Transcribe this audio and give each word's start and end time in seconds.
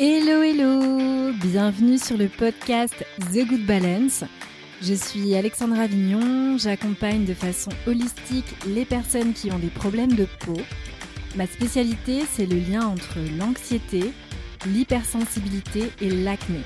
Hello 0.00 0.42
hello 0.44 1.32
Bienvenue 1.42 1.98
sur 1.98 2.16
le 2.16 2.28
podcast 2.28 2.94
The 3.32 3.44
Good 3.44 3.66
Balance. 3.66 4.22
Je 4.80 4.94
suis 4.94 5.34
Alexandra 5.34 5.88
Vignon, 5.88 6.56
j'accompagne 6.56 7.24
de 7.24 7.34
façon 7.34 7.72
holistique 7.84 8.46
les 8.68 8.84
personnes 8.84 9.32
qui 9.32 9.50
ont 9.50 9.58
des 9.58 9.70
problèmes 9.70 10.12
de 10.12 10.28
peau. 10.38 10.56
Ma 11.34 11.48
spécialité, 11.48 12.22
c'est 12.32 12.46
le 12.46 12.60
lien 12.60 12.86
entre 12.86 13.18
l'anxiété, 13.40 14.12
l'hypersensibilité 14.66 15.90
et 16.00 16.10
l'acné. 16.10 16.60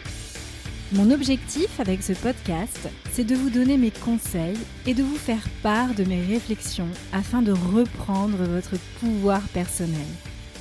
Mon 0.93 1.11
objectif 1.11 1.80
avec 1.80 2.03
ce 2.03 2.12
podcast, 2.12 2.91
c'est 3.12 3.25
de 3.25 3.35
vous 3.35 3.49
donner 3.49 3.79
mes 3.79 3.93
conseils 3.93 4.59
et 4.87 4.93
de 4.93 5.03
vous 5.03 5.17
faire 5.17 5.49
part 5.62 5.95
de 5.95 6.05
mes 6.05 6.21
réflexions 6.21 6.91
afin 7.14 7.41
de 7.41 7.53
reprendre 7.53 8.37
votre 8.45 8.77
pouvoir 9.01 9.41
personnel, 9.55 10.07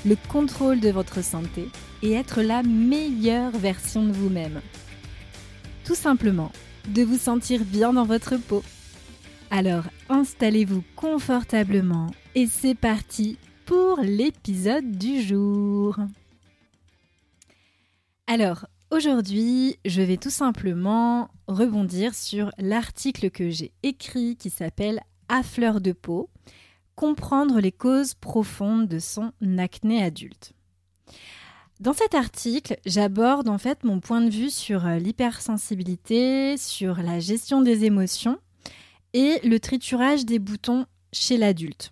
le 0.05 0.15
contrôle 0.29 0.79
de 0.79 0.89
votre 0.89 1.23
santé 1.23 1.69
et 2.01 2.13
être 2.13 2.41
la 2.41 2.63
meilleure 2.63 3.51
version 3.51 4.03
de 4.05 4.11
vous-même. 4.11 4.61
Tout 5.83 5.95
simplement, 5.95 6.51
de 6.87 7.03
vous 7.03 7.17
sentir 7.17 7.63
bien 7.63 7.93
dans 7.93 8.05
votre 8.05 8.37
peau. 8.37 8.63
Alors 9.49 9.83
installez-vous 10.09 10.83
confortablement 10.95 12.07
et 12.35 12.47
c'est 12.47 12.75
parti 12.75 13.37
pour 13.65 13.99
l'épisode 14.01 14.91
du 14.91 15.21
jour. 15.21 15.97
Alors, 18.27 18.65
aujourd'hui, 18.91 19.77
je 19.85 20.01
vais 20.01 20.17
tout 20.17 20.29
simplement 20.29 21.29
rebondir 21.47 22.15
sur 22.15 22.51
l'article 22.57 23.29
que 23.29 23.49
j'ai 23.49 23.73
écrit 23.83 24.37
qui 24.37 24.49
s'appelle 24.49 25.01
À 25.27 25.43
fleur 25.43 25.81
de 25.81 25.91
peau, 25.91 26.29
comprendre 27.01 27.59
les 27.59 27.71
causes 27.71 28.13
profondes 28.13 28.87
de 28.87 28.99
son 28.99 29.31
acné 29.57 30.03
adulte. 30.03 30.53
Dans 31.79 31.93
cet 31.93 32.13
article, 32.13 32.77
j'aborde 32.85 33.49
en 33.49 33.57
fait 33.57 33.83
mon 33.83 33.99
point 33.99 34.21
de 34.21 34.29
vue 34.29 34.51
sur 34.51 34.85
euh, 34.85 34.99
l'hypersensibilité, 34.99 36.57
sur 36.57 36.97
la 36.97 37.19
gestion 37.19 37.63
des 37.63 37.85
émotions 37.85 38.37
et 39.13 39.39
le 39.43 39.59
triturage 39.59 40.25
des 40.25 40.37
boutons 40.37 40.85
chez 41.11 41.37
l'adulte. 41.37 41.89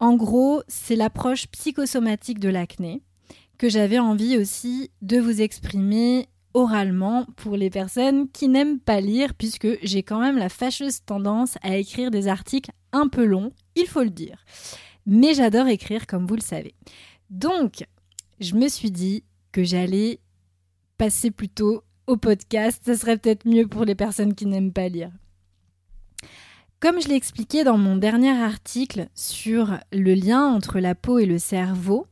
En 0.00 0.14
gros, 0.14 0.62
c'est 0.68 0.96
l'approche 0.96 1.46
psychosomatique 1.48 2.38
de 2.38 2.48
l'acné 2.48 3.02
que 3.58 3.68
j'avais 3.68 3.98
envie 3.98 4.38
aussi 4.38 4.90
de 5.02 5.18
vous 5.18 5.42
exprimer 5.42 6.30
oralement 6.54 7.26
pour 7.36 7.56
les 7.56 7.70
personnes 7.70 8.28
qui 8.30 8.48
n'aiment 8.48 8.78
pas 8.78 9.00
lire, 9.00 9.34
puisque 9.34 9.68
j'ai 9.82 10.02
quand 10.02 10.20
même 10.20 10.38
la 10.38 10.48
fâcheuse 10.48 11.04
tendance 11.04 11.58
à 11.62 11.76
écrire 11.76 12.10
des 12.10 12.28
articles 12.28 12.70
un 12.92 13.08
peu 13.08 13.24
longs, 13.24 13.52
il 13.74 13.86
faut 13.86 14.02
le 14.02 14.10
dire. 14.10 14.44
Mais 15.06 15.34
j'adore 15.34 15.66
écrire, 15.66 16.06
comme 16.06 16.26
vous 16.26 16.36
le 16.36 16.40
savez. 16.40 16.74
Donc, 17.28 17.84
je 18.40 18.54
me 18.54 18.68
suis 18.68 18.90
dit 18.90 19.24
que 19.52 19.64
j'allais 19.64 20.20
passer 20.96 21.30
plutôt 21.30 21.82
au 22.06 22.16
podcast. 22.16 22.82
Ce 22.86 22.94
serait 22.94 23.18
peut-être 23.18 23.46
mieux 23.46 23.66
pour 23.66 23.84
les 23.84 23.94
personnes 23.94 24.34
qui 24.34 24.46
n'aiment 24.46 24.72
pas 24.72 24.88
lire. 24.88 25.10
Comme 26.80 27.00
je 27.00 27.08
l'ai 27.08 27.14
expliqué 27.14 27.64
dans 27.64 27.78
mon 27.78 27.96
dernier 27.96 28.30
article 28.30 29.08
sur 29.14 29.78
le 29.92 30.14
lien 30.14 30.46
entre 30.46 30.80
la 30.80 30.94
peau 30.94 31.18
et 31.18 31.26
le 31.26 31.38
cerveau, 31.38 32.06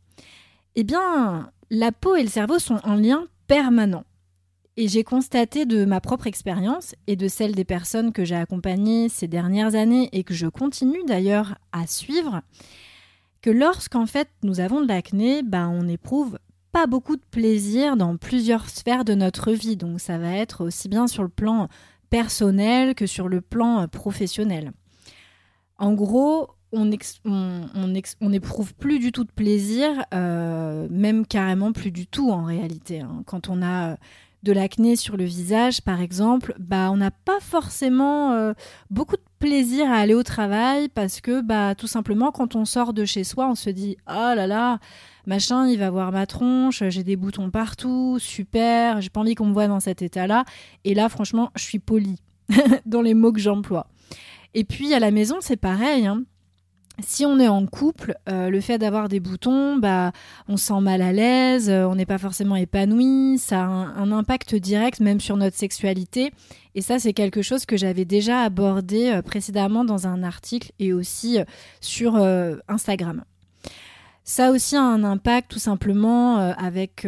eh 0.75 0.85
bien, 0.85 1.53
la 1.70 1.93
peau 1.93 2.17
et 2.17 2.23
le 2.23 2.29
cerveau 2.29 2.59
sont 2.59 2.81
en 2.85 2.95
lien 2.95 3.27
permanent. 3.47 4.05
Et 4.77 4.89
j'ai 4.89 5.05
constaté 5.05 5.67
de 5.67 5.84
ma 5.84 6.01
propre 6.01 6.27
expérience 6.27 6.95
et 7.06 7.15
de 7.15 7.28
celle 7.28 7.55
des 7.55 7.65
personnes 7.65 8.12
que 8.12 8.25
j'ai 8.25 8.37
accompagnées 8.37 9.11
ces 9.11 9.29
dernières 9.29 9.75
années 9.75 10.09
et 10.12 10.25
que 10.25 10.33
je 10.33 10.47
continue 10.47 11.05
d'ailleurs 11.06 11.59
à 11.73 11.87
suivre, 11.87 12.41
que 13.42 13.51
lorsqu'en 13.51 14.06
fait 14.06 14.29
nous 14.42 14.61
avons 14.61 14.81
de 14.81 14.89
l'acné, 14.89 15.42
ben, 15.42 15.69
on 15.69 15.89
éprouve 15.89 16.39
pas 16.73 16.87
beaucoup 16.87 17.17
de 17.17 17.25
plaisir 17.31 17.98
dans 17.98 18.17
plusieurs 18.17 18.70
sphères 18.70 19.05
de 19.05 19.14
notre 19.14 19.53
vie. 19.53 19.77
Donc 19.77 20.01
ça 20.01 20.17
va 20.17 20.33
être 20.33 20.64
aussi 20.64 20.89
bien 20.89 21.07
sur 21.07 21.23
le 21.23 21.29
plan 21.29 21.69
personnel 22.09 22.95
que 22.95 23.07
sur 23.07 23.29
le 23.29 23.42
plan 23.42 23.86
professionnel. 23.89 24.73
En 25.77 25.92
gros, 25.92 26.48
on 26.73 26.86
n'éprouve 26.86 28.75
plus 28.75 28.98
du 28.98 29.13
tout 29.13 29.25
de 29.25 29.33
plaisir, 29.33 30.07
euh, 30.14 30.89
même 30.91 31.27
carrément 31.27 31.73
plus 31.73 31.91
du 31.91 32.07
tout 32.07 32.30
en 32.30 32.45
réalité. 32.45 33.01
Hein. 33.01 33.23
Quand 33.27 33.51
on 33.51 33.63
a 33.63 33.98
de 34.42 34.53
l'acné 34.53 34.97
sur 34.97 35.17
le 35.17 35.25
visage, 35.25 35.83
par 35.83 36.01
exemple, 36.01 36.55
bah, 36.58 36.91
on 36.91 36.97
n'a 36.97 37.11
pas 37.11 37.39
forcément 37.41 38.33
euh, 38.33 38.53
beaucoup 38.91 39.17
de 39.17 39.23
plaisir 39.39 39.91
à 39.91 39.97
aller 39.97 40.14
au 40.14 40.23
travail 40.23 40.89
parce 40.89 41.20
que 41.20 41.41
bah, 41.41 41.75
tout 41.75 41.86
simplement, 41.86 42.33
quand 42.33 42.57
on 42.57 42.64
sort 42.64 42.92
de 42.92 43.05
chez 43.05 43.25
soi, 43.25 43.48
on 43.48 43.55
se 43.55 43.70
dit 43.70 43.97
Oh 44.08 44.33
là 44.35 44.47
là, 44.47 44.79
machin, 45.27 45.67
il 45.69 45.79
va 45.79 45.91
voir 45.91 46.13
ma 46.13 46.27
tronche, 46.27 46.83
j'ai 46.89 47.05
des 47.05 47.17
boutons 47.17 47.51
partout, 47.51 48.19
super, 48.19 49.01
j'ai 49.01 49.11
pas 49.11 49.20
envie 49.20 49.35
qu'on 49.35 49.47
me 49.47 49.52
voit 49.52 49.69
dans 49.69 49.81
cet 49.81 50.02
état-là. 50.02 50.45
Et 50.85 50.95
là, 50.95 51.08
franchement, 51.08 51.51
je 51.55 51.63
suis 51.63 51.79
polie 51.79 52.20
dans 52.86 53.02
les 53.02 53.14
mots 53.14 53.33
que 53.33 53.41
j'emploie. 53.41 53.86
Et 54.55 54.64
puis 54.64 54.92
à 54.92 55.01
la 55.01 55.11
maison, 55.11 55.36
c'est 55.41 55.57
pareil. 55.57 56.07
Hein 56.07 56.25
si 57.05 57.27
on 57.27 57.39
est 57.39 57.48
en 57.48 57.67
couple, 57.67 58.14
euh, 58.29 58.51
le 58.51 58.61
fait 58.61 58.79
d'avoir 58.79 59.08
des 59.08 59.20
boutons, 59.20 59.77
bah, 59.77 60.13
on 60.48 60.57
se 60.57 60.67
sent 60.67 60.80
mal 60.80 61.02
à 61.02 61.13
l'aise, 61.13 61.68
euh, 61.70 61.86
on 61.86 61.95
n'est 61.95 62.07
pas 62.07 62.18
forcément 62.18 62.57
épanoui, 62.57 63.39
ça 63.39 63.63
a 63.63 63.67
un, 63.67 64.13
impact 64.13 64.55
direct 64.55 65.01
même 65.01 65.20
sur 65.20 65.36
notre 65.36 65.57
sexualité. 65.57 66.33
Et 66.74 66.80
ça, 66.80 66.98
c'est 66.98 67.13
quelque 67.13 67.42
chose 67.42 67.67
que 67.67 67.77
j'avais 67.77 68.05
déjà 68.05 68.42
abordé 68.42 69.08
euh, 69.11 69.23
précédemment 69.23 69.85
dans 69.85 70.07
un 70.07 70.23
article 70.23 70.73
et 70.79 70.92
aussi 70.92 71.39
sur 71.80 72.17
Instagram. 72.68 73.24
Ça 74.24 74.51
aussi 74.51 74.77
a 74.77 74.83
un 74.83 75.02
impact 75.02 75.51
tout 75.51 75.58
simplement 75.58 76.36
avec, 76.36 77.07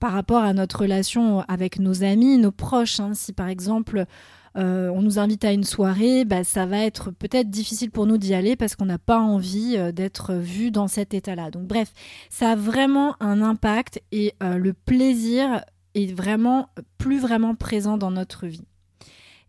par 0.00 0.12
rapport 0.12 0.42
à 0.42 0.52
notre 0.52 0.80
relation 0.80 1.40
avec 1.48 1.78
nos 1.78 2.04
amis, 2.04 2.38
nos 2.38 2.52
proches. 2.52 3.00
Hein. 3.00 3.12
Si 3.14 3.32
par 3.32 3.48
exemple 3.48 4.06
euh, 4.56 4.90
on 4.90 5.02
nous 5.02 5.18
invite 5.18 5.44
à 5.44 5.52
une 5.52 5.64
soirée, 5.64 6.24
bah, 6.24 6.44
ça 6.44 6.66
va 6.66 6.78
être 6.78 7.10
peut-être 7.10 7.50
difficile 7.50 7.90
pour 7.90 8.06
nous 8.06 8.16
d'y 8.16 8.34
aller 8.34 8.56
parce 8.56 8.74
qu'on 8.74 8.86
n'a 8.86 8.98
pas 8.98 9.18
envie 9.18 9.76
euh, 9.76 9.92
d'être 9.92 10.34
vu 10.34 10.70
dans 10.70 10.88
cet 10.88 11.12
état-là. 11.12 11.50
Donc 11.50 11.64
bref, 11.64 11.92
ça 12.30 12.52
a 12.52 12.56
vraiment 12.56 13.16
un 13.20 13.42
impact 13.42 14.00
et 14.12 14.34
euh, 14.42 14.56
le 14.56 14.72
plaisir 14.72 15.62
est 15.94 16.12
vraiment 16.12 16.70
plus 16.98 17.18
vraiment 17.18 17.54
présent 17.54 17.98
dans 17.98 18.10
notre 18.10 18.46
vie. 18.46 18.64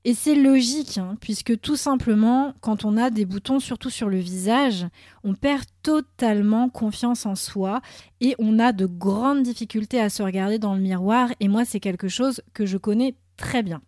Et 0.03 0.13
c'est 0.13 0.35
logique, 0.35 0.99
hein, 0.99 1.17
puisque 1.19 1.59
tout 1.59 1.75
simplement, 1.75 2.53
quand 2.61 2.85
on 2.85 2.95
a 2.95 3.09
des 3.09 3.25
boutons, 3.25 3.59
surtout 3.59 3.89
sur 3.89 4.07
le 4.07 4.19
visage, 4.19 4.87
on 5.25 5.33
perd 5.33 5.65
totalement 5.83 6.69
confiance 6.69 7.25
en 7.25 7.35
soi 7.35 7.81
et 8.21 8.33
on 8.39 8.59
a 8.59 8.71
de 8.71 8.85
grandes 8.85 9.43
difficultés 9.43 9.99
à 9.99 10.09
se 10.09 10.23
regarder 10.23 10.59
dans 10.59 10.75
le 10.75 10.81
miroir. 10.81 11.31
Et 11.41 11.49
moi, 11.49 11.65
c'est 11.65 11.81
quelque 11.81 12.07
chose 12.07 12.41
que 12.53 12.65
je 12.65 12.77
connais 12.77 13.15
très 13.35 13.63
bien 13.63 13.81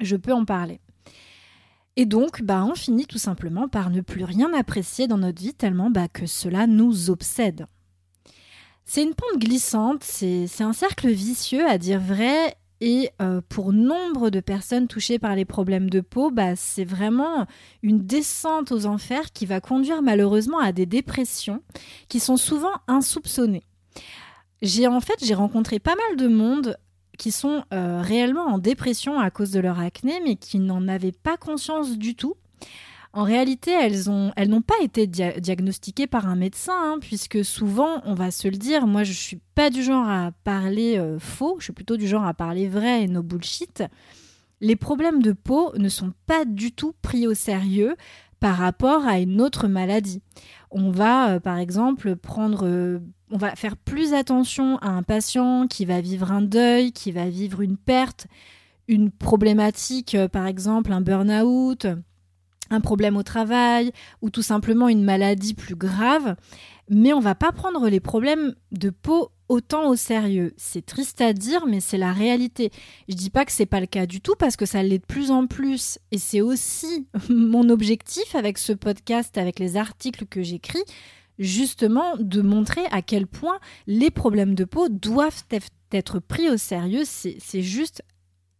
je 0.00 0.16
peux 0.16 0.32
en 0.32 0.44
parler. 0.44 0.80
Et 1.96 2.06
donc, 2.06 2.42
bah, 2.42 2.64
on 2.64 2.74
finit 2.74 3.06
tout 3.06 3.18
simplement 3.18 3.68
par 3.68 3.90
ne 3.90 4.00
plus 4.00 4.24
rien 4.24 4.52
apprécier 4.52 5.06
dans 5.06 5.18
notre 5.18 5.40
vie 5.40 5.54
tellement 5.54 5.90
bah, 5.90 6.08
que 6.08 6.26
cela 6.26 6.66
nous 6.66 7.10
obsède. 7.10 7.66
C'est 8.84 9.02
une 9.02 9.14
pente 9.14 9.40
glissante, 9.40 10.02
c'est 10.02 10.46
un 10.60 10.72
cercle 10.72 11.08
vicieux 11.08 11.66
à 11.66 11.78
dire 11.78 12.00
vrai, 12.00 12.56
et 12.80 13.10
euh, 13.22 13.40
pour 13.48 13.72
nombre 13.72 14.28
de 14.28 14.40
personnes 14.40 14.88
touchées 14.88 15.18
par 15.18 15.34
les 15.34 15.46
problèmes 15.46 15.88
de 15.88 16.00
peau, 16.00 16.30
bah, 16.30 16.54
c'est 16.56 16.84
vraiment 16.84 17.46
une 17.82 18.04
descente 18.04 18.72
aux 18.72 18.84
enfers 18.84 19.32
qui 19.32 19.46
va 19.46 19.60
conduire 19.60 20.02
malheureusement 20.02 20.58
à 20.58 20.72
des 20.72 20.84
dépressions 20.84 21.62
qui 22.08 22.20
sont 22.20 22.36
souvent 22.36 22.74
insoupçonnées. 22.88 23.64
J'ai 24.60 24.86
en 24.86 25.00
fait 25.00 25.16
j'ai 25.22 25.34
rencontré 25.34 25.78
pas 25.78 25.94
mal 25.94 26.16
de 26.16 26.28
monde 26.28 26.76
qui 27.18 27.30
sont 27.30 27.64
euh, 27.72 28.00
réellement 28.00 28.46
en 28.46 28.58
dépression 28.58 29.18
à 29.18 29.30
cause 29.30 29.50
de 29.50 29.60
leur 29.60 29.78
acné, 29.78 30.20
mais 30.24 30.36
qui 30.36 30.58
n'en 30.58 30.88
avaient 30.88 31.12
pas 31.12 31.36
conscience 31.36 31.98
du 31.98 32.14
tout. 32.14 32.34
En 33.12 33.22
réalité, 33.22 33.70
elles 33.70 34.08
n'ont 34.48 34.62
pas 34.62 34.74
été 34.82 35.06
diagnostiquées 35.06 36.08
par 36.08 36.26
un 36.26 36.34
médecin, 36.34 36.74
hein, 36.74 36.98
puisque 37.00 37.44
souvent, 37.44 38.02
on 38.04 38.14
va 38.14 38.32
se 38.32 38.48
le 38.48 38.56
dire, 38.56 38.88
moi 38.88 39.04
je 39.04 39.10
ne 39.10 39.16
suis 39.16 39.40
pas 39.54 39.70
du 39.70 39.84
genre 39.84 40.08
à 40.08 40.32
parler 40.42 40.98
euh, 40.98 41.20
faux, 41.20 41.56
je 41.60 41.64
suis 41.64 41.72
plutôt 41.72 41.96
du 41.96 42.08
genre 42.08 42.26
à 42.26 42.34
parler 42.34 42.66
vrai 42.66 43.04
et 43.04 43.06
no 43.06 43.22
bullshit. 43.22 43.84
Les 44.60 44.74
problèmes 44.74 45.22
de 45.22 45.32
peau 45.32 45.72
ne 45.76 45.88
sont 45.88 46.12
pas 46.26 46.44
du 46.44 46.72
tout 46.72 46.92
pris 47.02 47.28
au 47.28 47.34
sérieux 47.34 47.94
par 48.40 48.56
rapport 48.56 49.06
à 49.06 49.18
une 49.18 49.40
autre 49.40 49.68
maladie. 49.68 50.22
On 50.70 50.90
va, 50.90 51.30
euh, 51.30 51.40
par 51.40 51.58
exemple, 51.58 52.16
prendre 52.16 53.00
on 53.30 53.36
va 53.36 53.56
faire 53.56 53.76
plus 53.76 54.14
attention 54.14 54.78
à 54.78 54.90
un 54.90 55.02
patient 55.02 55.66
qui 55.66 55.84
va 55.84 56.00
vivre 56.00 56.30
un 56.30 56.42
deuil, 56.42 56.92
qui 56.92 57.10
va 57.10 57.28
vivre 57.28 57.62
une 57.62 57.76
perte, 57.76 58.28
une 58.86 59.10
problématique, 59.10 60.14
euh, 60.14 60.28
par 60.28 60.46
exemple 60.46 60.92
un 60.92 61.00
burn-out, 61.00 61.86
un 62.70 62.80
problème 62.80 63.16
au 63.16 63.22
travail 63.22 63.92
ou 64.22 64.30
tout 64.30 64.42
simplement 64.42 64.88
une 64.88 65.02
maladie 65.02 65.54
plus 65.54 65.74
grave, 65.74 66.36
mais 66.88 67.12
on 67.12 67.20
va 67.20 67.34
pas 67.34 67.52
prendre 67.52 67.88
les 67.88 68.00
problèmes 68.00 68.54
de 68.72 68.90
peau 68.90 69.30
autant 69.48 69.88
au 69.88 69.96
sérieux. 69.96 70.54
C'est 70.56 70.84
triste 70.84 71.20
à 71.20 71.32
dire, 71.32 71.66
mais 71.66 71.80
c'est 71.80 71.98
la 71.98 72.12
réalité. 72.12 72.70
Je 73.08 73.14
dis 73.14 73.30
pas 73.30 73.44
que 73.44 73.52
c'est 73.52 73.66
pas 73.66 73.80
le 73.80 73.86
cas 73.86 74.06
du 74.06 74.20
tout 74.20 74.34
parce 74.38 74.56
que 74.56 74.66
ça 74.66 74.82
l'est 74.82 74.98
de 74.98 75.06
plus 75.06 75.30
en 75.30 75.46
plus, 75.46 75.98
et 76.10 76.18
c'est 76.18 76.40
aussi 76.40 77.06
mon 77.28 77.68
objectif 77.68 78.34
avec 78.34 78.58
ce 78.58 78.72
podcast, 78.72 79.36
avec 79.38 79.58
les 79.58 79.76
articles 79.76 80.26
que 80.26 80.42
j'écris, 80.42 80.84
justement 81.38 82.16
de 82.18 82.42
montrer 82.42 82.84
à 82.90 83.02
quel 83.02 83.26
point 83.26 83.58
les 83.86 84.10
problèmes 84.10 84.54
de 84.54 84.64
peau 84.64 84.88
doivent 84.88 85.44
être 85.92 86.18
pris 86.20 86.48
au 86.48 86.56
sérieux. 86.56 87.02
C'est 87.04 87.62
juste 87.62 88.02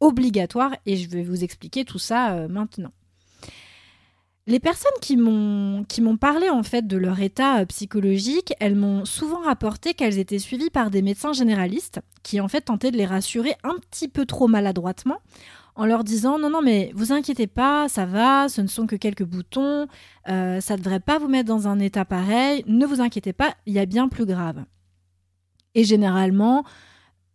obligatoire 0.00 0.74
et 0.86 0.96
je 0.96 1.08
vais 1.08 1.22
vous 1.22 1.44
expliquer 1.44 1.84
tout 1.84 1.98
ça 1.98 2.34
euh, 2.34 2.48
maintenant. 2.48 2.92
Les 4.46 4.60
personnes 4.60 4.92
qui 5.00 5.16
m'ont 5.16 6.16
parlé 6.18 6.50
en 6.50 6.62
fait 6.62 6.86
de 6.86 6.98
leur 6.98 7.20
état 7.20 7.60
euh, 7.60 7.64
psychologique, 7.64 8.52
elles 8.60 8.76
m'ont 8.76 9.06
souvent 9.06 9.40
rapporté 9.40 9.94
qu'elles 9.94 10.18
étaient 10.18 10.38
suivies 10.38 10.68
par 10.68 10.90
des 10.90 11.00
médecins 11.00 11.32
généralistes 11.32 12.00
qui 12.22 12.42
en 12.42 12.48
fait 12.48 12.60
tentaient 12.60 12.90
de 12.90 12.98
les 12.98 13.06
rassurer 13.06 13.54
un 13.64 13.76
petit 13.90 14.06
peu 14.06 14.26
trop 14.26 14.46
maladroitement 14.46 15.20
en 15.76 15.86
leur 15.86 16.04
disant 16.04 16.38
non 16.38 16.50
non 16.50 16.60
mais 16.60 16.92
vous 16.94 17.10
inquiétez 17.10 17.46
pas, 17.46 17.88
ça 17.88 18.04
va, 18.04 18.50
ce 18.50 18.60
ne 18.60 18.66
sont 18.66 18.86
que 18.86 18.96
quelques 18.96 19.24
boutons, 19.24 19.86
euh, 20.28 20.60
ça 20.60 20.76
ne 20.76 20.82
devrait 20.82 21.00
pas 21.00 21.18
vous 21.18 21.28
mettre 21.28 21.48
dans 21.48 21.66
un 21.66 21.78
état 21.78 22.04
pareil, 22.04 22.64
ne 22.66 22.84
vous 22.84 23.00
inquiétez 23.00 23.32
pas, 23.32 23.54
il 23.64 23.72
y 23.72 23.78
a 23.78 23.86
bien 23.86 24.08
plus 24.08 24.26
grave. 24.26 24.62
Et 25.74 25.84
généralement, 25.84 26.64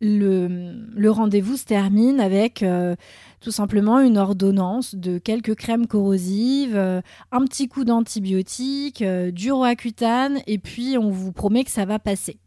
le, 0.01 1.10
rendez-vous 1.10 1.57
se 1.57 1.66
termine 1.66 2.19
avec 2.19 2.63
euh, 2.63 2.96
tout 3.42 3.51
simplement 3.51 4.00
une 4.00 4.18
ordonnance 4.18 4.96
de 4.96 5.18
quelques 5.18 5.56
crèmes 5.56 5.88
corrosives, 5.88 6.75
euh, 6.75 7.01
un 7.31 7.44
petit 7.46 7.68
coup 7.68 7.84
d'antibiotiques, 7.84 9.01
euh, 9.01 9.31
du 9.31 9.51
roaccutane, 9.51 10.40
et 10.48 10.57
puis 10.57 10.98
on 10.98 11.10
vous 11.10 11.31
promet 11.31 11.63
que 11.63 11.72
ça 11.72 11.86
va 11.86 12.00
passer. 12.00 12.40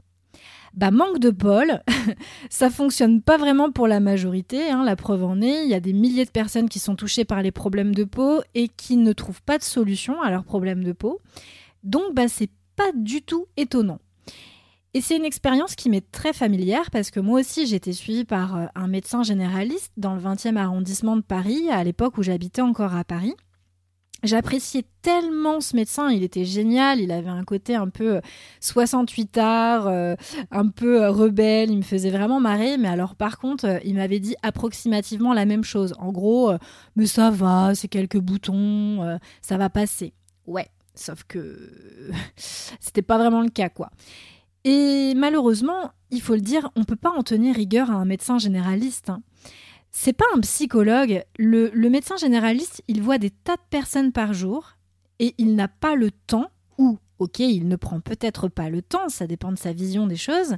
Bah 0.75 0.90
manque 0.90 1.19
de 1.19 1.28
bol, 1.28 1.82
ça 2.49 2.70
fonctionne 2.70 3.20
pas 3.20 3.37
vraiment 3.37 3.70
pour 3.70 3.87
la 3.87 4.00
majorité, 4.00 4.70
hein, 4.70 4.84
la 4.84 4.96
preuve 4.96 5.22
en 5.22 5.43
est, 5.43 5.64
il 5.64 5.70
y 5.70 5.75
a 5.75 5.81
des 5.81 5.93
milliers 5.93 6.25
de 6.25 6.31
personnes 6.31 6.70
qui 6.70 6.78
sont 6.78 6.96
touchées 6.96 7.26
par 7.26 7.43
les 7.43 7.50
problèmes 7.50 7.94
de 7.94 8.05
peau 8.05 8.40
et 8.55 8.69
qui 8.69 8.96
ne 8.96 9.12
trouvent 9.12 9.43
pas 9.43 9.58
de 9.58 9.62
solution 9.62 10.22
à 10.22 10.31
leurs 10.31 10.44
problèmes 10.44 10.82
de 10.82 10.93
peau. 10.93 11.20
Donc 11.82 12.14
bah 12.14 12.28
c'est 12.28 12.50
pas 12.75 12.90
du 12.94 13.20
tout 13.20 13.46
étonnant. 13.58 13.98
Et 14.94 15.00
c'est 15.00 15.17
une 15.17 15.25
expérience 15.25 15.75
qui 15.75 15.89
m'est 15.89 16.11
très 16.12 16.35
familière 16.35 16.91
parce 16.91 17.11
que 17.11 17.19
moi 17.19 17.41
aussi 17.41 17.75
été 17.75 17.94
suivie 17.94 18.27
par 18.27 18.56
euh, 18.56 18.67
un 18.75 18.89
médecin 18.89 19.23
généraliste 19.23 19.93
dans 19.97 20.15
le 20.15 20.21
20e 20.21 20.56
arrondissement 20.56 21.17
de 21.17 21.23
Paris, 21.23 21.71
à 21.71 21.83
l'époque 21.83 22.19
où 22.19 22.23
j'habitais 22.23 22.61
encore 22.61 22.94
à 22.94 23.03
Paris. 23.03 23.35
J'appréciais 24.23 24.85
tellement 25.00 25.61
ce 25.61 25.75
médecin, 25.75 26.11
il 26.11 26.23
était 26.23 26.44
génial, 26.44 27.00
il 27.00 27.11
avait 27.11 27.31
un 27.31 27.43
côté 27.43 27.75
un 27.75 27.89
peu 27.89 28.21
68 28.61 29.39
euh, 29.39 29.41
art, 29.41 29.87
euh, 29.89 30.15
un 30.50 30.69
peu 30.69 31.09
rebelle, 31.09 31.71
il 31.71 31.79
me 31.79 31.83
faisait 31.83 32.11
vraiment 32.11 32.39
marrer, 32.39 32.77
mais 32.77 32.87
alors 32.87 33.17
par 33.17 33.39
contre, 33.39 33.81
il 33.85 33.94
m'avait 33.94 34.21
dit 34.21 34.37
approximativement 34.43 35.33
la 35.33 35.47
même 35.47 35.65
chose. 35.65 35.94
En 35.99 36.12
gros, 36.12 36.53
mais 36.94 37.06
ça 37.06 37.31
va, 37.31 37.75
c'est 37.75 37.89
quelques 37.89 38.21
boutons, 38.21 39.19
ça 39.41 39.56
va 39.56 39.71
passer. 39.71 40.12
Ouais, 40.47 40.69
sauf 40.94 41.25
que 41.25 41.71
c'était 42.37 43.03
pas 43.03 43.19
vraiment 43.19 43.41
le 43.41 43.50
cas 43.50 43.71
quoi. 43.71 43.91
Et 44.64 45.14
malheureusement, 45.17 45.93
il 46.11 46.20
faut 46.20 46.35
le 46.35 46.41
dire, 46.41 46.70
on 46.76 46.81
ne 46.81 46.85
peut 46.85 46.97
pas 46.97 47.11
en 47.11 47.23
tenir 47.23 47.55
rigueur 47.56 47.91
à 47.91 47.94
un 47.94 48.05
médecin 48.05 48.38
généraliste. 48.38 49.11
Hein. 49.11 49.23
C'est 49.91 50.12
pas 50.12 50.25
un 50.35 50.41
psychologue. 50.41 51.23
Le, 51.38 51.70
médecin 51.88 52.17
généraliste, 52.17 52.82
il 52.88 53.03
voit 53.03 53.19
des 53.19 53.31
tas 53.31 53.56
de 53.56 53.62
personnes 53.70 54.12
par 54.12 54.32
jour 54.32 54.76
et 55.19 55.35
il 55.38 55.55
n'a 55.55 55.69
pas 55.69 55.94
le 55.94 56.11
temps, 56.11 56.50
ou, 56.79 56.99
ok, 57.19 57.41
il 57.41 57.69
ne 57.69 57.76
prend 57.76 58.00
peut-être 58.00 58.49
pas 58.49 58.70
le 58.70 58.82
temps, 58.82 59.09
ça 59.09 59.26
dépend 59.26 59.53
de 59.53 59.59
sa 59.59 59.73
vision 59.73 60.06
des 60.06 60.17
choses, 60.17 60.56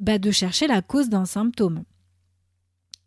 bah, 0.00 0.18
de 0.18 0.30
chercher 0.30 0.66
la 0.66 0.82
cause 0.82 1.08
d'un 1.08 1.24
symptôme. 1.24 1.84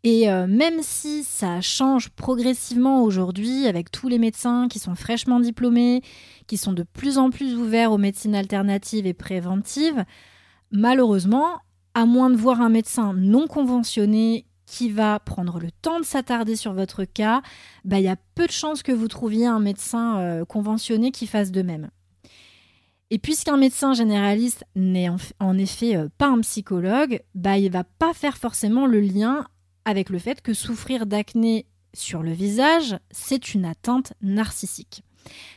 Et 0.04 0.30
euh, 0.30 0.46
même 0.46 0.80
si 0.80 1.24
ça 1.24 1.60
change 1.60 2.10
progressivement 2.10 3.02
aujourd'hui 3.02 3.66
avec 3.66 3.90
tous 3.90 4.08
les 4.08 4.18
médecins 4.18 4.68
qui 4.68 4.78
sont 4.78 4.94
fraîchement 4.94 5.40
diplômés, 5.40 6.02
qui 6.46 6.56
sont 6.56 6.72
de 6.72 6.84
plus 6.84 7.18
en 7.18 7.30
plus 7.30 7.56
ouverts 7.56 7.92
aux 7.92 7.98
médecines 7.98 8.36
alternatives 8.36 9.06
et 9.06 9.14
préventives, 9.14 10.04
malheureusement, 10.70 11.58
à 11.94 12.06
moins 12.06 12.30
de 12.30 12.36
voir 12.36 12.60
un 12.60 12.68
médecin 12.68 13.12
non 13.12 13.48
conventionné 13.48 14.46
qui 14.66 14.90
va 14.90 15.18
prendre 15.18 15.58
le 15.58 15.70
temps 15.70 15.98
de 15.98 16.04
s'attarder 16.04 16.54
sur 16.54 16.74
votre 16.74 17.04
cas, 17.04 17.42
bah, 17.84 17.98
il 17.98 18.04
y 18.04 18.08
a 18.08 18.16
peu 18.34 18.46
de 18.46 18.52
chances 18.52 18.82
que 18.82 18.92
vous 18.92 19.08
trouviez 19.08 19.46
un 19.46 19.60
médecin 19.60 20.18
euh, 20.18 20.44
conventionné 20.44 21.10
qui 21.10 21.26
fasse 21.26 21.50
de 21.50 21.62
même. 21.62 21.90
Et 23.10 23.18
puisqu'un 23.18 23.56
médecin 23.56 23.94
généraliste 23.94 24.64
n'est 24.76 25.08
en, 25.40 25.58
effet 25.58 25.96
euh, 25.96 26.08
pas 26.18 26.28
un 26.28 26.40
psychologue, 26.40 27.22
bah, 27.34 27.56
il 27.56 27.64
ne 27.64 27.72
va 27.72 27.84
pas 27.84 28.12
faire 28.12 28.36
forcément 28.36 28.86
le 28.86 29.00
lien 29.00 29.46
avec 29.88 30.10
le 30.10 30.18
fait 30.18 30.42
que 30.42 30.52
souffrir 30.52 31.06
d'acné 31.06 31.64
sur 31.94 32.22
le 32.22 32.32
visage, 32.32 32.98
c'est 33.10 33.54
une 33.54 33.64
atteinte 33.64 34.12
narcissique. 34.20 35.02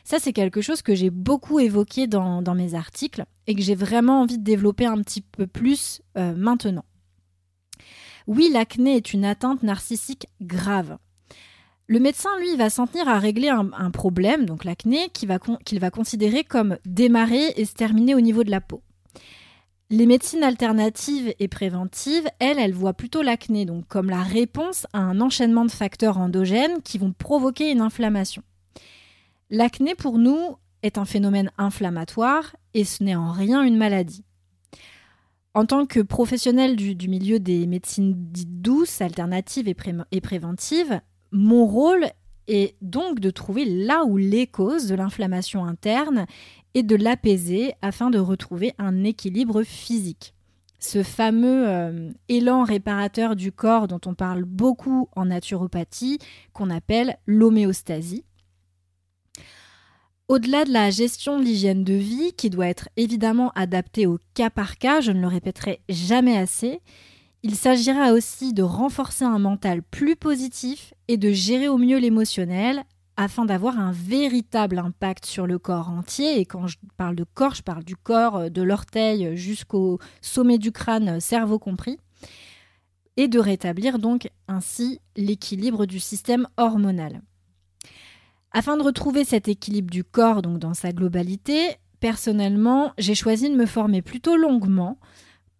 Ça, 0.04 0.18
c'est 0.18 0.32
quelque 0.32 0.62
chose 0.62 0.80
que 0.80 0.94
j'ai 0.94 1.10
beaucoup 1.10 1.60
évoqué 1.60 2.06
dans, 2.06 2.54
mes 2.54 2.74
articles 2.74 3.26
et 3.46 3.54
que 3.54 3.60
j'ai 3.60 3.74
vraiment 3.74 4.22
envie 4.22 4.38
de 4.38 4.42
développer 4.42 4.86
un 4.86 5.02
petit 5.02 5.20
peu 5.20 5.46
plus 5.46 6.00
euh, 6.16 6.34
maintenant. 6.34 6.86
Oui, 8.26 8.48
l'acné 8.50 8.96
est 8.96 9.12
une 9.12 9.26
atteinte 9.26 9.62
narcissique 9.62 10.28
grave. 10.40 10.96
Le 11.86 12.00
médecin, 12.00 12.30
lui, 12.38 12.56
va 12.56 12.70
s'en 12.70 12.86
tenir 12.86 13.10
à 13.10 13.18
régler 13.18 13.50
un, 13.50 13.90
problème, 13.90 14.46
donc 14.46 14.64
l'acné, 14.64 15.10
qu'il 15.12 15.28
va, 15.28 15.38
va 15.72 15.90
considérer 15.90 16.42
comme 16.42 16.78
démarré 16.86 17.52
et 17.56 17.66
se 17.66 17.74
terminer 17.74 18.14
au 18.14 18.20
niveau 18.22 18.44
de 18.44 18.50
la 18.50 18.62
peau. 18.62 18.82
Les 19.92 20.06
médecines 20.06 20.42
alternatives 20.42 21.34
et 21.38 21.48
préventives, 21.48 22.26
elles, 22.38 22.58
elles 22.58 22.72
voient 22.72 22.94
plutôt 22.94 23.20
l'acné 23.20 23.66
donc 23.66 23.86
comme 23.88 24.08
la 24.08 24.22
réponse 24.22 24.86
à 24.94 25.00
un 25.00 25.20
enchaînement 25.20 25.66
de 25.66 25.70
facteurs 25.70 26.16
endogènes 26.16 26.80
qui 26.80 26.96
vont 26.96 27.12
provoquer 27.12 27.70
une 27.70 27.82
inflammation. 27.82 28.42
L'acné 29.50 29.94
pour 29.94 30.16
nous 30.16 30.56
est 30.82 30.96
un 30.96 31.04
phénomène 31.04 31.50
inflammatoire 31.58 32.56
et 32.72 32.84
ce 32.84 33.04
n'est 33.04 33.16
en 33.16 33.32
rien 33.32 33.62
une 33.62 33.76
maladie. 33.76 34.24
En 35.52 35.66
tant 35.66 35.84
que 35.84 36.00
professionnel 36.00 36.74
du, 36.74 37.06
milieu 37.06 37.38
des 37.38 37.66
médecines 37.66 38.14
dites 38.16 38.62
douces, 38.62 39.02
alternatives 39.02 39.68
et, 39.68 39.76
et 40.10 40.20
préventives, 40.22 41.02
mon 41.32 41.66
rôle 41.66 42.06
est 42.48 42.76
donc 42.80 43.20
de 43.20 43.28
trouver 43.28 43.66
là 43.66 44.04
où 44.04 44.16
les 44.16 44.46
causes 44.46 44.86
de 44.86 44.94
l'inflammation 44.94 45.66
interne 45.66 46.24
et 46.74 46.82
de 46.82 46.96
l'apaiser 46.96 47.74
afin 47.82 48.10
de 48.10 48.18
retrouver 48.18 48.72
un 48.78 49.04
équilibre 49.04 49.62
physique. 49.62 50.34
Ce 50.78 51.02
fameux 51.02 51.68
euh, 51.68 52.10
élan 52.28 52.64
réparateur 52.64 53.36
du 53.36 53.52
corps 53.52 53.86
dont 53.86 54.00
on 54.06 54.14
parle 54.14 54.44
beaucoup 54.44 55.08
en 55.14 55.26
naturopathie, 55.26 56.18
qu'on 56.52 56.70
appelle 56.70 57.18
l'homéostasie. 57.26 58.24
Au-delà 60.28 60.64
de 60.64 60.72
la 60.72 60.90
gestion 60.90 61.38
de 61.38 61.44
l'hygiène 61.44 61.84
de 61.84 61.94
vie, 61.94 62.32
qui 62.32 62.50
doit 62.50 62.68
être 62.68 62.88
évidemment 62.96 63.52
adaptée 63.54 64.06
au 64.06 64.18
cas 64.34 64.50
par 64.50 64.78
cas, 64.78 65.00
je 65.00 65.12
ne 65.12 65.20
le 65.20 65.26
répéterai 65.28 65.82
jamais 65.88 66.36
assez, 66.36 66.80
il 67.44 67.56
s'agira 67.56 68.12
aussi 68.12 68.52
de 68.52 68.62
renforcer 68.62 69.24
un 69.24 69.38
mental 69.38 69.82
plus 69.82 70.16
positif 70.16 70.94
et 71.08 71.16
de 71.16 71.32
gérer 71.32 71.68
au 71.68 71.76
mieux 71.76 71.98
l'émotionnel 71.98 72.84
afin 73.16 73.44
d'avoir 73.44 73.78
un 73.78 73.92
véritable 73.92 74.78
impact 74.78 75.26
sur 75.26 75.46
le 75.46 75.58
corps 75.58 75.90
entier. 75.90 76.40
Et 76.40 76.46
quand 76.46 76.66
je 76.66 76.78
parle 76.96 77.16
de 77.16 77.24
corps, 77.24 77.54
je 77.54 77.62
parle 77.62 77.84
du 77.84 77.96
corps, 77.96 78.36
euh, 78.36 78.48
de 78.48 78.62
l'orteil 78.62 79.36
jusqu'au 79.36 79.98
sommet 80.20 80.58
du 80.58 80.72
crâne, 80.72 81.08
euh, 81.08 81.20
cerveau 81.20 81.58
compris. 81.58 81.98
Et 83.16 83.28
de 83.28 83.38
rétablir 83.38 83.98
donc 83.98 84.30
ainsi 84.48 85.00
l'équilibre 85.16 85.84
du 85.84 86.00
système 86.00 86.48
hormonal. 86.56 87.20
Afin 88.52 88.76
de 88.76 88.82
retrouver 88.82 89.24
cet 89.24 89.48
équilibre 89.48 89.90
du 89.90 90.02
corps 90.02 90.40
donc 90.40 90.58
dans 90.58 90.74
sa 90.74 90.92
globalité, 90.92 91.76
personnellement, 92.00 92.92
j'ai 92.98 93.14
choisi 93.14 93.50
de 93.50 93.54
me 93.54 93.66
former 93.66 94.00
plutôt 94.00 94.36
longuement 94.36 94.98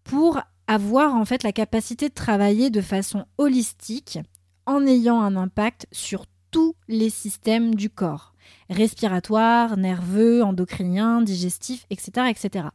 pour 0.03 0.41
avoir 0.67 1.15
en 1.15 1.25
fait 1.25 1.43
la 1.43 1.51
capacité 1.51 2.09
de 2.09 2.13
travailler 2.13 2.69
de 2.69 2.81
façon 2.81 3.25
holistique 3.37 4.19
en 4.65 4.85
ayant 4.85 5.21
un 5.21 5.35
impact 5.35 5.87
sur 5.91 6.25
tous 6.53 6.75
les 6.87 7.09
systèmes 7.09 7.73
du 7.73 7.89
corps, 7.89 8.35
respiratoire, 8.69 9.75
nerveux, 9.75 10.43
endocrinien, 10.43 11.21
digestif, 11.21 11.87
etc. 11.89 12.27
etc. 12.29 12.67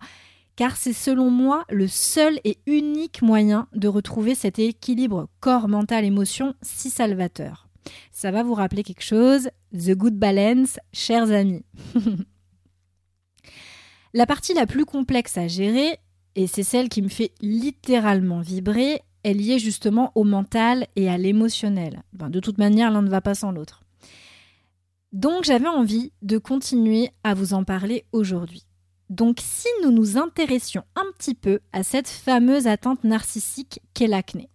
Car 0.57 0.77
c'est 0.77 0.93
selon 0.93 1.31
moi 1.31 1.65
le 1.71 1.87
seul 1.87 2.41
et 2.43 2.59
unique 2.67 3.23
moyen 3.23 3.69
de 3.73 3.87
retrouver 3.87 4.35
cet 4.35 4.59
équilibre 4.59 5.29
corps, 5.39 5.69
mental, 5.69 6.05
émotion 6.05 6.55
si 6.61 6.91
salvateur. 6.91 7.69
Ça 8.11 8.33
va 8.33 8.43
vous 8.43 8.55
rappeler 8.55 8.83
quelque 8.83 9.05
chose? 9.05 9.49
The 9.73 9.93
Good 9.93 10.19
Balance, 10.19 10.81
chers 10.93 11.31
amis. 11.31 11.65
la 14.13 14.27
partie 14.27 14.55
la 14.55 14.67
plus 14.67 14.85
complexe 14.87 15.39
à 15.39 15.47
gérer, 15.47 16.01
et 16.35 16.49
c'est 16.49 16.65
celle 16.65 16.89
qui 16.89 17.01
me 17.01 17.09
fait 17.09 17.33
littéralement 17.41 18.41
vibrer, 18.41 19.03
est 19.25 19.35
liée 19.35 19.59
justement 19.59 20.13
au 20.15 20.25
mental 20.25 20.87
et 20.97 21.09
à 21.09 21.19
l'émotionnel. 21.19 22.03
de 22.13 22.41
toute 22.41 22.59
manière, 22.59 22.91
l'un 22.91 23.03
ne 23.03 23.11
va 23.11 23.21
pas 23.21 23.35
sans 23.35 23.51
l'autre. 23.51 23.83
Donc 25.13 25.45
j'avais 25.45 25.69
envie 25.69 26.13
de 26.23 26.37
continuer 26.39 27.11
à 27.25 27.35
vous 27.35 27.55
en 27.55 27.65
parler 27.65 28.05
aujourd'hui. 28.13 28.65
Donc 29.09 29.39
si 29.41 29.69
nous 29.83 29.91
nous 29.91 30.19
intéressions 30.19 30.85
un 30.95 31.07
petit 31.17 31.35
peu 31.35 31.61
à 31.73 31.83
cette 31.83 32.09
fameuse 32.09 32.67
atteinte 32.67 33.05
narcissique 33.05 33.81
qu'est 33.95 34.07
l'acné. 34.07 34.51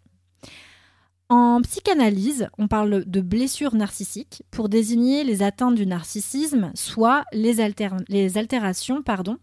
En 1.30 1.62
psychanalyse, 1.64 2.48
on 2.60 2.68
parle 2.68 3.06
de 3.06 3.22
blessures 3.22 3.74
narcissiques 3.74 4.44
pour 4.52 4.70
désigner 4.70 5.24
les 5.24 5.42
atteintes 5.42 5.74
du 5.74 5.88
narcissisme, 5.88 6.72
soit 6.76 7.24
les, 7.34 7.56
les 8.10 8.38
altérations 8.38 9.02
pardon, 9.02 9.38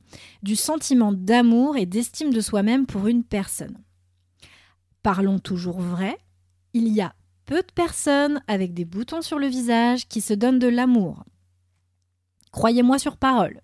du 0.44 0.54
sentiment 0.54 1.12
d'amour 1.12 1.76
et 1.76 1.86
d'estime 1.86 2.32
de 2.32 2.40
soi-même 2.40 2.86
pour 2.86 3.08
une 3.08 3.24
personne. 3.24 3.76
Parlons 5.02 5.38
toujours 5.38 5.80
vrai, 5.80 6.18
il 6.74 6.88
y 6.88 7.00
a 7.00 7.14
peu 7.46 7.62
de 7.62 7.72
personnes 7.74 8.42
avec 8.46 8.74
des 8.74 8.84
boutons 8.84 9.22
sur 9.22 9.38
le 9.38 9.46
visage 9.46 10.06
qui 10.06 10.20
se 10.20 10.34
donnent 10.34 10.58
de 10.58 10.68
l'amour. 10.68 11.24
Croyez-moi 12.52 12.98
sur 12.98 13.16
parole. 13.16 13.60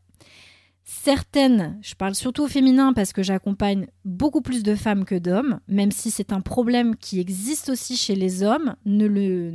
Certaines, 0.85 1.79
je 1.83 1.95
parle 1.95 2.15
surtout 2.15 2.45
au 2.45 2.49
féminin 2.49 2.93
parce 2.93 3.13
que 3.13 3.23
j'accompagne 3.23 3.87
beaucoup 4.05 4.41
plus 4.41 4.63
de 4.63 4.75
femmes 4.75 5.05
que 5.05 5.17
d'hommes, 5.17 5.61
même 5.69 5.91
si 5.91 6.11
c'est 6.11 6.33
un 6.33 6.41
problème 6.41 6.97
qui 6.97 7.19
existe 7.19 7.69
aussi 7.69 7.97
chez 7.97 8.15
les 8.15 8.43
hommes, 8.43 8.77
ne 8.85 9.07
le, 9.07 9.51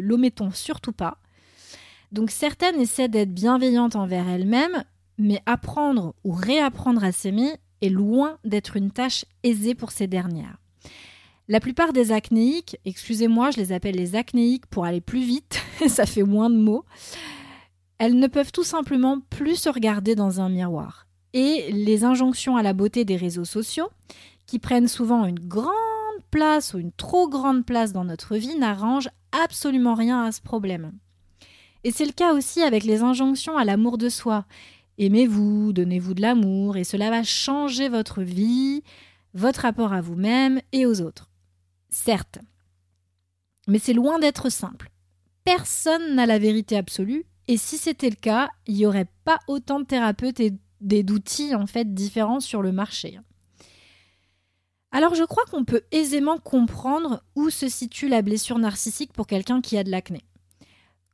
l'omettons 0.00 0.50
surtout 0.50 0.92
pas. 0.92 1.18
Donc 2.10 2.30
certaines 2.30 2.80
essaient 2.80 3.08
d'être 3.08 3.32
bienveillantes 3.32 3.96
envers 3.96 4.28
elles-mêmes, 4.28 4.84
mais 5.18 5.40
apprendre 5.46 6.14
ou 6.24 6.32
réapprendre 6.32 7.04
à 7.04 7.12
s'aimer 7.12 7.52
est 7.80 7.88
loin 7.88 8.38
d'être 8.44 8.76
une 8.76 8.90
tâche 8.90 9.24
aisée 9.44 9.74
pour 9.74 9.92
ces 9.92 10.08
dernières. 10.08 10.61
La 11.48 11.60
plupart 11.60 11.92
des 11.92 12.12
acnéiques, 12.12 12.76
excusez-moi, 12.84 13.50
je 13.50 13.58
les 13.58 13.72
appelle 13.72 13.96
les 13.96 14.14
acnéiques 14.14 14.66
pour 14.66 14.84
aller 14.84 15.00
plus 15.00 15.22
vite, 15.22 15.60
ça 15.88 16.06
fait 16.06 16.22
moins 16.22 16.50
de 16.50 16.56
mots, 16.56 16.84
elles 17.98 18.18
ne 18.18 18.26
peuvent 18.28 18.52
tout 18.52 18.64
simplement 18.64 19.20
plus 19.30 19.56
se 19.56 19.68
regarder 19.68 20.14
dans 20.14 20.40
un 20.40 20.48
miroir. 20.48 21.06
Et 21.34 21.72
les 21.72 22.04
injonctions 22.04 22.56
à 22.56 22.62
la 22.62 22.72
beauté 22.72 23.04
des 23.04 23.16
réseaux 23.16 23.44
sociaux, 23.44 23.88
qui 24.46 24.58
prennent 24.58 24.88
souvent 24.88 25.24
une 25.24 25.40
grande 25.40 25.72
place 26.30 26.74
ou 26.74 26.78
une 26.78 26.92
trop 26.92 27.28
grande 27.28 27.64
place 27.64 27.92
dans 27.92 28.04
notre 28.04 28.36
vie, 28.36 28.56
n'arrangent 28.56 29.10
absolument 29.44 29.94
rien 29.94 30.24
à 30.24 30.32
ce 30.32 30.42
problème. 30.42 30.92
Et 31.84 31.90
c'est 31.90 32.06
le 32.06 32.12
cas 32.12 32.34
aussi 32.34 32.62
avec 32.62 32.84
les 32.84 33.02
injonctions 33.02 33.56
à 33.56 33.64
l'amour 33.64 33.98
de 33.98 34.08
soi. 34.08 34.44
Aimez-vous, 34.98 35.72
donnez-vous 35.72 36.14
de 36.14 36.22
l'amour, 36.22 36.76
et 36.76 36.84
cela 36.84 37.10
va 37.10 37.24
changer 37.24 37.88
votre 37.88 38.22
vie, 38.22 38.82
votre 39.34 39.62
rapport 39.62 39.92
à 39.92 40.00
vous-même 40.00 40.60
et 40.72 40.86
aux 40.86 41.00
autres. 41.00 41.31
Certes. 41.92 42.38
Mais 43.68 43.78
c'est 43.78 43.92
loin 43.92 44.18
d'être 44.18 44.48
simple. 44.48 44.90
Personne 45.44 46.16
n'a 46.16 46.26
la 46.26 46.38
vérité 46.38 46.76
absolue, 46.76 47.24
et 47.46 47.56
si 47.56 47.76
c'était 47.78 48.10
le 48.10 48.16
cas, 48.16 48.48
il 48.66 48.74
n'y 48.74 48.86
aurait 48.86 49.10
pas 49.24 49.38
autant 49.46 49.78
de 49.78 49.84
thérapeutes 49.84 50.40
et 50.40 50.54
d'outils 50.80 51.54
en 51.54 51.66
fait 51.66 51.94
différents 51.94 52.40
sur 52.40 52.62
le 52.62 52.72
marché. 52.72 53.20
Alors 54.90 55.14
je 55.14 55.24
crois 55.24 55.44
qu'on 55.50 55.64
peut 55.64 55.82
aisément 55.90 56.38
comprendre 56.38 57.22
où 57.34 57.50
se 57.50 57.68
situe 57.68 58.08
la 58.08 58.22
blessure 58.22 58.58
narcissique 58.58 59.12
pour 59.12 59.26
quelqu'un 59.26 59.60
qui 59.60 59.78
a 59.78 59.84
de 59.84 59.90
l'acné. 59.90 60.22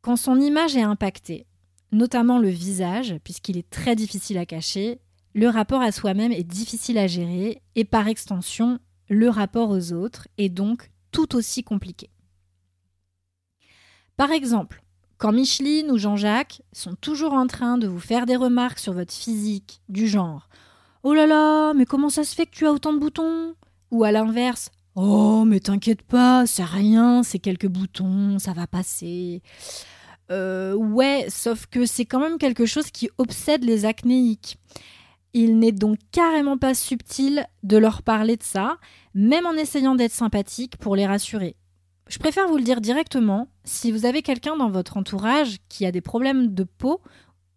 Quand 0.01 0.17
son 0.17 0.41
image 0.41 0.77
est 0.77 0.83
impactée, 0.83 1.47
notamment 1.93 2.39
le 2.39 2.49
visage, 2.49 3.17
puisqu'il 3.25 3.57
est 3.57 3.69
très 3.69 3.97
difficile 3.97 4.39
à 4.39 4.47
cacher, 4.47 5.01
le 5.35 5.49
rapport 5.49 5.81
à 5.81 5.93
soi-même 5.93 6.33
est 6.33 6.45
difficile 6.45 6.99
à 6.99 7.07
gérer 7.07 7.63
et 7.75 7.85
par 7.85 8.09
extension, 8.09 8.79
le 9.09 9.29
rapport 9.29 9.71
aux 9.71 9.93
autres 9.93 10.29
est 10.39 10.49
donc 10.49 10.91
tout 11.11 11.37
aussi 11.37 11.65
compliqué. 11.65 12.11
Par 14.17 14.31
exemple, 14.31 14.83
quand 15.17 15.33
Micheline 15.33 15.91
ou 15.91 15.99
Jean-Jacques 15.99 16.63
sont 16.73 16.95
toujours 16.95 17.33
en 17.33 17.47
train 17.47 17.79
de 17.79 17.87
vous 17.87 18.01
faire 18.01 18.27
des 18.27 18.37
remarques 18.37 18.79
sur 18.79 18.93
votre 18.93 19.13
physique, 19.13 19.81
du 19.89 20.09
genre 20.09 20.49
Oh 21.03 21.15
là 21.15 21.27
là, 21.27 21.73
mais 21.75 21.87
comment 21.87 22.09
ça 22.09 22.25
se 22.25 22.35
fait 22.35 22.47
que 22.47 22.51
tu 22.55 22.67
as 22.67 22.73
autant 22.73 22.93
de 22.93 22.99
boutons? 22.99 23.55
Ou 23.91 24.05
à 24.05 24.13
l'inverse 24.13 24.71
Oh, 24.95 25.45
mais 25.47 25.61
t'inquiète 25.61 26.03
pas, 26.03 26.45
c'est 26.47 26.65
rien, 26.65 27.23
c'est 27.23 27.39
quelques 27.39 27.69
boutons, 27.69 28.39
ça 28.41 28.53
va 28.53 28.67
passer. 28.67 29.43
Euh, 30.31 30.75
ouais, 30.75 31.27
sauf 31.29 31.67
que 31.67 31.87
c'est 31.87 32.05
quand 32.05 32.21
même 32.21 32.39
quelque 32.39 32.67
chose 32.67 32.91
qui 32.91 33.09
obsède 33.17 33.65
les 33.65 33.85
acnéiques. 33.85 34.59
Il 35.35 35.59
n'est 35.59 35.73
donc 35.73 35.99
carrément 36.11 36.59
pas 36.59 36.75
subtil 36.75 37.47
de 37.63 37.77
leur 37.77 38.03
parler 38.03 38.37
de 38.37 38.43
ça, 38.43 38.79
même 39.15 39.47
en 39.47 39.53
essayant 39.53 39.95
d'être 39.95 40.13
sympathique 40.13 40.77
pour 40.79 40.97
les 40.97 41.07
rassurer. 41.07 41.57
Je 42.09 42.19
préfère 42.19 42.49
vous 42.49 42.57
le 42.57 42.63
dire 42.63 42.81
directement, 42.81 43.49
si 43.65 43.93
vous 43.93 44.07
avez 44.07 44.23
quelqu'un 44.23 44.57
dans 44.57 44.71
votre 44.71 44.97
entourage 44.97 45.59
qui 45.69 45.85
a 45.85 45.93
des 45.93 46.01
problèmes 46.01 46.55
de 46.55 46.65
peau, 46.65 47.03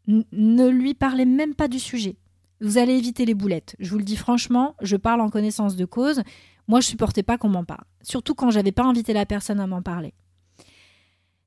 ne 0.08 0.68
lui 0.68 0.94
parlez 0.94 1.26
même 1.26 1.56
pas 1.56 1.70
du 1.70 1.80
sujet. 1.80 2.18
Vous 2.60 2.78
allez 2.78 2.94
éviter 2.94 3.26
les 3.26 3.34
boulettes. 3.34 3.76
Je 3.80 3.90
vous 3.90 3.98
le 3.98 4.04
dis 4.04 4.18
franchement, 4.18 4.76
je 4.82 4.98
parle 4.98 5.22
en 5.22 5.30
connaissance 5.30 5.76
de 5.76 5.86
cause. 5.86 6.22
Moi, 6.68 6.82
je 6.82 6.88
supportais 6.88 7.24
pas 7.24 7.38
qu'on 7.38 7.50
m'en 7.50 7.64
parle, 7.64 7.86
surtout 8.02 8.36
quand 8.36 8.52
j'avais 8.52 8.72
pas 8.72 8.84
invité 8.84 9.14
la 9.14 9.26
personne 9.26 9.60
à 9.60 9.68
m'en 9.68 9.82
parler. 9.82 10.14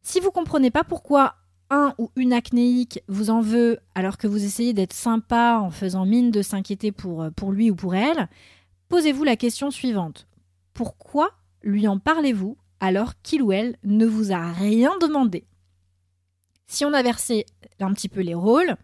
Si 0.02 0.20
vous 0.20 0.30
comprenez 0.30 0.70
pas 0.70 0.84
pourquoi 0.84 1.36
un 1.70 1.94
ou 1.98 2.10
une 2.16 2.32
acnéique 2.32 3.00
vous 3.08 3.30
en 3.30 3.40
veut 3.40 3.78
alors 3.94 4.18
que 4.18 4.26
vous 4.26 4.44
essayez 4.44 4.72
d'être 4.72 4.92
sympa 4.92 5.60
en 5.62 5.70
faisant 5.70 6.06
mine 6.06 6.30
de 6.30 6.42
s'inquiéter 6.42 6.92
pour, 6.92 7.26
pour 7.36 7.52
lui 7.52 7.70
ou 7.70 7.74
pour 7.74 7.94
elle, 7.94 8.28
posez-vous 8.88 9.24
la 9.24 9.36
question 9.36 9.70
suivante. 9.70 10.26
Pourquoi 10.72 11.30
lui 11.62 11.88
en 11.88 11.98
parlez-vous 11.98 12.56
alors 12.80 13.14
qu'il 13.22 13.42
ou 13.42 13.52
elle 13.52 13.76
ne 13.84 14.06
vous 14.06 14.32
a 14.32 14.52
rien 14.52 14.92
demandé? 15.00 15.44
Si 16.66 16.84
on 16.84 16.92
a 16.92 17.02
versé 17.02 17.46
un 17.80 17.92
petit 17.92 18.08
peu 18.08 18.20
les 18.20 18.34
rôles, 18.34 18.76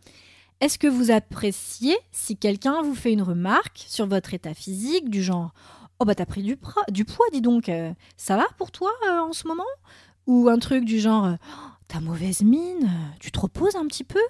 est-ce 0.61 0.79
que 0.79 0.87
vous 0.87 1.11
appréciez 1.11 1.97
si 2.13 2.37
quelqu'un 2.37 2.83
vous 2.83 2.95
fait 2.95 3.13
une 3.13 3.23
remarque 3.23 3.85
sur 3.89 4.07
votre 4.07 4.35
état 4.35 4.55
physique 4.55 5.09
du 5.11 5.23
genre 5.23 5.53
Oh 5.99 6.05
bah 6.05 6.15
t'as 6.15 6.27
pris 6.27 6.43
du, 6.43 6.59
du, 6.91 7.05
poids, 7.05 7.27
dis 7.33 7.43
donc, 7.43 7.69
euh, 7.69 7.93
ça 8.17 8.37
va 8.37 8.47
pour 8.57 8.71
toi 8.71 8.91
euh, 9.09 9.19
en 9.21 9.33
ce 9.33 9.47
moment? 9.47 9.65
Ou 10.27 10.49
un 10.49 10.59
truc 10.59 10.85
du 10.85 10.99
genre 10.99 11.37
T'as 11.91 11.99
mauvaise 11.99 12.43
mine, 12.43 12.89
tu 13.19 13.33
te 13.33 13.41
reposes 13.41 13.75
un 13.75 13.85
petit 13.89 14.05
peu 14.05 14.21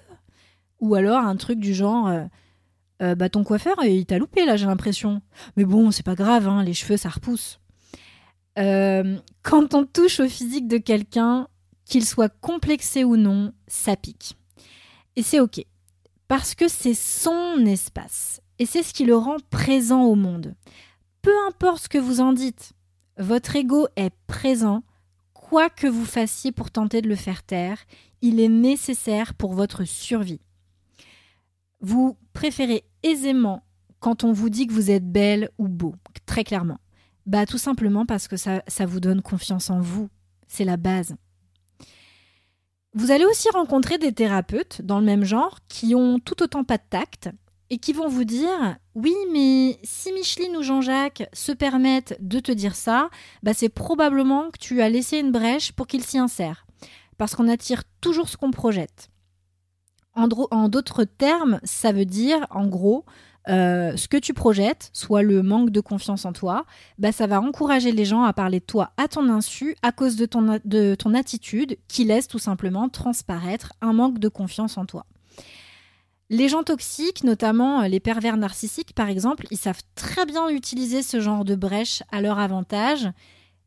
Ou 0.79 0.95
alors 0.95 1.19
un 1.19 1.35
truc 1.35 1.59
du 1.59 1.75
genre 1.75 2.11
euh, 3.03 3.15
Bah 3.15 3.29
ton 3.29 3.43
coiffeur 3.43 3.75
il 3.83 4.03
t'a 4.07 4.17
loupé 4.17 4.45
là 4.45 4.57
j'ai 4.57 4.65
l'impression. 4.65 5.21
Mais 5.57 5.63
bon 5.63 5.91
c'est 5.91 6.01
pas 6.01 6.15
grave, 6.15 6.47
hein, 6.47 6.63
les 6.63 6.73
cheveux 6.73 6.97
ça 6.97 7.09
repousse. 7.09 7.59
Euh, 8.57 9.19
quand 9.43 9.75
on 9.75 9.85
touche 9.85 10.19
au 10.19 10.27
physique 10.27 10.67
de 10.67 10.79
quelqu'un, 10.79 11.47
qu'il 11.85 12.03
soit 12.03 12.33
complexé 12.41 13.03
ou 13.03 13.15
non, 13.15 13.53
ça 13.67 13.95
pique. 13.95 14.37
Et 15.15 15.21
c'est 15.21 15.39
ok, 15.39 15.63
parce 16.27 16.55
que 16.55 16.67
c'est 16.67 16.95
son 16.95 17.63
espace, 17.65 18.41
et 18.57 18.65
c'est 18.65 18.81
ce 18.81 18.93
qui 18.93 19.05
le 19.05 19.15
rend 19.15 19.37
présent 19.51 20.03
au 20.03 20.15
monde. 20.15 20.55
Peu 21.21 21.33
importe 21.47 21.83
ce 21.83 21.89
que 21.89 21.99
vous 21.99 22.21
en 22.21 22.33
dites, 22.33 22.73
votre 23.17 23.55
ego 23.55 23.87
est 23.97 24.13
présent, 24.25 24.81
quoi 25.51 25.69
que 25.69 25.87
vous 25.87 26.05
fassiez 26.05 26.53
pour 26.53 26.71
tenter 26.71 27.01
de 27.01 27.09
le 27.09 27.15
faire 27.17 27.43
taire, 27.43 27.77
il 28.21 28.39
est 28.39 28.47
nécessaire 28.47 29.33
pour 29.33 29.53
votre 29.53 29.83
survie. 29.83 30.39
Vous 31.81 32.17
préférez 32.31 32.85
aisément 33.03 33.61
quand 33.99 34.23
on 34.23 34.31
vous 34.31 34.49
dit 34.49 34.65
que 34.65 34.71
vous 34.71 34.91
êtes 34.91 35.11
belle 35.11 35.49
ou 35.57 35.67
beau, 35.67 35.93
très 36.25 36.45
clairement. 36.45 36.79
Bah 37.25 37.45
tout 37.45 37.57
simplement 37.57 38.05
parce 38.05 38.29
que 38.29 38.37
ça, 38.37 38.63
ça 38.69 38.85
vous 38.85 39.01
donne 39.01 39.21
confiance 39.21 39.69
en 39.69 39.81
vous. 39.81 40.07
C'est 40.47 40.63
la 40.63 40.77
base. 40.77 41.17
Vous 42.93 43.11
allez 43.11 43.25
aussi 43.25 43.49
rencontrer 43.49 43.97
des 43.97 44.13
thérapeutes 44.13 44.81
dans 44.81 45.01
le 45.01 45.05
même 45.05 45.25
genre 45.25 45.59
qui 45.67 45.95
ont 45.95 46.19
tout 46.19 46.41
autant 46.41 46.63
pas 46.63 46.77
de 46.77 46.83
tact 46.89 47.29
et 47.71 47.77
qui 47.77 47.93
vont 47.93 48.09
vous 48.09 48.25
dire 48.25 48.77
oui 48.95 49.15
mais 49.31 49.79
si 49.81 50.11
Micheline 50.11 50.57
ou 50.57 50.61
Jean-Jacques 50.61 51.27
se 51.33 51.53
permettent 51.53 52.17
de 52.19 52.39
te 52.39 52.51
dire 52.51 52.75
ça, 52.75 53.09
bah 53.43 53.53
c'est 53.55 53.69
probablement 53.69 54.51
que 54.51 54.59
tu 54.59 54.81
as 54.81 54.89
laissé 54.89 55.17
une 55.17 55.31
brèche 55.31 55.71
pour 55.71 55.87
qu'ils 55.87 56.03
s'y 56.03 56.19
insèrent. 56.19 56.67
Parce 57.17 57.33
qu'on 57.33 57.47
attire 57.47 57.83
toujours 58.01 58.27
ce 58.27 58.35
qu'on 58.35 58.51
projette. 58.51 59.09
En, 60.13 60.27
en 60.51 60.67
d'autres 60.67 61.05
termes, 61.05 61.61
ça 61.63 61.93
veut 61.93 62.05
dire 62.05 62.45
en 62.49 62.67
gros 62.67 63.05
euh, 63.47 63.95
ce 63.95 64.09
que 64.09 64.17
tu 64.17 64.33
projettes, 64.33 64.89
soit 64.91 65.23
le 65.23 65.41
manque 65.41 65.69
de 65.69 65.79
confiance 65.79 66.25
en 66.25 66.33
toi, 66.33 66.65
bah, 66.99 67.13
ça 67.13 67.25
va 67.25 67.41
encourager 67.41 67.93
les 67.93 68.05
gens 68.05 68.23
à 68.23 68.33
parler 68.33 68.59
de 68.59 68.65
toi 68.65 68.91
à 68.97 69.07
ton 69.07 69.29
insu 69.29 69.75
à 69.81 69.93
cause 69.93 70.17
de 70.17 70.25
ton, 70.25 70.59
de 70.65 70.95
ton 70.95 71.13
attitude 71.13 71.77
qui 71.87 72.03
laisse 72.03 72.27
tout 72.27 72.37
simplement 72.37 72.89
transparaître 72.89 73.71
un 73.79 73.93
manque 73.93 74.19
de 74.19 74.27
confiance 74.27 74.77
en 74.77 74.85
toi. 74.85 75.05
Les 76.31 76.47
gens 76.47 76.63
toxiques, 76.63 77.25
notamment 77.25 77.81
les 77.81 77.99
pervers 77.99 78.37
narcissiques 78.37 78.93
par 78.93 79.09
exemple, 79.09 79.47
ils 79.51 79.57
savent 79.57 79.81
très 79.95 80.25
bien 80.25 80.47
utiliser 80.47 81.03
ce 81.03 81.19
genre 81.19 81.43
de 81.43 81.55
brèche 81.55 82.03
à 82.09 82.21
leur 82.21 82.39
avantage, 82.39 83.09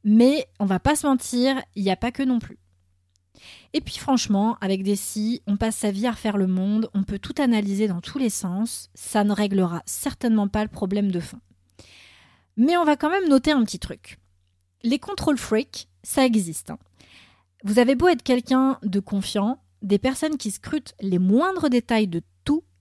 mais 0.03 0.49
on 0.59 0.65
va 0.65 0.81
pas 0.81 0.97
se 0.97 1.07
mentir, 1.07 1.61
il 1.75 1.83
n'y 1.83 1.91
a 1.91 1.97
pas 1.97 2.11
que 2.11 2.23
non 2.23 2.39
plus. 2.39 2.59
Et 3.75 3.83
puis 3.83 3.99
franchement, 3.99 4.57
avec 4.63 4.83
des 4.83 4.97
si, 4.97 5.43
on 5.47 5.59
passe 5.59 5.77
sa 5.77 5.91
vie 5.91 6.07
à 6.07 6.13
refaire 6.13 6.39
le 6.39 6.47
monde, 6.47 6.89
on 6.95 7.03
peut 7.03 7.19
tout 7.19 7.35
analyser 7.37 7.87
dans 7.87 8.01
tous 8.01 8.17
les 8.17 8.31
sens, 8.31 8.89
ça 8.95 9.25
ne 9.25 9.33
réglera 9.35 9.83
certainement 9.85 10.49
pas 10.49 10.63
le 10.63 10.71
problème 10.71 11.11
de 11.13 11.21
fond. 11.21 11.41
Mais 12.57 12.79
on 12.79 12.85
va 12.87 12.97
quand 12.97 13.11
même 13.11 13.29
noter 13.29 13.51
un 13.51 13.63
petit 13.63 13.79
truc. 13.79 14.19
Les 14.83 14.99
contrôles 14.99 15.37
freaks, 15.37 15.91
ça 16.03 16.25
existe. 16.25 16.71
Hein. 16.71 16.79
Vous 17.63 17.79
avez 17.79 17.95
beau 17.95 18.09
être 18.09 18.23
quelqu'un 18.23 18.79
de 18.83 19.01
confiant, 19.01 19.59
des 19.83 19.99
personnes 19.99 20.39
qui 20.39 20.51
scrutent 20.51 20.95
les 21.03 21.19
moindres 21.19 21.69
détails 21.69 22.09
de 22.09 22.23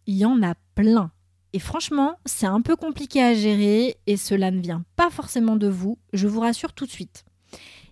il 0.07 0.15
y 0.15 0.25
en 0.25 0.41
a 0.43 0.55
plein. 0.75 1.12
Et 1.53 1.60
franchement, 1.60 2.19
c'est 2.25 2.48
un 2.48 2.62
peu 2.62 2.75
compliqué 2.75 3.22
à 3.22 3.36
gérer 3.36 3.98
et 4.07 4.17
cela 4.17 4.50
ne 4.51 4.60
vient 4.60 4.83
pas 4.95 5.10
forcément 5.10 5.55
de 5.55 5.67
vous, 5.67 6.00
je 6.12 6.27
vous 6.27 6.39
rassure 6.39 6.74
tout 6.74 6.86
de 6.86 6.91
suite. 6.91 7.25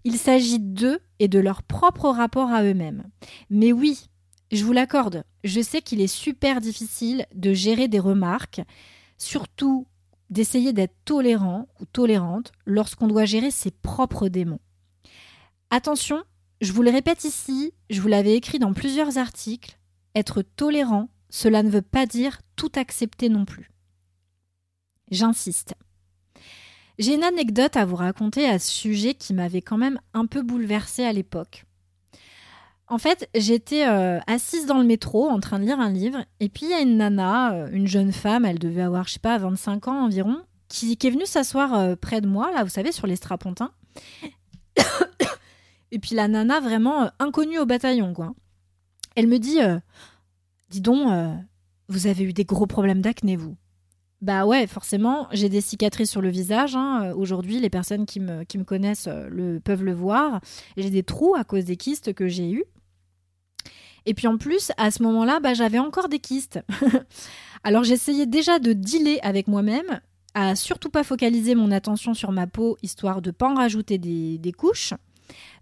Il 0.04 0.18
s'agit 0.18 0.60
d'eux 0.60 1.00
et 1.20 1.28
de 1.28 1.40
leur 1.40 1.62
propre 1.62 2.10
rapport 2.10 2.50
à 2.50 2.64
eux-mêmes. 2.64 3.04
Mais 3.52 3.72
oui, 3.72 4.08
je 4.52 4.66
vous 4.66 4.74
l'accorde, 4.74 5.24
je 5.44 5.62
sais 5.62 5.82
qu'il 5.82 6.02
est 6.02 6.08
super 6.08 6.60
difficile 6.60 7.26
de 7.36 7.54
gérer 7.54 7.88
des 7.88 8.00
remarques, 8.00 8.62
surtout 9.20 9.86
d'essayer 10.32 10.74
d'être 10.74 10.96
tolérant 11.06 11.68
ou 11.80 11.86
tolérante 11.86 12.52
lorsqu'on 12.66 13.08
doit 13.08 13.26
gérer 13.26 13.52
ses 13.52 13.70
propres 13.70 14.28
démons. 14.28 14.60
Attention, 15.70 16.24
je 16.62 16.74
vous 16.74 16.82
le 16.82 16.92
répète 16.92 17.24
ici, 17.24 17.74
je 17.90 18.02
vous 18.02 18.08
l'avais 18.08 18.36
écrit 18.36 18.58
dans 18.58 18.74
plusieurs 18.74 19.18
articles, 19.18 19.78
être 20.16 20.42
tolérant, 20.42 21.10
cela 21.32 21.64
ne 21.64 21.70
veut 21.70 21.82
pas 21.82 22.06
dire 22.06 22.42
tout 22.56 22.72
accepter 22.76 23.30
non 23.30 23.46
plus. 23.46 23.72
J'insiste. 25.10 25.74
J'ai 27.00 27.16
une 27.16 27.24
anecdote 27.24 27.78
à 27.78 27.86
vous 27.86 27.96
raconter 27.96 28.48
à 28.48 28.60
ce 28.60 28.70
sujet 28.70 29.16
qui 29.16 29.34
m'avait 29.34 29.62
quand 29.62 29.78
même 29.78 30.00
un 30.14 30.28
peu 30.28 30.44
bouleversée 30.44 31.04
à 31.04 31.14
l'époque. 31.14 31.66
En 32.88 32.98
fait, 32.98 33.30
j'étais 33.34 33.88
euh, 33.88 34.20
assise 34.28 34.66
dans 34.66 34.78
le 34.78 34.84
métro 34.84 35.30
en 35.30 35.40
train 35.40 35.58
de 35.58 35.64
lire 35.64 35.80
un 35.80 35.90
livre, 35.90 36.26
et 36.42 36.50
puis 36.50 36.66
il 36.66 36.70
y 36.70 36.74
a 36.74 36.82
une 36.82 36.98
nana, 36.98 37.54
euh, 37.54 37.70
une 37.72 37.88
jeune 37.88 38.12
femme, 38.12 38.44
elle 38.44 38.60
devait 38.60 38.82
avoir, 38.82 39.08
je 39.08 39.14
sais 39.14 39.20
pas, 39.20 39.38
25 39.38 39.88
ans 39.88 40.04
environ, 40.04 40.42
qui, 40.68 40.98
est 41.02 41.10
venue 41.10 41.26
s'asseoir 41.26 41.74
euh, 41.74 41.96
près 41.96 42.20
de 42.20 42.28
moi, 42.28 42.52
là, 42.52 42.66
vous 42.66 42.70
savez, 42.70 42.92
sur 42.92 43.08
les 43.08 43.16
strapontins. 43.16 43.72
et 45.92 46.00
puis 46.00 46.16
la 46.16 46.28
nana, 46.28 46.60
vraiment 46.60 47.10
inconnue 47.20 47.60
au 47.60 47.66
bataillon, 47.66 48.14
quoi. 48.14 48.34
Elle 49.16 49.28
me 49.28 49.40
dit 49.40 49.60
Dis 50.72 50.82
donc, 50.82 51.08
vous 51.90 52.08
avez 52.08 52.24
eu 52.24 52.34
des 52.34 52.46
gros 52.46 52.66
problèmes 52.66 53.02
d'acné, 53.02 53.36
vous 53.36 53.56
bah 54.22 54.46
ouais, 54.46 54.68
forcément, 54.68 55.28
j'ai 55.32 55.50
des 55.50 55.62
cicatrices 55.62 56.12
sur 56.12 56.22
le 56.22 56.30
visage. 56.30 56.76
Hein. 56.76 57.12
Aujourd'hui, 57.16 57.60
les 57.60 57.72
personnes 57.72 58.06
qui 58.06 58.20
me, 58.20 58.44
qui 58.44 58.64
connaissent 58.64 59.08
le, 59.08 59.60
peuvent 59.60 59.84
le 59.84 59.96
voir. 59.96 60.42
J'ai 60.78 60.92
des 60.92 61.02
trous 61.02 61.34
à 61.34 61.44
cause 61.44 61.66
des 61.66 61.76
kystes 61.76 62.14
que 62.14 62.28
j'ai 62.28 62.52
eus. 62.52 62.66
Et 64.06 64.14
puis 64.14 64.28
en 64.28 64.38
plus, 64.38 64.72
à 64.78 64.92
ce 64.92 65.04
moment-là, 65.04 65.40
bah, 65.40 65.54
j'avais 65.54 65.80
encore 65.80 66.10
des 66.10 66.20
kystes. 66.20 66.60
Alors 67.64 67.84
j'essayais 67.84 68.26
déjà 68.26 68.60
de 68.60 68.74
dealer 68.74 69.20
avec 69.22 69.48
moi-même, 69.48 70.02
à 70.34 70.56
surtout 70.56 70.90
pas 70.90 71.04
focaliser 71.04 71.56
mon 71.56 71.72
attention 71.72 72.14
sur 72.14 72.32
ma 72.32 72.48
peau, 72.48 72.78
histoire 72.82 73.22
de 73.22 73.32
pas 73.32 73.50
en 73.50 73.56
rajouter 73.56 73.98
des, 73.98 74.54
couches. 74.58 74.94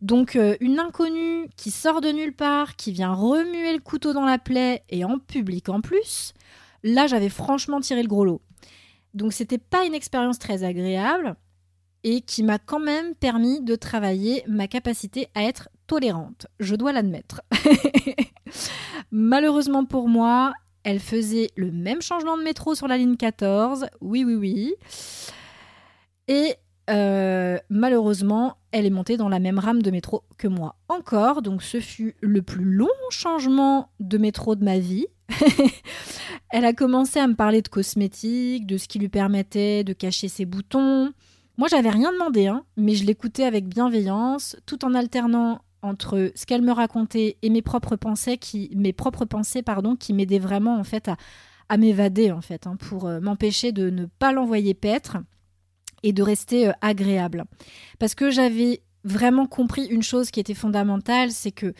Donc 0.02 0.36
euh, 0.36 0.56
une 0.62 0.80
inconnue 0.80 1.50
qui 1.58 1.72
sort 1.72 2.02
de 2.02 2.10
nulle 2.10 2.34
part, 2.34 2.76
qui 2.76 2.92
vient 2.92 3.14
remuer 3.14 3.74
le 3.74 3.80
couteau 3.80 4.14
dans 4.14 4.26
la 4.26 4.38
plaie 4.38 4.84
et 4.90 5.04
en 5.04 5.20
public 5.20 5.70
en 5.70 5.82
plus, 5.82 6.34
là 6.84 7.08
j'avais 7.08 7.30
franchement 7.30 7.82
tiré 7.82 8.02
le 8.02 8.08
gros 8.08 8.26
lot. 8.26 8.42
Donc 9.14 9.34
c'était 9.34 9.58
pas 9.58 9.86
une 9.86 9.94
expérience 9.94 10.40
très 10.40 10.64
agréable 10.64 11.36
et 12.04 12.22
qui 12.22 12.44
m'a 12.44 12.60
quand 12.60 12.80
même 12.80 13.14
permis 13.16 13.62
de 13.62 13.76
travailler 13.76 14.44
ma 14.48 14.68
capacité 14.68 15.28
à 15.36 15.44
être 15.44 15.70
tolérante, 15.88 16.48
je 16.60 16.76
dois 16.76 16.94
l'admettre. 16.94 17.42
Malheureusement 19.12 19.84
pour 19.84 20.08
moi, 20.08 20.54
elle 20.84 21.00
faisait 21.00 21.50
le 21.58 21.72
même 21.72 22.02
changement 22.02 22.38
de 22.38 22.44
métro 22.44 22.74
sur 22.74 22.88
la 22.88 22.98
ligne 22.98 23.18
14, 23.18 23.88
oui 24.00 24.24
oui 24.24 24.36
oui. 24.36 24.76
Et 26.30 26.56
euh, 26.90 27.58
malheureusement, 27.70 28.58
elle 28.72 28.86
est 28.86 28.92
montée 28.92 29.18
dans 29.18 29.30
la 29.30 29.40
même 29.40 29.60
rame 29.60 29.82
de 29.82 29.92
métro 29.92 30.24
que 30.38 30.48
moi. 30.48 30.76
Encore, 30.88 31.42
donc 31.42 31.64
ce 31.64 31.80
fut 31.80 32.16
le 32.22 32.42
plus 32.42 32.64
long 32.64 32.88
changement 33.10 33.90
de 34.00 34.18
métro 34.18 34.56
de 34.56 34.64
ma 34.64 34.80
vie. 34.80 35.08
elle 36.50 36.66
a 36.66 36.74
commencé 36.74 37.20
à 37.20 37.28
me 37.28 37.36
parler 37.36 37.62
de 37.62 37.68
cosmétiques, 37.68 38.66
de 38.66 38.78
ce 38.78 38.88
qui 38.88 39.00
lui 39.00 39.10
permettait 39.10 39.84
de 39.84 39.94
cacher 39.94 40.28
ses 40.28 40.46
boutons, 40.46 41.12
moi, 41.60 41.68
j'avais 41.70 41.90
rien 41.90 42.14
demandé, 42.14 42.48
hein, 42.48 42.64
mais 42.78 42.96
je 42.96 43.04
l'écoutais 43.04 43.44
avec 43.44 43.68
bienveillance, 43.68 44.56
tout 44.66 44.86
en 44.86 44.94
alternant 44.94 45.60
entre 45.82 46.32
ce 46.34 46.46
qu'elle 46.46 46.62
me 46.62 46.72
racontait 46.72 47.36
et 47.42 47.50
mes 47.50 47.62
propres 47.62 47.98
pensées, 47.98 48.38
qui, 48.38 48.72
mes 48.78 48.94
propres 48.94 49.26
pensées, 49.26 49.62
pardon, 49.62 49.98
qui 49.98 50.14
m'aidaient 50.14 50.40
vraiment 50.40 50.78
en 50.80 50.86
fait 50.86 51.10
à, 51.68 51.78
m'évader 51.78 52.32
en 52.32 52.40
fait, 52.40 52.66
hein, 52.66 52.78
pour 52.78 53.08
euh, 53.08 53.20
m'empêcher 53.20 53.74
de 53.74 53.90
ne 53.90 54.06
pas 54.06 54.32
l'envoyer 54.32 54.74
paître 54.74 55.18
et 56.04 56.14
de 56.14 56.24
rester 56.24 56.70
euh, 56.70 56.74
agréable. 56.82 57.46
Parce 58.00 58.16
que 58.16 58.32
j'avais 58.32 58.82
vraiment 59.04 59.48
compris 59.48 59.86
une 59.86 60.04
chose 60.04 60.32
qui 60.32 60.40
était 60.40 60.54
fondamentale, 60.54 61.32
c'est 61.32 61.52
que 61.52 61.74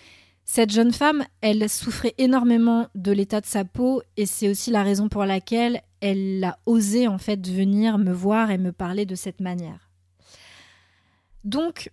cette 0.46 0.72
jeune 0.72 0.92
femme, 0.92 1.26
elle 1.42 1.70
souffrait 1.70 2.16
énormément 2.18 2.88
de 2.96 3.12
l'état 3.12 3.40
de 3.40 3.46
sa 3.46 3.66
peau 3.66 4.02
et 4.18 4.26
c'est 4.26 4.50
aussi 4.50 4.72
la 4.72 4.82
raison 4.82 5.08
pour 5.08 5.24
laquelle 5.26 5.82
elle 6.02 6.44
a 6.44 6.58
osé 6.66 7.08
en 7.08 7.20
fait 7.20 7.48
venir 7.48 8.00
me 8.00 8.12
voir 8.12 8.50
et 8.50 8.58
me 8.58 8.72
parler 8.72 9.06
de 9.06 9.14
cette 9.14 9.42
manière. 9.42 9.92
Donc, 11.44 11.92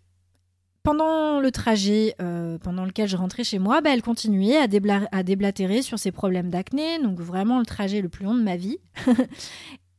pendant 0.83 1.41
le 1.41 1.51
trajet 1.51 2.15
euh, 2.23 2.59
pendant 2.59 2.85
lequel 2.85 3.09
je 3.09 3.17
rentrais 3.17 3.45
chez 3.45 3.59
moi, 3.59 3.81
bah, 3.81 3.91
elle 3.93 4.03
continuait 4.03 4.57
à, 4.57 4.69
à, 5.13 5.23
déblatérer 5.23 5.83
sur 5.83 5.99
ses 5.99 6.13
problèmes 6.13 6.49
d'acné, 6.49 6.99
donc 7.03 7.21
vraiment 7.21 7.59
le 7.59 7.67
trajet 7.67 8.01
le 8.01 8.09
plus 8.09 8.25
long 8.25 8.35
de 8.35 8.43
ma 8.43 8.57
vie. 8.57 8.79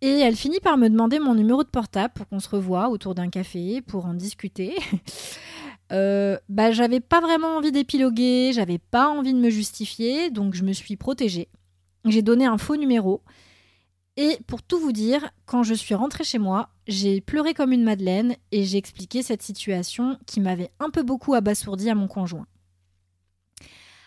et 0.01 0.19
elle 0.19 0.35
finit 0.35 0.59
par 0.59 0.77
me 0.77 0.89
demander 0.89 1.19
mon 1.19 1.35
numéro 1.35 1.63
de 1.63 1.69
portable 1.69 2.13
pour 2.13 2.27
qu'on 2.27 2.39
se 2.39 2.49
revoie 2.49 2.89
autour 2.89 3.15
d'un 3.15 3.29
café 3.29 3.81
pour 3.81 4.05
en 4.05 4.13
discuter. 4.13 4.75
Euh, 5.93 6.37
bah, 6.49 6.73
j'avais 6.73 6.99
pas 6.99 7.21
vraiment 7.21 7.55
envie 7.55 7.71
d'épiloguer, 7.71 8.51
j'avais 8.53 8.77
pas 8.77 9.07
envie 9.07 9.33
de 9.33 9.39
me 9.39 9.49
justifier, 9.49 10.29
donc 10.29 10.53
je 10.53 10.65
me 10.65 10.73
suis 10.73 10.97
protégée. 10.97 11.47
J'ai 12.03 12.21
donné 12.21 12.45
un 12.45 12.57
faux 12.57 12.75
numéro. 12.75 13.21
Et 14.17 14.37
pour 14.47 14.63
tout 14.63 14.79
vous 14.79 14.91
dire, 14.91 15.29
quand 15.45 15.63
je 15.63 15.73
suis 15.73 15.95
rentrée 15.95 16.25
chez 16.25 16.39
moi, 16.39 16.69
j'ai 16.87 17.21
pleuré 17.21 17.53
comme 17.53 17.71
une 17.71 17.85
madeleine 17.85 18.35
et 18.51 18.65
j'ai 18.65 18.77
expliqué 18.77 19.23
cette 19.23 19.43
situation 19.43 20.17
qui 20.25 20.41
m'avait 20.41 20.71
un 20.81 20.89
peu 20.89 21.03
beaucoup 21.03 21.35
abasourdi 21.35 21.89
à 21.89 21.95
mon 21.95 22.07
conjoint. 22.07 22.47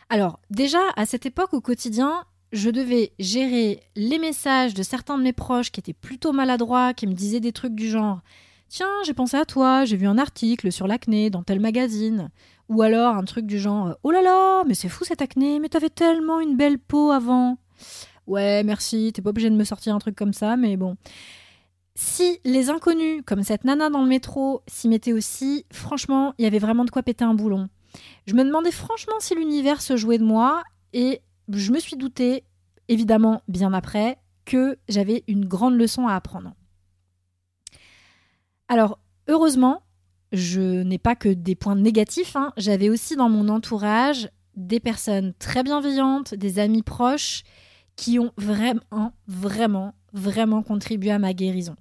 Alors, 0.09 0.41
déjà, 0.51 0.81
à 0.97 1.07
cette 1.07 1.25
époque 1.27 1.55
au 1.55 1.61
quotidien, 1.61 2.25
je 2.53 2.71
devais 2.71 3.13
gérer 3.19 3.83
les 3.97 4.19
messages 4.19 4.75
de 4.75 4.83
certains 4.83 5.19
de 5.19 5.23
mes 5.23 5.33
proches 5.33 5.71
qui 5.71 5.81
étaient 5.81 5.93
plutôt 5.93 6.33
maladroits, 6.33 6.95
qui 6.95 7.07
me 7.07 7.15
disaient 7.15 7.41
des 7.41 7.53
trucs 7.53 7.75
du 7.75 7.89
genre 7.89 8.21
Tiens, 8.69 9.03
j'ai 9.05 9.15
pensé 9.15 9.37
à 9.37 9.45
toi, 9.45 9.85
j'ai 9.85 9.97
vu 9.97 10.07
un 10.07 10.19
article 10.19 10.71
sur 10.71 10.87
l'acné 10.87 11.29
dans 11.29 11.43
tel 11.43 11.59
magazine. 11.59 12.31
Ou 12.69 12.83
alors 12.83 13.17
un 13.17 13.25
truc 13.25 13.47
du 13.47 13.59
genre 13.59 13.97
Oh 14.05 14.13
là 14.13 14.23
là, 14.23 14.63
mais 14.65 14.75
c'est 14.75 14.89
fou 14.89 15.05
cette 15.05 15.23
acné, 15.23 15.59
mais 15.59 15.69
t'avais 15.69 15.91
tellement 15.91 16.41
une 16.41 16.57
belle 16.57 16.79
peau 16.79 17.11
avant. 17.11 17.59
Ouais, 18.29 18.63
merci, 18.63 19.11
t'es 19.13 19.23
pas 19.23 19.31
obligé 19.31 19.51
de 19.51 19.57
me 19.57 19.65
sortir 19.65 19.93
un 19.95 19.99
truc 19.99 20.15
comme 20.15 20.33
ça, 20.33 20.57
mais 20.57 20.77
bon. 20.77 20.97
Si 21.97 22.39
les 22.45 22.71
inconnus, 22.71 23.23
comme 23.27 23.43
cette 23.43 23.65
nana 23.65 23.91
dans 23.91 24.03
le 24.03 24.09
métro, 24.09 24.63
s'y 24.69 24.89
mettaient 24.89 25.13
aussi, 25.13 25.67
franchement, 25.73 26.33
il 26.39 26.45
y 26.45 26.47
avait 26.47 26.61
vraiment 26.61 26.85
de 26.85 26.91
quoi 26.91 27.03
péter 27.03 27.25
un 27.25 27.35
boulon. 27.35 27.69
Je 28.27 28.35
me 28.35 28.45
demandais 28.45 28.71
franchement 28.71 29.17
si 29.19 29.35
l'univers 29.35 29.83
se 29.83 29.97
jouait 29.97 30.19
de 30.19 30.25
moi, 30.25 30.63
et 30.93 31.23
je 31.53 31.73
me 31.73 31.79
suis 31.79 31.97
douté, 31.97 32.45
évidemment 32.89 33.43
bien 33.49 33.73
après, 33.73 34.19
que 34.45 34.79
j'avais 34.89 35.25
une 35.29 35.45
grande 35.45 35.75
leçon 35.75 36.07
à 36.07 36.15
apprendre. 36.15 36.55
Alors, 38.69 38.99
heureusement, 39.29 39.83
je 40.33 40.83
n'ai 40.83 40.99
pas 40.99 41.17
que 41.17 41.29
des 41.29 41.55
points 41.55 41.77
négatifs. 41.77 42.37
Hein. 42.37 42.53
J'avais 42.57 42.89
aussi 42.89 43.17
dans 43.17 43.29
mon 43.29 43.49
entourage 43.49 44.31
des 44.57 44.81
personnes 44.81 45.35
très 45.39 45.63
bienveillantes, 45.63 46.35
des 46.35 46.59
amis 46.59 46.83
proches 46.83 47.43
qui 47.97 48.19
ont 48.19 48.33
vraiment, 48.37 49.13
vraiment, 49.27 49.95
vraiment 50.13 50.63
contribué 50.63 51.11
à 51.11 51.19
ma 51.19 51.33
guérison. 51.33 51.77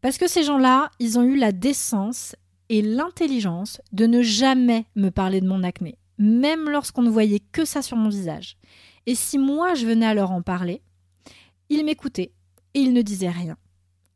Parce 0.00 0.18
que 0.18 0.28
ces 0.28 0.42
gens-là, 0.42 0.90
ils 0.98 1.18
ont 1.18 1.22
eu 1.22 1.36
la 1.36 1.52
décence 1.52 2.34
et 2.68 2.82
l'intelligence 2.82 3.80
de 3.92 4.06
ne 4.06 4.22
jamais 4.22 4.86
me 4.96 5.10
parler 5.10 5.40
de 5.40 5.48
mon 5.48 5.62
acné, 5.62 5.98
même 6.20 6.68
lorsqu'on 6.68 7.02
ne 7.02 7.10
voyait 7.10 7.40
que 7.40 7.64
ça 7.64 7.82
sur 7.82 7.96
mon 7.96 8.10
visage. 8.10 8.58
Et 9.06 9.14
si 9.14 9.38
moi 9.38 9.74
je 9.74 9.86
venais 9.86 10.06
à 10.06 10.14
leur 10.14 10.30
en 10.30 10.42
parler, 10.42 10.82
ils 11.70 11.84
m'écoutaient 11.84 12.32
et 12.74 12.80
ils 12.80 12.92
ne 12.92 13.02
disaient 13.02 13.30
rien. 13.30 13.56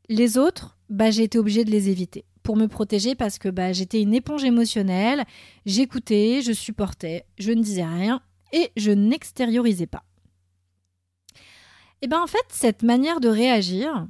Les 0.09 0.37
autres, 0.37 0.77
bah, 0.91 1.11
j'ai 1.11 1.25
été 1.25 1.39
obligée 1.39 1.65
de 1.65 1.71
les 1.71 1.89
éviter 1.89 2.27
pour 2.43 2.57
me 2.57 2.69
protéger 2.69 3.15
parce 3.15 3.39
que 3.39 3.49
bah, 3.49 3.73
j'étais 3.73 4.03
une 4.03 4.15
éponge 4.15 4.45
émotionnelle, 4.45 5.25
j'écoutais, 5.65 6.43
je 6.43 6.53
supportais, 6.53 7.25
je 7.39 7.53
ne 7.53 7.63
disais 7.63 7.87
rien 7.87 8.21
et 8.53 8.71
je 8.77 8.91
n'extériorisais 8.91 9.87
pas. 9.87 10.05
Et 12.03 12.07
bien 12.07 12.23
en 12.23 12.27
fait, 12.27 12.45
cette 12.51 12.83
manière 12.83 13.21
de 13.21 13.29
réagir, 13.29 14.07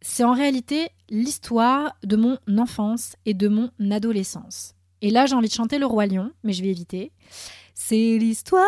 c'est 0.00 0.22
en 0.22 0.32
réalité 0.32 0.88
l'histoire 1.10 1.96
de 2.04 2.14
mon 2.14 2.38
enfance 2.56 3.16
et 3.24 3.34
de 3.34 3.48
mon 3.48 3.68
adolescence. 3.90 4.76
Et 5.02 5.10
là, 5.10 5.26
j'ai 5.26 5.34
envie 5.34 5.48
de 5.48 5.52
chanter 5.52 5.78
le 5.78 5.86
roi 5.86 6.06
lion, 6.06 6.30
mais 6.44 6.52
je 6.52 6.62
vais 6.62 6.70
éviter. 6.70 7.10
C'est 7.74 8.18
l'histoire 8.18 8.62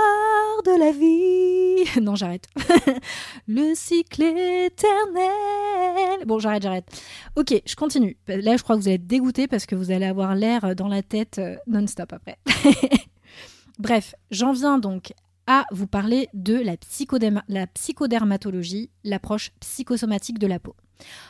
de 0.64 0.78
la 0.78 0.90
vie. 0.90 2.00
non, 2.02 2.16
j'arrête. 2.16 2.48
le 3.48 3.72
cycle 3.76 4.22
éternel. 4.22 6.26
Bon, 6.26 6.40
j'arrête, 6.40 6.64
j'arrête. 6.64 6.86
Ok, 7.36 7.62
je 7.64 7.76
continue. 7.76 8.16
Là, 8.26 8.56
je 8.56 8.64
crois 8.64 8.74
que 8.74 8.80
vous 8.80 8.88
allez 8.88 8.96
être 8.96 9.06
dégoûté 9.06 9.46
parce 9.46 9.64
que 9.64 9.76
vous 9.76 9.92
allez 9.92 10.06
avoir 10.06 10.34
l'air 10.34 10.74
dans 10.74 10.88
la 10.88 11.02
tête 11.02 11.38
euh, 11.38 11.54
non-stop 11.68 12.12
après. 12.12 12.38
Bref, 13.78 14.16
j'en 14.32 14.52
viens 14.52 14.78
donc 14.78 15.12
à 15.46 15.66
vous 15.72 15.86
parler 15.86 16.28
de 16.34 16.54
la, 16.54 17.66
psychodermatologie, 17.66 18.90
l'approche 19.04 19.52
psychosomatique 19.60 20.38
de 20.38 20.46
la 20.46 20.58
peau. 20.58 20.74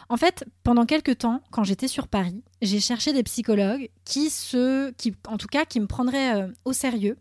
En 0.08 0.16
fait, 0.16 0.44
pendant 0.62 0.86
quelques 0.86 1.18
temps, 1.18 1.42
quand 1.50 1.64
j'étais 1.64 1.88
sur 1.88 2.06
Paris, 2.08 2.42
j'ai 2.62 2.80
cherché 2.80 3.12
des 3.12 3.22
psychologues 3.22 3.88
qui 4.04 4.30
se, 4.30 4.90
qui, 4.92 5.14
en 5.26 5.36
tout 5.36 5.48
cas, 5.48 5.64
qui 5.64 5.80
me 5.80 5.86
prendraient 5.86 6.42
euh, 6.42 6.48
au 6.64 6.72
sérieux 6.72 7.16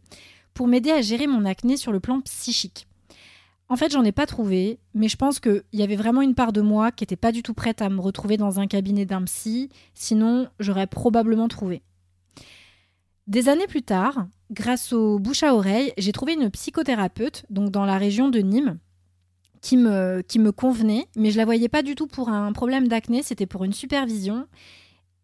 pour 0.53 0.67
m'aider 0.67 0.91
à 0.91 1.01
gérer 1.01 1.25
mon 1.25 1.45
acné 1.45 1.77
sur 1.77 1.91
le 1.91 1.99
plan 1.99 2.21
psychique. 2.21 2.87
En 3.69 3.75
fait, 3.75 3.91
j'en 3.91 4.03
ai 4.03 4.11
pas 4.11 4.27
trouvé, 4.27 4.77
mais 4.93 5.07
je 5.07 5.15
pense 5.15 5.39
qu'il 5.39 5.63
y 5.71 5.81
avait 5.81 5.95
vraiment 5.95 6.21
une 6.21 6.35
part 6.35 6.53
de 6.53 6.61
moi 6.61 6.91
qui 6.91 7.03
n'était 7.03 7.15
pas 7.15 7.31
du 7.31 7.41
tout 7.41 7.53
prête 7.53 7.81
à 7.81 7.89
me 7.89 8.01
retrouver 8.01 8.37
dans 8.37 8.59
un 8.59 8.67
cabinet 8.67 9.05
d'un 9.05 9.23
psy, 9.23 9.69
sinon 9.95 10.47
j'aurais 10.59 10.85
probablement 10.85 11.47
trouvé. 11.47 11.81
Des 13.27 13.47
années 13.47 13.67
plus 13.67 13.83
tard, 13.83 14.27
grâce 14.51 14.91
au 14.91 15.17
bouche 15.17 15.43
à 15.43 15.55
oreille, 15.55 15.93
j'ai 15.97 16.11
trouvé 16.11 16.33
une 16.33 16.49
psychothérapeute, 16.49 17.45
donc 17.49 17.69
dans 17.71 17.85
la 17.85 17.97
région 17.97 18.27
de 18.27 18.39
Nîmes, 18.39 18.79
qui 19.61 19.77
me, 19.77 20.21
qui 20.21 20.39
me 20.39 20.51
convenait, 20.51 21.07
mais 21.15 21.31
je 21.31 21.37
la 21.37 21.45
voyais 21.45 21.69
pas 21.69 21.83
du 21.83 21.95
tout 21.95 22.07
pour 22.07 22.27
un 22.27 22.51
problème 22.51 22.89
d'acné, 22.89 23.23
c'était 23.23 23.45
pour 23.45 23.63
une 23.63 23.71
supervision. 23.71 24.45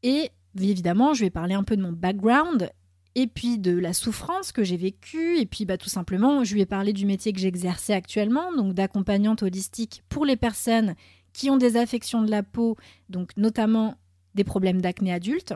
Et 0.02 0.32
évidemment, 0.58 1.14
je 1.14 1.26
vais 1.26 1.30
parler 1.30 1.56
un 1.56 1.64
peu 1.64 1.76
de 1.76 1.82
mon 1.82 1.92
background 1.92 2.72
et 3.16 3.28
puis 3.28 3.60
de 3.60 3.78
la 3.78 3.92
souffrance 3.92 4.54
que 4.54 4.64
j'ai 4.64 4.78
vécue, 4.78 5.38
et 5.38 5.46
puis 5.46 5.66
bah, 5.66 5.78
tout 5.78 5.90
simplement, 5.90 6.46
je 6.46 6.54
lui 6.54 6.62
ai 6.62 6.66
parlé 6.66 6.94
du 6.94 7.06
métier 7.06 7.34
que 7.34 7.40
j'exerçais 7.40 7.94
actuellement, 7.94 8.54
donc 8.54 8.74
d'accompagnante 8.74 9.44
holistique 9.44 10.04
pour 10.08 10.26
les 10.26 10.38
personnes 10.38 10.96
qui 11.34 11.50
ont 11.50 11.58
des 11.58 11.76
affections 11.76 12.22
de 12.22 12.32
la 12.32 12.44
peau, 12.44 12.78
donc 13.10 13.36
notamment 13.36 13.96
des 14.36 14.46
problèmes 14.46 14.82
d'acné 14.82 15.12
adulte. 15.12 15.54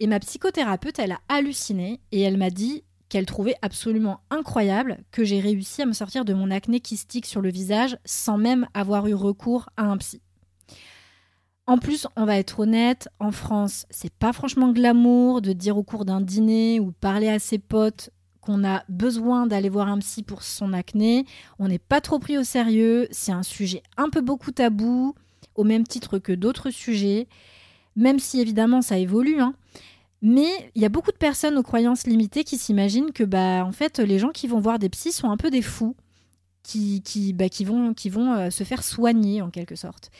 Et 0.00 0.06
ma 0.06 0.18
psychothérapeute, 0.18 0.98
elle 0.98 1.12
a 1.12 1.20
halluciné 1.28 2.00
et 2.10 2.22
elle 2.22 2.38
m'a 2.38 2.48
dit 2.48 2.84
qu'elle 3.10 3.26
trouvait 3.26 3.56
absolument 3.60 4.20
incroyable 4.30 4.98
que 5.10 5.24
j'ai 5.24 5.40
réussi 5.40 5.82
à 5.82 5.86
me 5.86 5.92
sortir 5.92 6.24
de 6.24 6.32
mon 6.32 6.50
acné 6.50 6.80
kystique 6.80 7.26
sur 7.26 7.42
le 7.42 7.50
visage 7.50 7.98
sans 8.06 8.38
même 8.38 8.66
avoir 8.72 9.06
eu 9.08 9.14
recours 9.14 9.68
à 9.76 9.84
un 9.84 9.98
psy. 9.98 10.22
En 11.66 11.76
plus, 11.76 12.06
on 12.16 12.24
va 12.24 12.38
être 12.38 12.60
honnête, 12.60 13.08
en 13.18 13.30
France, 13.30 13.86
c'est 13.90 14.12
pas 14.12 14.32
franchement 14.32 14.72
glamour 14.72 15.42
de 15.42 15.52
dire 15.52 15.76
au 15.76 15.82
cours 15.82 16.06
d'un 16.06 16.20
dîner 16.20 16.80
ou 16.80 16.92
parler 16.92 17.28
à 17.28 17.38
ses 17.38 17.58
potes 17.58 18.10
qu'on 18.40 18.64
a 18.64 18.84
besoin 18.88 19.46
d'aller 19.46 19.68
voir 19.68 19.88
un 19.88 19.98
psy 19.98 20.22
pour 20.22 20.42
son 20.42 20.72
acné. 20.72 21.26
On 21.58 21.68
n'est 21.68 21.78
pas 21.78 22.00
trop 22.00 22.18
pris 22.18 22.38
au 22.38 22.42
sérieux, 22.42 23.06
c'est 23.10 23.32
un 23.32 23.42
sujet 23.42 23.82
un 23.98 24.08
peu 24.08 24.22
beaucoup 24.22 24.50
tabou, 24.50 25.14
au 25.56 25.64
même 25.64 25.86
titre 25.86 26.18
que 26.18 26.32
d'autres 26.32 26.70
sujets, 26.70 27.28
même 27.96 28.18
si 28.18 28.40
évidemment 28.40 28.80
ça 28.80 28.96
évolue. 28.96 29.40
Hein. 29.40 29.54
Mais 30.22 30.70
il 30.74 30.82
y 30.82 30.84
a 30.84 30.90
beaucoup 30.90 31.12
de 31.12 31.16
personnes 31.16 31.56
aux 31.56 31.62
croyances 31.62 32.06
limitées 32.06 32.44
qui 32.44 32.58
s'imaginent 32.58 33.12
que 33.12 33.24
bah, 33.24 33.64
en 33.64 33.72
fait, 33.72 33.98
les 33.98 34.18
gens 34.18 34.30
qui 34.30 34.46
vont 34.46 34.60
voir 34.60 34.78
des 34.78 34.88
psys 34.90 35.12
sont 35.12 35.30
un 35.30 35.36
peu 35.36 35.50
des 35.50 35.62
fous, 35.62 35.96
qui, 36.62 37.02
qui, 37.02 37.32
bah, 37.32 37.48
qui 37.48 37.64
vont, 37.64 37.94
qui 37.94 38.10
vont 38.10 38.32
euh, 38.34 38.50
se 38.50 38.64
faire 38.64 38.82
soigner 38.82 39.42
en 39.42 39.50
quelque 39.50 39.76
sorte. 39.76 40.10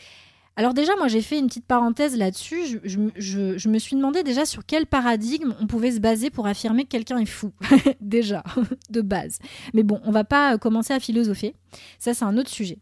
Alors 0.56 0.74
déjà, 0.74 0.94
moi 0.96 1.08
j'ai 1.08 1.22
fait 1.22 1.38
une 1.38 1.46
petite 1.46 1.66
parenthèse 1.66 2.16
là-dessus. 2.16 2.80
Je, 2.84 3.68
me 3.68 3.78
suis 3.78 3.96
demandé 3.96 4.22
déjà 4.22 4.44
sur 4.44 4.66
quel 4.66 4.86
paradigme 4.86 5.54
on 5.60 5.66
pouvait 5.66 5.92
se 5.92 6.00
baser 6.00 6.28
pour 6.28 6.46
affirmer 6.46 6.84
que 6.84 6.90
quelqu'un 6.90 7.18
est 7.18 7.26
fou. 7.26 7.52
déjà, 8.00 8.42
de 8.90 9.00
base. 9.00 9.38
Mais 9.74 9.82
bon, 9.82 10.00
on 10.04 10.10
va 10.10 10.24
pas 10.24 10.54
euh, 10.54 10.58
commencer 10.58 10.92
à 10.92 11.00
philosopher. 11.00 11.54
Ça, 11.98 12.14
c'est 12.14 12.24
un 12.24 12.36
autre 12.36 12.50
sujet. 12.50 12.78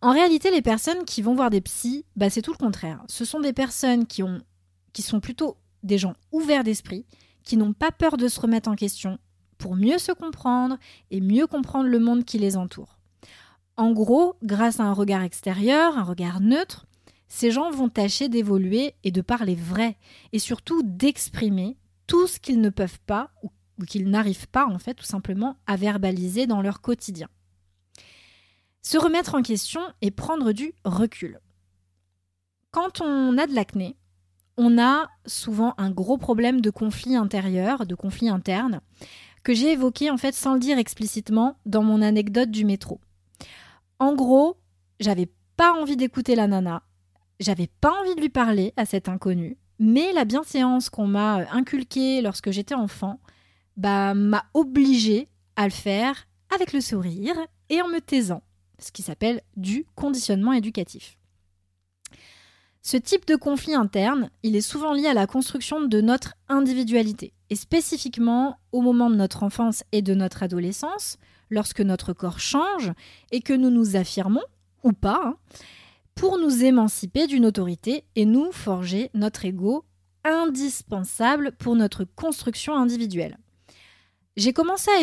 En 0.00 0.12
réalité, 0.12 0.50
les 0.50 0.62
personnes 0.62 1.04
qui 1.04 1.22
vont 1.22 1.34
voir 1.34 1.50
des 1.50 1.60
psys, 1.60 2.04
bah, 2.16 2.30
c'est 2.30 2.42
tout 2.42 2.52
le 2.52 2.58
contraire. 2.58 3.02
Ce 3.08 3.24
sont 3.24 3.40
des 3.40 3.52
personnes 3.52 4.06
qui, 4.06 4.22
ont, 4.22 4.40
qui 4.92 5.02
sont 5.02 5.20
plutôt 5.20 5.56
des 5.82 5.98
gens 5.98 6.14
ouverts 6.32 6.64
d'esprit, 6.64 7.04
qui 7.44 7.56
n'ont 7.56 7.72
pas 7.72 7.92
peur 7.92 8.16
de 8.16 8.28
se 8.28 8.40
remettre 8.40 8.68
en 8.68 8.76
question 8.76 9.18
pour 9.58 9.74
mieux 9.76 9.98
se 9.98 10.12
comprendre 10.12 10.78
et 11.10 11.20
mieux 11.20 11.46
comprendre 11.46 11.88
le 11.88 11.98
monde 11.98 12.24
qui 12.24 12.38
les 12.38 12.56
entoure. 12.56 12.98
En 13.76 13.92
gros, 13.92 14.36
grâce 14.42 14.80
à 14.80 14.84
un 14.84 14.92
regard 14.92 15.22
extérieur, 15.22 15.96
un 15.98 16.02
regard 16.02 16.40
neutre, 16.40 16.86
ces 17.28 17.50
gens 17.50 17.70
vont 17.70 17.88
tâcher 17.88 18.28
d'évoluer 18.28 18.94
et 19.04 19.10
de 19.10 19.20
parler 19.20 19.54
vrai, 19.54 19.96
et 20.32 20.38
surtout 20.38 20.82
d'exprimer 20.82 21.76
tout 22.06 22.26
ce 22.26 22.40
qu'ils 22.40 22.60
ne 22.60 22.70
peuvent 22.70 23.00
pas 23.06 23.30
ou, 23.42 23.50
qu'ils 23.86 24.10
n'arrivent 24.10 24.48
pas 24.48 24.66
en 24.66 24.78
fait 24.78 24.94
tout 24.94 25.04
simplement 25.04 25.56
à 25.66 25.76
verbaliser 25.76 26.46
dans 26.46 26.62
leur 26.62 26.80
quotidien. 26.80 27.28
Se 28.82 28.98
remettre 28.98 29.34
en 29.34 29.42
question 29.42 29.82
et 30.00 30.10
prendre 30.10 30.52
du 30.52 30.72
recul. 30.84 31.38
Quand 32.70 33.00
on 33.00 33.38
a 33.38 33.46
de 33.46 33.54
l'acné, 33.54 33.96
on 34.58 34.76
a 34.76 35.08
souvent 35.24 35.72
un 35.78 35.90
gros 35.90 36.18
problème 36.18 36.60
de 36.60 36.68
conflit 36.70 37.16
intérieur, 37.16 37.86
de 37.86 37.94
conflit 37.94 38.28
interne, 38.28 38.80
que 39.44 39.54
j'ai 39.54 39.72
évoqué 39.72 40.10
en 40.10 40.18
fait 40.18 40.34
sans 40.34 40.54
le 40.54 40.60
dire 40.60 40.78
explicitement 40.78 41.56
dans 41.64 41.84
mon 41.84 42.02
anecdote 42.02 42.50
du 42.50 42.64
métro. 42.64 43.00
En 44.00 44.14
gros, 44.14 44.56
j'avais 44.98 45.30
pas 45.56 45.72
envie 45.72 45.96
d'écouter 45.96 46.34
la 46.34 46.48
nana, 46.48 46.82
j'avais 47.38 47.68
pas 47.80 47.92
envie 48.00 48.16
de 48.16 48.20
lui 48.20 48.28
parler 48.28 48.74
à 48.76 48.84
cet 48.84 49.08
inconnu, 49.08 49.56
mais 49.78 50.12
la 50.12 50.24
bienséance 50.24 50.90
qu'on 50.90 51.06
m'a 51.06 51.46
inculquée 51.52 52.20
lorsque 52.20 52.50
j'étais 52.50 52.74
enfant, 52.74 53.20
bah 53.76 54.12
m'a 54.14 54.44
obligée 54.54 55.28
à 55.54 55.64
le 55.64 55.72
faire 55.72 56.26
avec 56.52 56.72
le 56.72 56.80
sourire 56.80 57.36
et 57.68 57.80
en 57.80 57.88
me 57.88 58.00
taisant, 58.00 58.42
ce 58.80 58.90
qui 58.90 59.02
s'appelle 59.02 59.40
du 59.56 59.86
conditionnement 59.94 60.52
éducatif. 60.52 61.17
Ce 62.82 62.96
type 62.96 63.26
de 63.26 63.36
conflit 63.36 63.74
interne, 63.74 64.30
il 64.42 64.56
est 64.56 64.60
souvent 64.60 64.92
lié 64.92 65.06
à 65.06 65.14
la 65.14 65.26
construction 65.26 65.82
de 65.82 66.00
notre 66.00 66.34
individualité, 66.48 67.32
et 67.50 67.56
spécifiquement 67.56 68.56
au 68.72 68.80
moment 68.80 69.10
de 69.10 69.16
notre 69.16 69.42
enfance 69.42 69.84
et 69.92 70.02
de 70.02 70.14
notre 70.14 70.42
adolescence, 70.42 71.18
lorsque 71.50 71.80
notre 71.80 72.12
corps 72.12 72.40
change 72.40 72.92
et 73.30 73.40
que 73.40 73.52
nous 73.52 73.70
nous 73.70 73.96
affirmons, 73.96 74.44
ou 74.84 74.92
pas, 74.92 75.20
hein, 75.24 75.36
pour 76.14 76.38
nous 76.38 76.64
émanciper 76.64 77.26
d'une 77.26 77.46
autorité 77.46 78.04
et 78.16 78.24
nous 78.24 78.52
forger 78.52 79.10
notre 79.14 79.44
ego 79.44 79.84
indispensable 80.24 81.52
pour 81.58 81.76
notre 81.76 82.04
construction 82.04 82.76
individuelle. 82.76 83.38
J'ai 84.36 84.52
commencé, 84.52 84.90
à, 84.92 85.00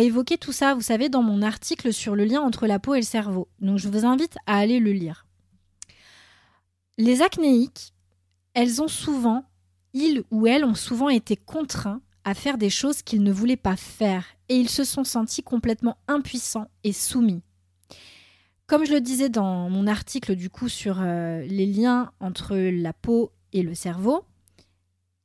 évoquer 0.00 0.38
tout 0.38 0.52
ça, 0.52 0.74
vous 0.74 0.80
savez, 0.80 1.08
dans 1.08 1.22
mon 1.22 1.42
article 1.42 1.92
sur 1.92 2.14
le 2.14 2.24
lien 2.24 2.40
entre 2.40 2.68
la 2.68 2.78
peau 2.78 2.94
et 2.94 3.00
le 3.00 3.04
cerveau. 3.04 3.48
Donc 3.60 3.78
je 3.78 3.88
vous 3.88 4.06
invite 4.06 4.36
à 4.46 4.58
aller 4.58 4.78
le 4.78 4.92
lire. 4.92 5.26
Les 7.00 7.22
acnéiques, 7.22 7.94
elles 8.52 8.82
ont 8.82 8.88
souvent, 8.88 9.46
ils 9.94 10.22
ou 10.30 10.46
elles 10.46 10.66
ont 10.66 10.74
souvent 10.74 11.08
été 11.08 11.34
contraints 11.34 12.02
à 12.24 12.34
faire 12.34 12.58
des 12.58 12.68
choses 12.68 13.00
qu'ils 13.00 13.22
ne 13.22 13.32
voulaient 13.32 13.56
pas 13.56 13.76
faire 13.76 14.26
et 14.50 14.56
ils 14.56 14.68
se 14.68 14.84
sont 14.84 15.04
sentis 15.04 15.42
complètement 15.42 15.96
impuissants 16.08 16.68
et 16.84 16.92
soumis. 16.92 17.40
Comme 18.66 18.84
je 18.84 18.92
le 18.92 19.00
disais 19.00 19.30
dans 19.30 19.70
mon 19.70 19.86
article 19.86 20.36
du 20.36 20.50
coup 20.50 20.68
sur 20.68 20.98
euh, 21.00 21.40
les 21.46 21.64
liens 21.64 22.12
entre 22.20 22.54
la 22.54 22.92
peau 22.92 23.32
et 23.54 23.62
le 23.62 23.74
cerveau, 23.74 24.26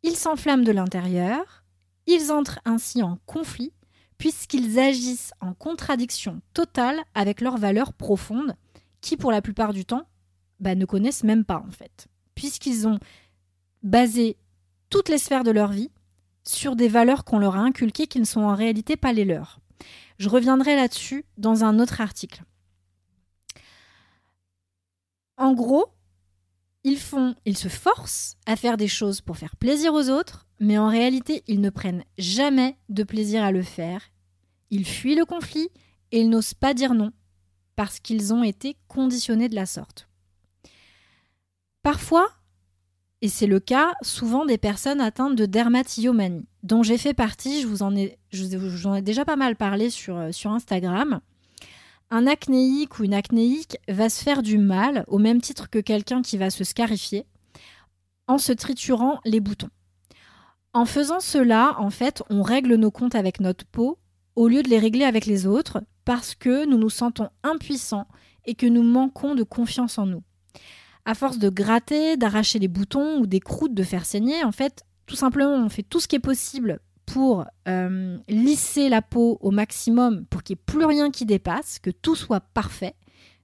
ils 0.02 0.16
s'enflamment 0.16 0.64
de 0.64 0.72
l'intérieur, 0.72 1.66
ils 2.08 2.32
entrent 2.32 2.62
ainsi 2.64 3.04
en 3.04 3.20
conflit 3.26 3.74
puisqu'ils 4.18 4.80
agissent 4.80 5.34
en 5.42 5.54
contradiction 5.54 6.40
totale 6.54 7.04
avec 7.16 7.42
leurs 7.42 7.58
valeurs 7.58 7.92
profondes 7.92 8.56
qui 9.02 9.18
pour 9.18 9.34
la 9.34 9.42
plupart 9.42 9.74
du 9.74 9.84
temps 9.84 10.08
bah, 10.60 10.76
ne 10.76 10.86
connaissent 10.86 11.24
même 11.24 11.46
pas 11.46 11.64
en 11.66 11.72
fait, 11.72 12.08
puisqu'ils 12.34 12.88
ont 12.88 13.00
basé 13.84 14.38
toutes 14.90 15.10
les 15.10 15.18
sphères 15.18 15.44
de 15.44 15.52
leur 15.52 15.72
vie 15.72 15.92
sur 16.48 16.76
des 16.76 16.88
valeurs 16.88 17.26
qu'on 17.26 17.40
leur 17.40 17.56
a 17.56 17.60
inculquées 17.60 18.08
qui 18.08 18.20
ne 18.20 18.26
sont 18.26 18.42
en 18.42 18.56
réalité 18.56 18.98
pas 18.98 19.14
les 19.14 19.26
leurs. 19.26 19.60
Je 20.18 20.30
reviendrai 20.30 20.76
là-dessus 20.76 21.26
dans 21.38 21.64
un 21.64 21.80
autre 21.80 22.02
article. 22.02 22.44
En 25.38 25.54
gros, 25.54 25.88
ils 26.84 26.98
font, 26.98 27.36
ils 27.46 27.58
se 27.58 27.68
forcent 27.68 28.38
à 28.46 28.56
faire 28.56 28.78
des 28.78 28.88
choses 28.88 29.20
pour 29.20 29.38
faire 29.38 29.56
plaisir 29.56 29.94
aux 29.94 30.10
autres, 30.10 30.48
mais 30.60 30.78
en 30.78 30.88
réalité, 30.88 31.44
ils 31.48 31.60
ne 31.60 31.70
prennent 31.70 32.04
jamais 32.18 32.78
de 32.90 33.04
plaisir 33.04 33.44
à 33.44 33.52
le 33.52 33.64
faire. 33.64 34.12
Ils 34.70 34.86
fuient 34.88 35.16
le 35.16 35.26
conflit 35.26 35.70
et 36.12 36.22
ils 36.22 36.30
n'osent 36.30 36.54
pas 36.54 36.74
dire 36.74 36.94
non 36.94 37.12
parce 37.76 38.00
qu'ils 38.00 38.34
ont 38.34 38.44
été 38.44 38.78
conditionnés 38.88 39.50
de 39.50 39.56
la 39.56 39.66
sorte. 39.66 40.08
Parfois, 41.86 42.28
et 43.22 43.28
c'est 43.28 43.46
le 43.46 43.60
cas 43.60 43.94
souvent 44.02 44.48
des 44.48 44.58
personnes 44.58 45.00
atteintes 45.00 45.36
de 45.36 45.46
dermatillomanie, 45.46 46.48
dont 46.64 46.82
j'ai 46.82 46.98
fait 46.98 47.14
partie, 47.14 47.62
je 47.62 47.68
vous 47.68 47.84
en 47.84 47.96
ai, 47.96 48.18
déjà 49.04 49.24
pas 49.24 49.36
mal 49.36 49.56
parlé 49.56 49.92
sur, 49.92 50.18
euh, 50.18 50.32
sur 50.32 50.50
Instagram. 50.50 51.20
Un 52.10 52.26
acnéique 52.26 52.98
ou 52.98 53.04
une 53.04 53.14
acnéique 53.14 53.78
va 53.88 54.10
se 54.10 54.24
faire 54.24 54.42
du 54.42 54.58
mal 54.58 55.06
au 55.08 55.20
même 55.20 55.42
titre 55.42 55.70
que 55.70 55.78
quelqu'un 55.78 56.24
qui 56.24 56.40
va 56.40 56.50
se 56.50 56.64
scarifier 56.64 57.28
en 58.26 58.40
se 58.40 58.52
triturant 58.52 59.20
les 59.24 59.40
boutons. 59.40 59.70
En 60.74 60.86
faisant 60.86 61.20
cela, 61.20 61.76
en 61.78 61.92
fait, 61.92 62.24
on 62.32 62.42
règle 62.42 62.78
nos 62.78 62.90
comptes 62.90 63.14
avec 63.14 63.40
notre 63.40 63.64
peau 63.64 64.00
au 64.36 64.48
lieu 64.48 64.64
de 64.64 64.70
les 64.70 64.80
régler 64.80 65.06
avec 65.06 65.28
les 65.28 65.46
autres 65.46 65.84
parce 66.04 66.34
que 66.34 66.66
nous 66.66 66.80
nous 66.80 66.90
sentons 66.90 67.30
impuissants 67.44 68.08
et 68.46 68.56
que 68.56 68.66
nous 68.66 68.82
manquons 68.82 69.36
de 69.36 69.44
confiance 69.44 70.00
en 70.00 70.08
nous 70.08 70.24
à 71.06 71.14
force 71.14 71.38
de 71.38 71.50
gratter, 71.50 72.18
d'arracher 72.18 72.60
les 72.60 72.68
boutons 72.68 73.20
ou 73.20 73.28
des 73.28 73.40
croûtes 73.40 73.74
de 73.74 73.84
faire 73.84 74.06
saigner, 74.06 74.44
en 74.44 74.52
fait, 74.52 74.84
tout 75.06 75.16
simplement, 75.16 75.54
on 75.54 75.70
fait 75.70 75.84
tout 75.84 76.00
ce 76.00 76.08
qui 76.08 76.16
est 76.16 76.20
possible 76.20 76.80
pour 77.06 77.46
euh, 77.68 78.18
lisser 78.28 78.90
la 78.90 79.02
peau 79.02 79.38
au 79.42 79.52
maximum, 79.52 80.26
pour 80.26 80.42
qu'il 80.44 80.56
n'y 80.56 80.62
ait 80.62 80.66
plus 80.66 80.86
rien 80.86 81.12
qui 81.12 81.26
dépasse, 81.26 81.80
que 81.80 81.92
tout 81.92 82.16
soit 82.16 82.40
parfait. 82.40 82.96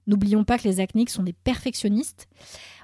N'oublions 0.08 0.42
pas 0.42 0.58
que 0.58 0.64
les 0.64 0.80
acnéiques 0.80 1.10
sont 1.10 1.22
des 1.22 1.32
perfectionnistes. 1.32 2.26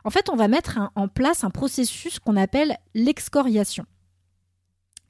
En 0.05 0.11
fait, 0.11 0.29
on 0.31 0.37
va 0.37 0.47
mettre 0.47 0.79
en 0.95 1.09
place 1.09 1.43
un 1.43 1.51
processus 1.51 2.21
qu'on 2.21 2.37
appelle 2.37 2.79
l'excoriation. 2.95 3.85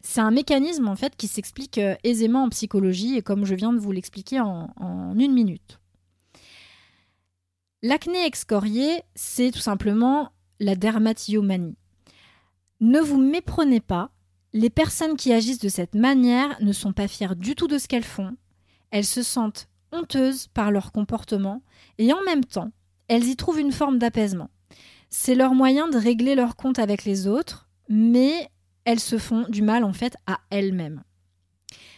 C'est 0.00 0.20
un 0.20 0.30
mécanisme 0.30 0.88
en 0.88 0.96
fait 0.96 1.16
qui 1.16 1.28
s'explique 1.28 1.76
euh, 1.76 1.94
aisément 2.04 2.44
en 2.44 2.48
psychologie 2.48 3.16
et 3.16 3.22
comme 3.22 3.44
je 3.44 3.54
viens 3.54 3.74
de 3.74 3.78
vous 3.78 3.92
l'expliquer 3.92 4.40
en, 4.40 4.72
en 4.76 5.18
une 5.18 5.34
minute. 5.34 5.77
L'acné 7.82 8.26
excoriée, 8.26 9.02
c'est 9.14 9.52
tout 9.52 9.60
simplement 9.60 10.32
la 10.58 10.74
dermatillomanie. 10.74 11.76
Ne 12.80 12.98
vous 12.98 13.18
méprenez 13.18 13.80
pas, 13.80 14.10
les 14.52 14.68
personnes 14.68 15.16
qui 15.16 15.32
agissent 15.32 15.60
de 15.60 15.68
cette 15.68 15.94
manière 15.94 16.60
ne 16.60 16.72
sont 16.72 16.92
pas 16.92 17.06
fières 17.06 17.36
du 17.36 17.54
tout 17.54 17.68
de 17.68 17.78
ce 17.78 17.86
qu'elles 17.86 18.02
font, 18.02 18.36
elles 18.90 19.04
se 19.04 19.22
sentent 19.22 19.68
honteuses 19.92 20.48
par 20.48 20.72
leur 20.72 20.90
comportement 20.90 21.62
et 21.98 22.12
en 22.12 22.20
même 22.22 22.44
temps, 22.44 22.72
elles 23.06 23.28
y 23.28 23.36
trouvent 23.36 23.60
une 23.60 23.72
forme 23.72 23.98
d'apaisement. 23.98 24.50
C'est 25.08 25.36
leur 25.36 25.54
moyen 25.54 25.86
de 25.86 25.98
régler 25.98 26.34
leur 26.34 26.56
compte 26.56 26.80
avec 26.80 27.04
les 27.04 27.28
autres, 27.28 27.68
mais 27.88 28.50
elles 28.84 29.00
se 29.00 29.18
font 29.18 29.46
du 29.48 29.62
mal 29.62 29.84
en 29.84 29.92
fait 29.92 30.16
à 30.26 30.40
elles-mêmes. 30.50 31.04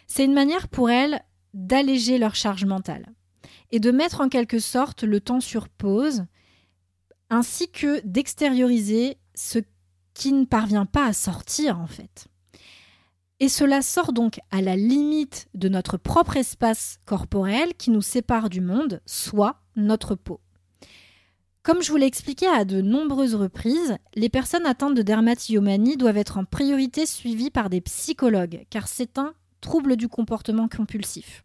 C'est 0.07 0.27
une 0.27 0.35
manière 0.35 0.69
pour 0.69 0.91
elles 0.91 1.23
d'alléger 1.55 2.19
leur 2.19 2.35
charge 2.35 2.67
mentale 2.67 3.07
et 3.73 3.81
de 3.81 3.91
mettre 3.91 4.21
en 4.21 4.29
quelque 4.29 4.59
sorte 4.59 5.03
le 5.03 5.21
temps 5.21 5.41
sur 5.41 5.69
pause, 5.69 6.25
ainsi 7.29 7.71
que 7.71 8.01
d'extérioriser 8.05 9.19
ce 9.35 9.59
qui 10.15 10.33
ne 10.33 10.45
parvient 10.45 10.87
pas 10.87 11.07
à 11.07 11.13
sortir 11.13 11.79
en 11.79 11.87
fait. 11.87 12.27
Et 13.39 13.49
cela 13.49 13.81
sort 13.81 14.13
donc 14.13 14.41
à 14.51 14.61
la 14.61 14.77
limite 14.77 15.49
de 15.55 15.69
notre 15.69 15.97
propre 15.97 16.37
espace 16.37 16.99
corporel 17.07 17.73
qui 17.75 17.91
nous 17.91 18.03
sépare 18.03 18.51
du 18.51 18.61
monde, 18.61 19.01
soit 19.07 19.63
notre 19.77 20.15
peau. 20.15 20.41
Comme 21.63 21.83
je 21.83 21.91
vous 21.91 21.97
l'ai 21.97 22.07
expliqué 22.07 22.47
à 22.47 22.65
de 22.65 22.81
nombreuses 22.81 23.35
reprises, 23.35 23.97
les 24.15 24.29
personnes 24.29 24.67
atteintes 24.67 24.95
de 24.95 25.03
dermatillomanie 25.03 25.97
doivent 25.97 26.17
être 26.17 26.39
en 26.39 26.45
priorité 26.45 27.07
suivies 27.07 27.51
par 27.51 27.71
des 27.71 27.81
psychologues, 27.81 28.67
car 28.71 28.89
c'est 28.89 29.19
un 29.19 29.35
trouble 29.61 29.97
du 29.97 30.09
comportement 30.09 30.69
compulsif. 30.69 31.45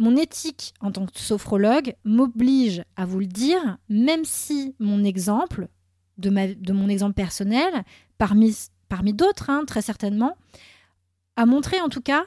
Mon 0.00 0.16
éthique 0.16 0.72
en 0.80 0.90
tant 0.92 1.04
que 1.04 1.20
sophrologue 1.20 1.94
m'oblige 2.04 2.82
à 2.96 3.04
vous 3.04 3.18
le 3.18 3.26
dire, 3.26 3.76
même 3.90 4.24
si 4.24 4.74
mon 4.78 5.04
exemple, 5.04 5.68
de, 6.16 6.30
mon 6.72 6.88
exemple 6.88 7.12
personnel, 7.12 7.84
parmi, 8.16 8.54
d'autres, 9.12 9.50
hein, 9.50 9.64
très 9.66 9.82
certainement, 9.82 10.38
a 11.36 11.44
montré 11.44 11.82
en 11.82 11.90
tout 11.90 12.00
cas 12.00 12.24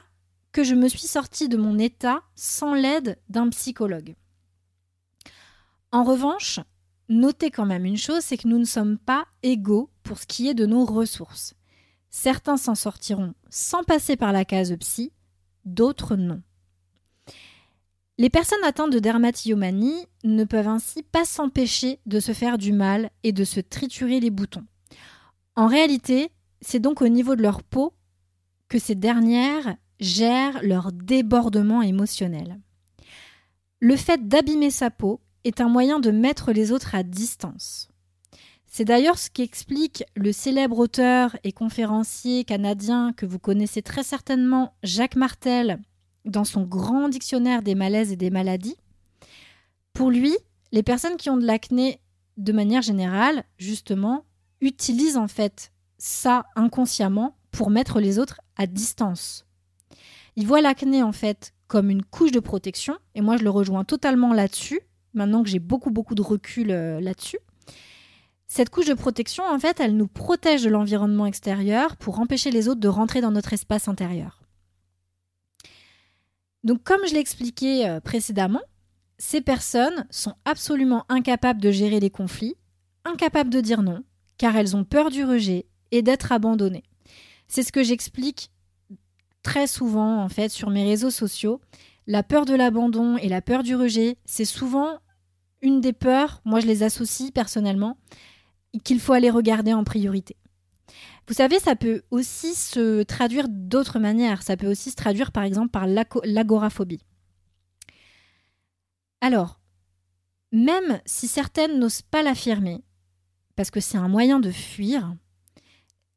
que 0.52 0.62
je 0.62 0.76
me 0.76 0.86
suis 0.86 1.08
sortie 1.08 1.48
de 1.48 1.56
mon 1.56 1.76
état 1.80 2.22
sans 2.36 2.74
l'aide 2.74 3.18
d'un 3.28 3.48
psychologue. 3.48 4.14
En 5.90 6.04
revanche, 6.04 6.60
notez 7.08 7.50
quand 7.50 7.66
même 7.66 7.86
une 7.86 7.96
chose, 7.96 8.22
c'est 8.22 8.36
que 8.36 8.46
nous 8.46 8.58
ne 8.58 8.64
sommes 8.64 8.98
pas 8.98 9.26
égaux 9.42 9.90
pour 10.04 10.18
ce 10.18 10.28
qui 10.28 10.48
est 10.48 10.54
de 10.54 10.66
nos 10.66 10.84
ressources. 10.84 11.54
Certains 12.08 12.56
s'en 12.56 12.76
sortiront 12.76 13.34
sans 13.50 13.82
passer 13.82 14.14
par 14.14 14.30
la 14.30 14.44
case 14.44 14.76
psy, 14.78 15.10
d'autres 15.64 16.14
non. 16.14 16.40
Les 18.16 18.30
personnes 18.30 18.62
atteintes 18.62 18.92
de 18.92 19.00
dermatillomanie 19.00 20.06
ne 20.22 20.44
peuvent 20.44 20.68
ainsi 20.68 21.02
pas 21.02 21.24
s'empêcher 21.24 21.98
de 22.06 22.20
se 22.20 22.32
faire 22.32 22.58
du 22.58 22.72
mal 22.72 23.10
et 23.24 23.32
de 23.32 23.42
se 23.42 23.58
triturer 23.58 24.20
les 24.20 24.30
boutons. 24.30 24.64
En 25.56 25.66
réalité, 25.66 26.30
c'est 26.60 26.78
donc 26.78 27.02
au 27.02 27.08
niveau 27.08 27.34
de 27.34 27.42
leur 27.42 27.64
peau 27.64 27.92
que 28.68 28.78
ces 28.78 28.94
dernières 28.94 29.76
gèrent 29.98 30.62
leur 30.62 30.92
débordement 30.92 31.82
émotionnel. 31.82 32.60
Le 33.80 33.96
fait 33.96 34.28
d'abîmer 34.28 34.70
sa 34.70 34.90
peau 34.90 35.20
est 35.42 35.60
un 35.60 35.68
moyen 35.68 35.98
de 35.98 36.10
mettre 36.10 36.52
les 36.52 36.70
autres 36.70 36.94
à 36.94 37.02
distance. 37.02 37.88
C'est 38.66 38.84
d'ailleurs 38.84 39.18
ce 39.18 39.30
qui 39.30 39.42
explique 39.42 40.04
le 40.16 40.32
célèbre 40.32 40.78
auteur 40.78 41.36
et 41.44 41.52
conférencier 41.52 42.44
canadien 42.44 43.12
que 43.12 43.26
vous 43.26 43.38
connaissez 43.38 43.82
très 43.82 44.02
certainement, 44.02 44.74
Jacques 44.82 45.16
Martel, 45.16 45.80
dans 46.24 46.44
son 46.44 46.62
grand 46.62 47.08
dictionnaire 47.08 47.62
des 47.62 47.74
malaises 47.74 48.12
et 48.12 48.16
des 48.16 48.30
maladies. 48.30 48.76
Pour 49.92 50.10
lui, 50.10 50.36
les 50.72 50.82
personnes 50.82 51.16
qui 51.16 51.30
ont 51.30 51.36
de 51.36 51.46
l'acné 51.46 52.00
de 52.36 52.52
manière 52.52 52.82
générale, 52.82 53.44
justement, 53.58 54.24
utilisent 54.60 55.16
en 55.16 55.28
fait 55.28 55.72
ça 55.98 56.46
inconsciemment 56.56 57.36
pour 57.50 57.70
mettre 57.70 58.00
les 58.00 58.18
autres 58.18 58.40
à 58.56 58.66
distance. 58.66 59.46
Il 60.36 60.46
voit 60.46 60.60
l'acné 60.60 61.02
en 61.02 61.12
fait 61.12 61.54
comme 61.68 61.90
une 61.90 62.02
couche 62.02 62.32
de 62.32 62.40
protection, 62.40 62.98
et 63.14 63.20
moi 63.20 63.36
je 63.36 63.44
le 63.44 63.50
rejoins 63.50 63.84
totalement 63.84 64.32
là-dessus, 64.32 64.80
maintenant 65.12 65.42
que 65.42 65.48
j'ai 65.48 65.60
beaucoup 65.60 65.90
beaucoup 65.90 66.14
de 66.14 66.22
recul 66.22 66.70
euh, 66.70 67.00
là-dessus. 67.00 67.38
Cette 68.46 68.70
couche 68.70 68.86
de 68.86 68.94
protection, 68.94 69.42
en 69.44 69.58
fait, 69.58 69.80
elle 69.80 69.96
nous 69.96 70.06
protège 70.06 70.62
de 70.62 70.70
l'environnement 70.70 71.26
extérieur 71.26 71.96
pour 71.96 72.20
empêcher 72.20 72.50
les 72.50 72.68
autres 72.68 72.80
de 72.80 72.88
rentrer 72.88 73.20
dans 73.20 73.32
notre 73.32 73.52
espace 73.52 73.88
intérieur. 73.88 74.43
Donc 76.64 76.82
comme 76.82 77.06
je 77.06 77.12
l'ai 77.12 77.20
expliqué 77.20 77.86
euh, 77.86 78.00
précédemment, 78.00 78.62
ces 79.18 79.40
personnes 79.40 80.06
sont 80.10 80.34
absolument 80.44 81.04
incapables 81.08 81.60
de 81.60 81.70
gérer 81.70 82.00
les 82.00 82.10
conflits, 82.10 82.56
incapables 83.04 83.50
de 83.50 83.60
dire 83.60 83.82
non, 83.82 84.02
car 84.38 84.56
elles 84.56 84.74
ont 84.74 84.84
peur 84.84 85.10
du 85.10 85.24
rejet 85.24 85.66
et 85.92 86.02
d'être 86.02 86.32
abandonnées. 86.32 86.84
C'est 87.46 87.62
ce 87.62 87.70
que 87.70 87.82
j'explique 87.82 88.50
très 89.42 89.66
souvent 89.66 90.22
en 90.22 90.28
fait 90.28 90.48
sur 90.48 90.70
mes 90.70 90.84
réseaux 90.84 91.10
sociaux. 91.10 91.60
La 92.06 92.22
peur 92.22 92.46
de 92.46 92.54
l'abandon 92.54 93.16
et 93.18 93.28
la 93.28 93.42
peur 93.42 93.62
du 93.62 93.76
rejet, 93.76 94.16
c'est 94.24 94.44
souvent 94.44 94.98
une 95.60 95.80
des 95.80 95.92
peurs, 95.92 96.40
moi 96.44 96.60
je 96.60 96.66
les 96.66 96.82
associe 96.82 97.30
personnellement, 97.30 97.96
qu'il 98.84 99.00
faut 99.00 99.12
aller 99.12 99.30
regarder 99.30 99.72
en 99.72 99.84
priorité. 99.84 100.36
Vous 101.26 101.34
savez, 101.34 101.58
ça 101.58 101.74
peut 101.74 102.02
aussi 102.10 102.54
se 102.54 103.02
traduire 103.02 103.46
d'autres 103.48 103.98
manières. 103.98 104.42
Ça 104.42 104.56
peut 104.56 104.70
aussi 104.70 104.90
se 104.90 104.96
traduire 104.96 105.32
par 105.32 105.44
exemple 105.44 105.70
par 105.70 105.86
l'agoraphobie. 105.86 107.00
Alors, 109.20 109.60
même 110.52 111.00
si 111.06 111.28
certaines 111.28 111.78
n'osent 111.78 112.02
pas 112.02 112.22
l'affirmer, 112.22 112.84
parce 113.56 113.70
que 113.70 113.80
c'est 113.80 113.96
un 113.96 114.08
moyen 114.08 114.38
de 114.38 114.50
fuir, 114.50 115.14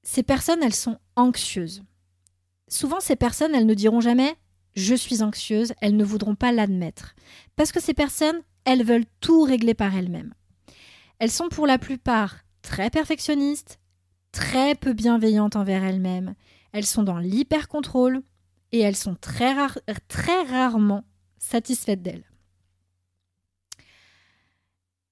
ces 0.04 0.24
personnes, 0.24 0.64
elles 0.64 0.76
sont 0.76 1.00
anxieuses. 1.16 1.84
Souvent, 2.68 3.00
ces 3.00 3.16
personnes, 3.16 3.56
elles 3.56 3.66
ne 3.66 3.74
diront 3.74 4.02
jamais 4.02 4.36
je 4.78 4.94
suis 4.94 5.24
anxieuse, 5.24 5.74
elles 5.82 5.98
ne 5.98 6.04
voudront 6.04 6.36
pas 6.36 6.52
l'admettre. 6.52 7.16
Parce 7.56 7.72
que 7.72 7.82
ces 7.82 7.96
personnes, 7.96 8.42
elles 8.64 8.84
veulent 8.84 9.08
tout 9.22 9.42
régler 9.42 9.74
par 9.74 9.96
elles-mêmes. 9.96 10.36
Elles 11.18 11.32
sont 11.32 11.50
pour 11.50 11.66
la 11.66 11.80
plupart 11.80 12.36
très 12.62 12.92
perfectionnistes, 12.92 13.80
très 14.38 14.76
peu 14.76 14.94
bienveillantes 14.94 15.56
envers 15.56 15.84
elles-mêmes, 15.84 16.36
elles 16.72 16.86
sont 16.86 17.02
dans 17.02 17.18
l'hyper-contrôle 17.18 18.22
et 18.72 18.80
elles 18.80 18.96
sont 18.96 19.16
très, 19.16 19.56
très 20.08 20.44
rarement 20.44 21.06
satisfaites 21.40 22.04
d'elles. 22.04 22.30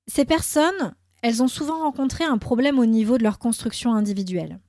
Ces 0.06 0.26
personnes, 0.26 0.94
elles 1.24 1.42
ont 1.42 1.48
souvent 1.48 1.80
rencontré 1.80 2.24
un 2.24 2.38
problème 2.38 2.78
au 2.78 2.86
niveau 2.86 3.18
de 3.18 3.24
leur 3.24 3.40
construction 3.40 3.96
individuelle. 3.96 4.60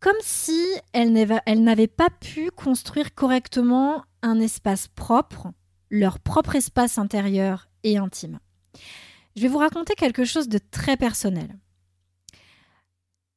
Comme 0.00 0.16
si 0.22 0.60
elles 0.92 1.12
n'avaient 1.12 1.86
pas 1.86 2.10
pu 2.10 2.50
construire 2.50 3.14
correctement 3.14 4.02
un 4.22 4.40
espace 4.40 4.88
propre, 4.88 5.52
leur 5.88 6.18
propre 6.18 6.56
espace 6.56 6.98
intérieur 6.98 7.68
et 7.84 7.96
intime. 7.96 8.40
Je 9.36 9.42
vais 9.42 9.48
vous 9.48 9.58
raconter 9.58 9.94
quelque 9.94 10.24
chose 10.24 10.48
de 10.48 10.58
très 10.58 10.96
personnel. 10.96 11.56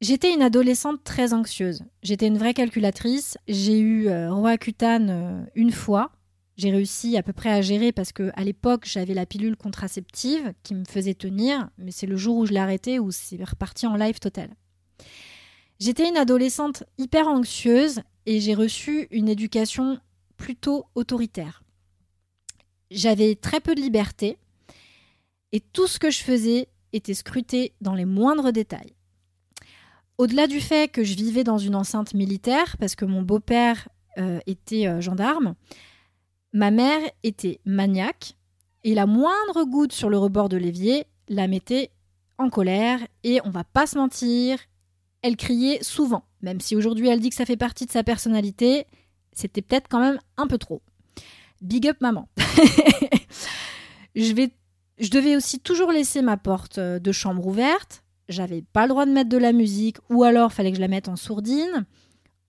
J'étais 0.01 0.33
une 0.33 0.41
adolescente 0.41 1.03
très 1.03 1.33
anxieuse. 1.33 1.83
J'étais 2.03 2.27
une 2.27 2.37
vraie 2.37 2.53
calculatrice. 2.53 3.37
J'ai 3.49 3.79
eu 3.79 4.07
euh, 4.07 4.31
Roaccutane 4.31 5.09
euh, 5.09 5.45
une 5.55 5.71
fois. 5.71 6.13
J'ai 6.55 6.71
réussi 6.71 7.17
à 7.17 7.23
peu 7.23 7.33
près 7.33 7.51
à 7.51 7.61
gérer 7.61 7.91
parce 7.91 8.13
que 8.13 8.31
à 8.35 8.43
l'époque 8.43 8.85
j'avais 8.85 9.13
la 9.13 9.25
pilule 9.25 9.57
contraceptive 9.57 10.53
qui 10.63 10.73
me 10.73 10.85
faisait 10.85 11.13
tenir, 11.13 11.69
mais 11.77 11.91
c'est 11.91 12.05
le 12.05 12.17
jour 12.17 12.37
où 12.37 12.45
je 12.45 12.53
l'ai 12.53 12.59
arrêtée 12.59 12.99
où 12.99 13.11
c'est 13.11 13.41
reparti 13.43 13.87
en 13.87 13.95
live 13.95 14.19
total. 14.19 14.49
J'étais 15.79 16.07
une 16.07 16.17
adolescente 16.17 16.83
hyper 16.97 17.27
anxieuse 17.27 18.01
et 18.25 18.41
j'ai 18.41 18.55
reçu 18.55 19.07
une 19.11 19.29
éducation 19.29 19.99
plutôt 20.35 20.85
autoritaire. 20.95 21.63
J'avais 22.91 23.35
très 23.35 23.61
peu 23.61 23.75
de 23.75 23.81
liberté 23.81 24.37
et 25.51 25.61
tout 25.61 25.87
ce 25.87 25.99
que 25.99 26.09
je 26.09 26.19
faisais 26.19 26.67
était 26.91 27.13
scruté 27.13 27.73
dans 27.79 27.95
les 27.95 28.05
moindres 28.05 28.51
détails. 28.51 28.95
Au-delà 30.19 30.47
du 30.47 30.59
fait 30.59 30.91
que 30.91 31.01
je 31.01 31.15
vivais 31.15 31.45
dans 31.45 31.57
une 31.57 31.75
enceinte 31.75 32.13
militaire, 32.13 32.75
parce 32.77 32.97
que 32.97 33.05
mon 33.05 33.21
beau-père 33.21 33.87
euh, 34.17 34.41
était 34.47 34.85
euh, 34.85 34.99
gendarme, 34.99 35.55
ma 36.51 36.71
mère 36.71 36.99
était 37.23 37.61
maniaque, 37.63 38.35
et 38.83 38.95
la 38.95 39.05
moindre 39.05 39.63
goutte 39.63 39.93
sur 39.93 40.09
le 40.09 40.17
rebord 40.17 40.49
de 40.49 40.57
l'évier 40.57 41.05
la 41.29 41.47
mettait 41.47 41.91
en 42.37 42.49
colère, 42.49 42.99
et 43.23 43.39
on 43.45 43.49
va 43.49 43.63
pas 43.63 43.87
se 43.87 43.97
mentir, 43.97 44.59
elle 45.21 45.37
criait 45.37 45.81
souvent, 45.83 46.25
même 46.41 46.59
si 46.59 46.75
aujourd'hui 46.75 47.07
elle 47.07 47.21
dit 47.21 47.29
que 47.29 47.35
ça 47.35 47.45
fait 47.45 47.55
partie 47.55 47.85
de 47.85 47.91
sa 47.91 48.03
personnalité, 48.03 48.87
c'était 49.31 49.61
peut-être 49.61 49.87
quand 49.87 50.01
même 50.01 50.19
un 50.35 50.47
peu 50.47 50.57
trop. 50.57 50.81
Big 51.61 51.87
up 51.87 51.95
maman. 52.01 52.27
je 54.17 54.33
vais 54.33 54.51
Je 54.97 55.11
devais 55.11 55.37
aussi 55.37 55.61
toujours 55.61 55.93
laisser 55.93 56.21
ma 56.21 56.35
porte 56.35 56.77
euh, 56.77 56.99
de 56.99 57.13
chambre 57.13 57.47
ouverte. 57.47 58.03
J'avais 58.29 58.61
pas 58.61 58.83
le 58.83 58.89
droit 58.89 59.07
de 59.07 59.11
mettre 59.11 59.29
de 59.29 59.37
la 59.37 59.51
musique 59.51 59.97
ou 60.09 60.23
alors 60.23 60.53
fallait 60.53 60.69
que 60.69 60.77
je 60.77 60.81
la 60.81 60.87
mette 60.87 61.09
en 61.09 61.15
sourdine. 61.15 61.85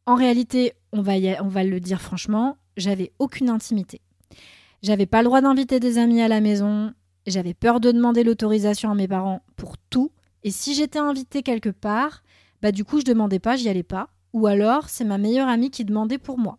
En 0.04 0.14
réalité, 0.14 0.74
on 0.92 1.00
va, 1.00 1.18
le 1.18 1.80
dire 1.80 2.02
franchement, 2.02 2.58
j'avais 2.76 3.12
aucune 3.18 3.48
intimité. 3.48 4.02
J'avais 4.82 5.06
pas 5.06 5.22
le 5.22 5.24
droit 5.24 5.40
d'inviter 5.40 5.80
des 5.80 5.96
amis 5.96 6.20
à 6.20 6.28
la 6.28 6.42
maison. 6.42 6.92
J'avais 7.26 7.54
peur 7.54 7.80
de 7.80 7.92
demander 7.92 8.24
l'autorisation 8.24 8.90
à 8.90 8.94
mes 8.94 9.08
parents 9.08 9.40
pour 9.56 9.78
tout. 9.78 10.12
Et 10.42 10.50
si 10.50 10.74
j'étais 10.74 10.98
invitée 10.98 11.42
quelque 11.42 11.70
part, 11.70 12.22
bah 12.60 12.72
du 12.72 12.84
coup 12.84 13.00
je 13.00 13.04
demandais 13.04 13.38
pas, 13.38 13.56
j'y 13.56 13.68
allais 13.68 13.82
pas. 13.82 14.10
Ou 14.34 14.46
alors 14.46 14.90
c'est 14.90 15.04
ma 15.04 15.16
meilleure 15.16 15.48
amie 15.48 15.70
qui 15.70 15.86
demandait 15.86 16.18
pour 16.18 16.38
moi. 16.38 16.58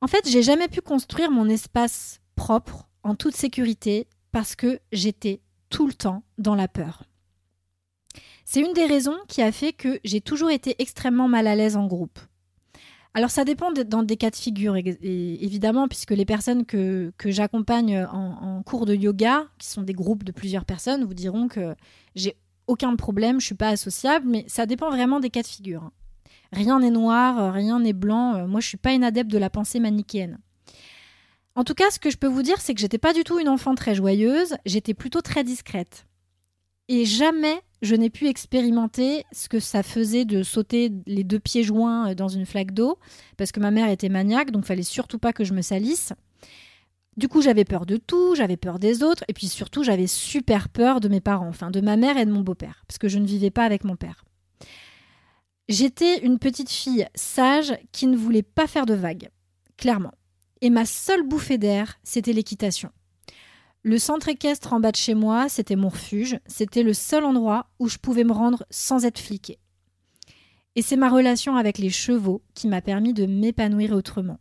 En 0.00 0.06
fait, 0.06 0.28
j'ai 0.28 0.42
jamais 0.42 0.68
pu 0.68 0.80
construire 0.80 1.30
mon 1.30 1.48
espace 1.48 2.20
propre 2.34 2.88
en 3.02 3.14
toute 3.14 3.36
sécurité 3.36 4.08
parce 4.32 4.56
que 4.56 4.80
j'étais 4.92 5.40
tout 5.68 5.86
le 5.86 5.94
temps 5.94 6.22
dans 6.38 6.54
la 6.54 6.68
peur. 6.68 7.04
C'est 8.44 8.60
une 8.60 8.72
des 8.72 8.86
raisons 8.86 9.16
qui 9.28 9.42
a 9.42 9.52
fait 9.52 9.72
que 9.72 9.98
j'ai 10.04 10.20
toujours 10.20 10.50
été 10.50 10.76
extrêmement 10.78 11.28
mal 11.28 11.46
à 11.46 11.56
l'aise 11.56 11.76
en 11.76 11.86
groupe. 11.86 12.18
Alors 13.14 13.30
ça 13.30 13.44
dépend 13.44 13.70
dans 13.70 14.02
des 14.02 14.16
cas 14.16 14.30
de 14.30 14.36
figure, 14.36 14.76
évidemment, 14.76 15.86
puisque 15.86 16.10
les 16.10 16.24
personnes 16.24 16.66
que, 16.66 17.12
j'accompagne 17.24 18.06
en, 18.12 18.62
cours 18.64 18.86
de 18.86 18.94
yoga, 18.94 19.46
qui 19.58 19.68
sont 19.68 19.82
des 19.82 19.92
groupes 19.92 20.24
de 20.24 20.32
plusieurs 20.32 20.64
personnes, 20.64 21.04
vous 21.04 21.14
diront 21.14 21.46
que 21.46 21.74
j'ai 22.16 22.36
aucun 22.66 22.96
problème, 22.96 23.40
je 23.40 23.46
suis 23.46 23.54
pas 23.54 23.68
associable, 23.68 24.26
mais 24.28 24.44
ça 24.48 24.66
dépend 24.66 24.90
vraiment 24.90 25.20
des 25.20 25.30
cas 25.30 25.42
de 25.42 25.46
figure. 25.46 25.90
Rien 26.52 26.80
n'est 26.80 26.90
noir, 26.90 27.52
rien 27.52 27.78
n'est 27.78 27.92
blanc. 27.92 28.48
Moi, 28.48 28.60
je 28.60 28.68
suis 28.68 28.76
pas 28.76 28.92
une 28.92 29.04
adepte 29.04 29.30
de 29.30 29.38
la 29.38 29.50
pensée 29.50 29.80
manichéenne. 29.80 30.38
En 31.56 31.62
tout 31.62 31.74
cas, 31.74 31.90
ce 31.90 32.00
que 32.00 32.10
je 32.10 32.16
peux 32.16 32.26
vous 32.26 32.42
dire, 32.42 32.60
c'est 32.60 32.74
que 32.74 32.80
j'étais 32.80 32.98
pas 32.98 33.12
du 33.12 33.22
tout 33.22 33.38
une 33.38 33.48
enfant 33.48 33.76
très 33.76 33.94
joyeuse, 33.94 34.56
j'étais 34.66 34.94
plutôt 34.94 35.20
très 35.20 35.44
discrète. 35.44 36.06
Et 36.88 37.04
jamais 37.04 37.60
je 37.84 37.94
n'ai 37.94 38.10
pu 38.10 38.28
expérimenter 38.28 39.24
ce 39.32 39.48
que 39.48 39.60
ça 39.60 39.82
faisait 39.82 40.24
de 40.24 40.42
sauter 40.42 40.90
les 41.06 41.22
deux 41.22 41.38
pieds 41.38 41.62
joints 41.62 42.10
euh, 42.10 42.14
dans 42.14 42.28
une 42.28 42.46
flaque 42.46 42.72
d'eau, 42.72 42.98
parce 43.36 43.52
que 43.52 43.60
ma 43.60 43.70
mère 43.70 43.88
était 43.90 44.08
maniaque, 44.08 44.50
donc 44.50 44.64
fallait 44.64 44.82
surtout 44.82 45.18
pas 45.18 45.32
que 45.32 45.44
je 45.44 45.52
me 45.52 45.62
salisse. 45.62 46.12
Du 47.16 47.28
coup, 47.28 47.42
j'avais 47.42 47.64
peur 47.64 47.86
de 47.86 47.96
tout, 47.96 48.34
j'avais 48.34 48.56
peur 48.56 48.78
des 48.78 49.02
autres, 49.02 49.22
et 49.28 49.32
puis 49.32 49.46
surtout, 49.46 49.84
j'avais 49.84 50.08
super 50.08 50.68
peur 50.68 51.00
de 51.00 51.08
mes 51.08 51.20
parents, 51.20 51.48
enfin 51.48 51.70
de 51.70 51.80
ma 51.80 51.96
mère 51.96 52.16
et 52.16 52.24
de 52.24 52.32
mon 52.32 52.40
beau-père, 52.40 52.82
parce 52.88 52.98
que 52.98 53.08
je 53.08 53.18
ne 53.18 53.26
vivais 53.26 53.50
pas 53.50 53.64
avec 53.64 53.84
mon 53.84 53.96
père. 53.96 54.24
J'étais 55.68 56.24
une 56.24 56.38
petite 56.38 56.70
fille 56.70 57.06
sage 57.14 57.74
qui 57.92 58.06
ne 58.06 58.16
voulait 58.16 58.42
pas 58.42 58.66
faire 58.66 58.86
de 58.86 58.94
vagues, 58.94 59.30
clairement. 59.76 60.12
Et 60.60 60.70
ma 60.70 60.86
seule 60.86 61.22
bouffée 61.22 61.58
d'air, 61.58 61.98
c'était 62.02 62.32
l'équitation. 62.32 62.90
Le 63.86 63.98
centre 63.98 64.30
équestre 64.30 64.72
en 64.72 64.80
bas 64.80 64.92
de 64.92 64.96
chez 64.96 65.12
moi, 65.12 65.50
c'était 65.50 65.76
mon 65.76 65.90
refuge, 65.90 66.38
c'était 66.46 66.82
le 66.82 66.94
seul 66.94 67.22
endroit 67.22 67.66
où 67.78 67.86
je 67.86 67.98
pouvais 67.98 68.24
me 68.24 68.32
rendre 68.32 68.64
sans 68.70 69.04
être 69.04 69.18
fliquée. 69.18 69.58
Et 70.74 70.80
c'est 70.80 70.96
ma 70.96 71.10
relation 71.10 71.56
avec 71.56 71.76
les 71.76 71.90
chevaux 71.90 72.42
qui 72.54 72.66
m'a 72.66 72.80
permis 72.80 73.12
de 73.12 73.26
m'épanouir 73.26 73.92
autrement. 73.92 74.38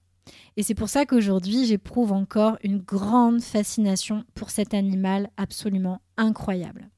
Et 0.55 0.63
c'est 0.63 0.75
pour 0.75 0.87
ça 0.87 1.05
qu'aujourd'hui, 1.05 1.65
j'éprouve 1.65 2.13
encore 2.13 2.57
une 2.63 2.77
grande 2.77 3.41
fascination 3.41 4.23
pour 4.33 4.49
cet 4.49 4.73
animal 4.73 5.29
absolument 5.35 5.99
incroyable. 6.15 6.89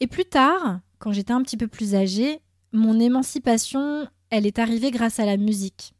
Et 0.00 0.06
plus 0.06 0.26
tard, 0.26 0.80
quand 0.98 1.12
j'étais 1.12 1.32
un 1.32 1.42
petit 1.42 1.56
peu 1.56 1.66
plus 1.66 1.94
âgée, 1.94 2.42
mon 2.72 3.00
émancipation, 3.00 4.06
elle 4.28 4.46
est 4.46 4.58
arrivée 4.58 4.90
grâce 4.90 5.18
à 5.18 5.24
la 5.24 5.38
musique. 5.38 5.94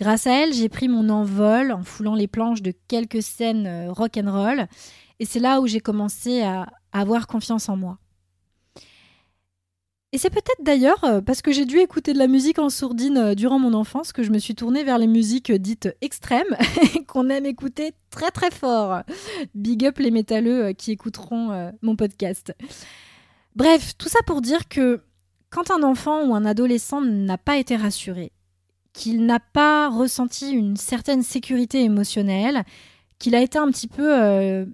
Grâce 0.00 0.26
à 0.26 0.32
elle, 0.32 0.54
j'ai 0.54 0.70
pris 0.70 0.88
mon 0.88 1.10
envol 1.10 1.72
en 1.72 1.82
foulant 1.82 2.14
les 2.14 2.26
planches 2.26 2.62
de 2.62 2.72
quelques 2.88 3.22
scènes 3.22 3.66
euh, 3.66 3.92
rock 3.92 4.16
and 4.16 4.32
roll, 4.32 4.66
et 5.18 5.26
c'est 5.26 5.40
là 5.40 5.60
où 5.60 5.66
j'ai 5.66 5.80
commencé 5.80 6.40
à, 6.40 6.66
avoir 6.92 7.26
confiance 7.26 7.68
en 7.68 7.76
moi. 7.76 7.98
Et 10.12 10.18
c'est 10.18 10.30
peut-être 10.30 10.64
d'ailleurs 10.64 11.04
euh, 11.04 11.20
parce 11.20 11.42
que 11.42 11.52
j'ai 11.52 11.66
dû 11.66 11.78
écouter 11.78 12.14
de 12.14 12.18
la 12.18 12.28
musique 12.28 12.58
en 12.58 12.70
sourdine 12.70 13.18
euh, 13.18 13.34
durant 13.34 13.58
mon 13.58 13.74
enfance 13.74 14.12
que 14.12 14.22
je 14.22 14.30
me 14.30 14.38
suis 14.38 14.54
tournée 14.54 14.84
vers 14.84 14.96
les 14.96 15.06
musiques 15.06 15.52
dites 15.52 15.94
extrêmes 16.00 16.56
qu'on 17.06 17.28
aime 17.28 17.44
écouter 17.44 17.92
très 18.08 18.30
très 18.30 18.50
fort. 18.50 19.02
Big 19.54 19.84
up 19.84 19.98
les 19.98 20.10
métalleux 20.10 20.72
qui 20.72 20.92
écouteront 20.92 21.70
mon 21.82 21.94
podcast. 21.94 22.54
Bref, 23.54 23.96
tout 23.98 24.08
ça 24.08 24.20
pour 24.26 24.40
dire 24.40 24.66
que 24.68 25.02
quand 25.50 25.70
un 25.70 25.82
enfant 25.82 26.26
ou 26.26 26.34
un 26.34 26.46
adolescent 26.46 27.02
n'a 27.02 27.38
pas 27.38 27.58
été 27.58 27.76
rassuré, 27.76 28.32
qu'il 28.92 29.24
n'a 29.24 29.40
pas 29.40 29.88
ressenti 29.88 30.50
une 30.50 30.76
certaine 30.76 31.22
sécurité 31.22 31.82
émotionnelle, 31.82 32.64
qu'il 33.18 33.34
a 33.34 33.40
été 33.40 33.58
un 33.58 33.70
petit 33.70 33.88
peu 33.88 34.18
euh, 34.18 34.66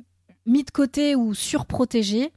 mis 0.46 0.64
de 0.64 0.70
côté 0.70 1.16
ou 1.16 1.34
surprotégé, 1.34 2.32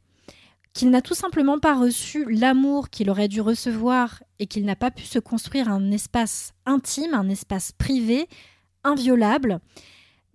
qu'il 0.73 0.89
n'a 0.89 1.01
tout 1.01 1.13
simplement 1.13 1.59
pas 1.59 1.75
reçu 1.75 2.25
l'amour 2.29 2.89
qu'il 2.89 3.09
aurait 3.09 3.27
dû 3.27 3.41
recevoir 3.41 4.23
et 4.39 4.47
qu'il 4.47 4.65
n'a 4.65 4.75
pas 4.75 4.91
pu 4.91 5.03
se 5.03 5.19
construire 5.19 5.69
un 5.69 5.91
espace 5.91 6.53
intime, 6.65 7.13
un 7.13 7.29
espace 7.29 7.71
privé, 7.71 8.27
inviolable, 8.83 9.59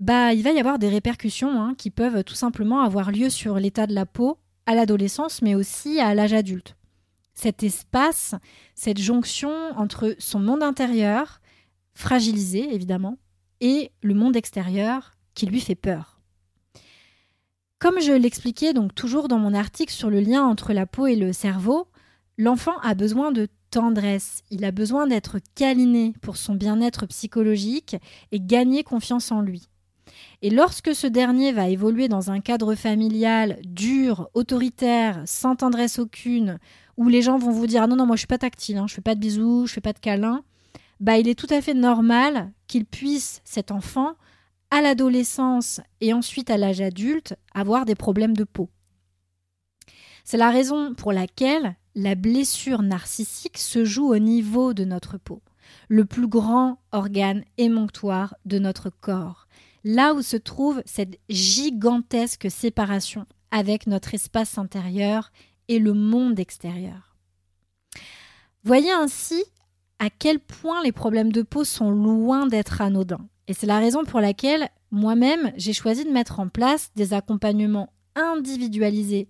bah 0.01 0.33
il 0.35 0.43
va 0.43 0.53
y 0.53 0.59
avoir 0.59 0.79
des 0.79 0.89
répercussions 0.89 1.61
hein, 1.61 1.75
qui 1.79 1.91
peuvent 1.91 2.25
tout 2.25 2.35
simplement 2.35 2.81
avoir 2.81 3.11
lieu 3.11 3.31
sur 3.31 3.59
l'état 3.59 3.87
de 3.87 3.95
la 3.95 4.07
peau 4.07 4.39
à 4.67 4.75
l'adolescence, 4.75 5.41
mais 5.41 5.55
aussi 5.55 6.01
à 6.01 6.15
l'âge 6.15 6.33
adulte 6.33 6.77
cet 7.35 7.62
espace, 7.62 8.35
cette 8.75 8.99
jonction 8.99 9.53
entre 9.77 10.14
son 10.18 10.40
monde 10.40 10.62
intérieur, 10.62 11.40
fragilisé 11.94 12.75
évidemment, 12.75 13.18
et 13.61 13.90
le 14.03 14.14
monde 14.14 14.37
extérieur 14.37 15.12
qui 15.35 15.47
lui 15.47 15.61
fait 15.61 15.75
peur. 15.75 16.20
Comme 17.79 18.01
je 18.01 18.12
l'expliquais 18.12 18.73
donc 18.73 18.94
toujours 18.94 19.29
dans 19.29 19.38
mon 19.38 19.53
article 19.53 19.92
sur 19.92 20.11
le 20.11 20.20
lien 20.20 20.44
entre 20.44 20.73
la 20.73 20.87
peau 20.87 21.07
et 21.07 21.16
le 21.16 21.33
cerveau, 21.33 21.88
l'enfant 22.38 22.79
a 22.83 22.94
besoin 22.94 23.33
de 23.33 23.49
tendresse, 23.70 24.42
il 24.51 24.64
a 24.64 24.70
besoin 24.70 25.07
d'être 25.07 25.38
câliné 25.55 26.14
pour 26.23 26.37
son 26.37 26.55
bien-être 26.55 27.07
psychologique 27.07 27.97
et 28.33 28.40
gagner 28.40 28.85
confiance 28.85 29.33
en 29.33 29.40
lui. 29.40 29.68
Et 30.42 30.51
lorsque 30.51 30.94
ce 30.94 31.07
dernier 31.07 31.53
va 31.53 31.68
évoluer 31.68 32.09
dans 32.09 32.31
un 32.31 32.40
cadre 32.40 32.75
familial 32.75 33.59
dur, 33.64 34.29
autoritaire, 34.35 35.23
sans 35.27 35.57
tendresse 35.57 35.99
aucune, 35.99 36.59
où 36.97 37.09
les 37.09 37.23
gens 37.23 37.39
vont 37.39 37.51
vous 37.51 37.67
dire 37.67 37.83
ah 37.83 37.87
non 37.87 37.97
non 37.97 38.07
moi 38.07 38.17
je 38.17 38.21
suis 38.21 38.27
pas 38.27 38.39
tactile, 38.39 38.79
hein, 38.79 38.87
je 38.89 38.95
fais 38.95 39.01
pas 39.01 39.15
de 39.15 39.21
bisous, 39.21 39.67
je 39.67 39.73
fais 39.73 39.81
pas 39.81 39.93
de 39.93 39.99
câlins, 39.99 40.43
bah 41.01 41.19
il 41.19 41.29
est 41.29 41.39
tout 41.39 41.47
à 41.51 41.61
fait 41.61 41.75
normal 41.75 42.53
qu'il 42.67 42.85
puisse 42.85 43.41
cet 43.45 43.71
enfant 43.71 44.15
à 44.71 44.81
l'adolescence 44.81 45.81
et 46.01 46.13
ensuite 46.13 46.51
à 46.51 46.57
l'âge 46.57 46.81
adulte 46.81 47.35
avoir 47.55 47.85
des 47.85 47.95
problèmes 47.95 48.37
de 48.37 48.45
peau. 48.45 48.71
C'est 50.25 50.37
la 50.37 50.51
raison 50.51 50.95
pour 50.95 51.13
laquelle 51.13 51.77
la 51.95 52.15
blessure 52.15 52.83
narcissique 52.83 53.59
se 53.59 53.85
joue 53.85 54.09
au 54.09 54.19
niveau 54.19 54.75
de 54.75 54.85
notre 54.85 55.19
peau, 55.19 55.43
le 55.89 56.05
plus 56.05 56.27
grand 56.27 56.79
organe 56.93 57.45
émonctoire 57.59 58.35
de 58.47 58.59
notre 58.59 58.91
corps, 58.91 59.47
là 59.85 60.15
où 60.15 60.23
se 60.23 60.37
trouve 60.37 60.83
cette 60.87 61.19
gigantesque 61.29 62.51
séparation 62.51 63.27
avec 63.51 63.87
notre 63.87 64.15
espace 64.15 64.59
intérieur 64.59 65.31
et 65.68 65.79
le 65.79 65.92
monde 65.92 66.38
extérieur. 66.38 67.16
Voyez 68.62 68.92
ainsi 68.92 69.42
à 69.98 70.11
quel 70.11 70.40
point 70.40 70.83
les 70.83 70.92
problèmes 70.92 71.33
de 71.33 71.42
peau 71.42 71.64
sont 71.64 71.90
loin 71.90 72.46
d'être 72.46 72.81
anodins. 72.81 73.29
Et 73.46 73.55
c'est 73.55 73.66
la 73.66 73.79
raison 73.79 74.05
pour 74.05 74.20
laquelle 74.20 74.68
moi-même, 74.90 75.53
j'ai 75.57 75.72
choisi 75.72 76.05
de 76.05 76.11
mettre 76.11 76.40
en 76.40 76.48
place 76.48 76.90
des 76.96 77.12
accompagnements 77.12 77.92
individualisés, 78.14 79.29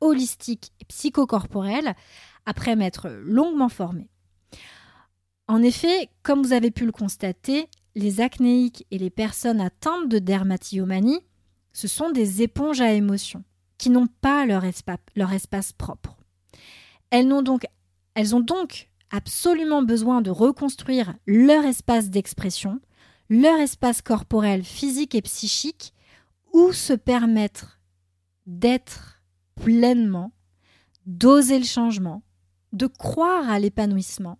holistiques 0.00 0.72
et 0.80 0.84
psychocorporels 0.86 1.94
après 2.46 2.76
m'être 2.76 3.08
longuement 3.08 3.68
formée. 3.68 4.08
En 5.48 5.62
effet, 5.62 6.08
comme 6.22 6.42
vous 6.42 6.52
avez 6.52 6.70
pu 6.70 6.86
le 6.86 6.92
constater, 6.92 7.68
les 7.94 8.20
acnéiques 8.20 8.86
et 8.90 8.98
les 8.98 9.10
personnes 9.10 9.60
atteintes 9.60 10.08
de 10.08 10.18
dermatillomanie, 10.18 11.20
ce 11.72 11.88
sont 11.88 12.10
des 12.10 12.42
éponges 12.42 12.80
à 12.80 12.92
émotions 12.92 13.44
qui 13.82 13.90
n'ont 13.90 14.06
pas 14.06 14.46
leur, 14.46 14.62
espace 14.64 15.72
propre. 15.72 16.16
Elles, 17.10 17.32
ont 17.32 17.42
donc, 17.42 17.66
elles 18.14 18.36
ont 18.36 18.40
donc 18.40 18.88
absolument 19.10 19.82
besoin 19.82 20.22
de 20.22 20.30
reconstruire 20.30 21.14
leur 21.26 21.64
espace 21.64 22.08
d'expression, 22.08 22.80
leur 23.28 23.58
espace 23.58 24.00
corporel, 24.00 24.62
physique 24.62 25.16
et 25.16 25.22
psychique, 25.22 25.94
où 26.52 26.70
se 26.70 26.92
permettre 26.92 27.80
d'être 28.46 29.20
pleinement, 29.56 30.30
d'oser 31.06 31.58
le 31.58 31.64
changement, 31.64 32.22
de 32.72 32.86
croire 32.86 33.50
à 33.50 33.58
l'épanouissement, 33.58 34.38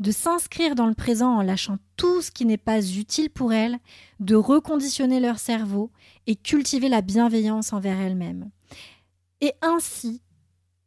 de 0.00 0.10
s'inscrire 0.10 0.74
dans 0.74 0.86
le 0.86 0.94
présent 0.94 1.36
en 1.36 1.42
lâchant 1.42 1.78
tout 1.96 2.22
ce 2.22 2.30
qui 2.30 2.44
n'est 2.44 2.56
pas 2.56 2.84
utile 2.84 3.30
pour 3.30 3.52
elles, 3.52 3.78
de 4.20 4.34
reconditionner 4.34 5.20
leur 5.20 5.38
cerveau 5.38 5.90
et 6.26 6.36
cultiver 6.36 6.88
la 6.88 7.00
bienveillance 7.00 7.72
envers 7.72 7.98
elles-mêmes. 7.98 8.50
Et 9.40 9.52
ainsi 9.62 10.22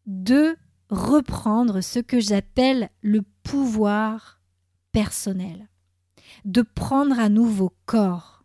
de 0.05 0.55
reprendre 0.89 1.81
ce 1.81 1.99
que 1.99 2.19
j'appelle 2.19 2.89
le 3.01 3.21
pouvoir 3.43 4.41
personnel, 4.91 5.67
de 6.45 6.61
prendre 6.61 7.19
à 7.19 7.29
nouveau 7.29 7.73
corps. 7.85 8.43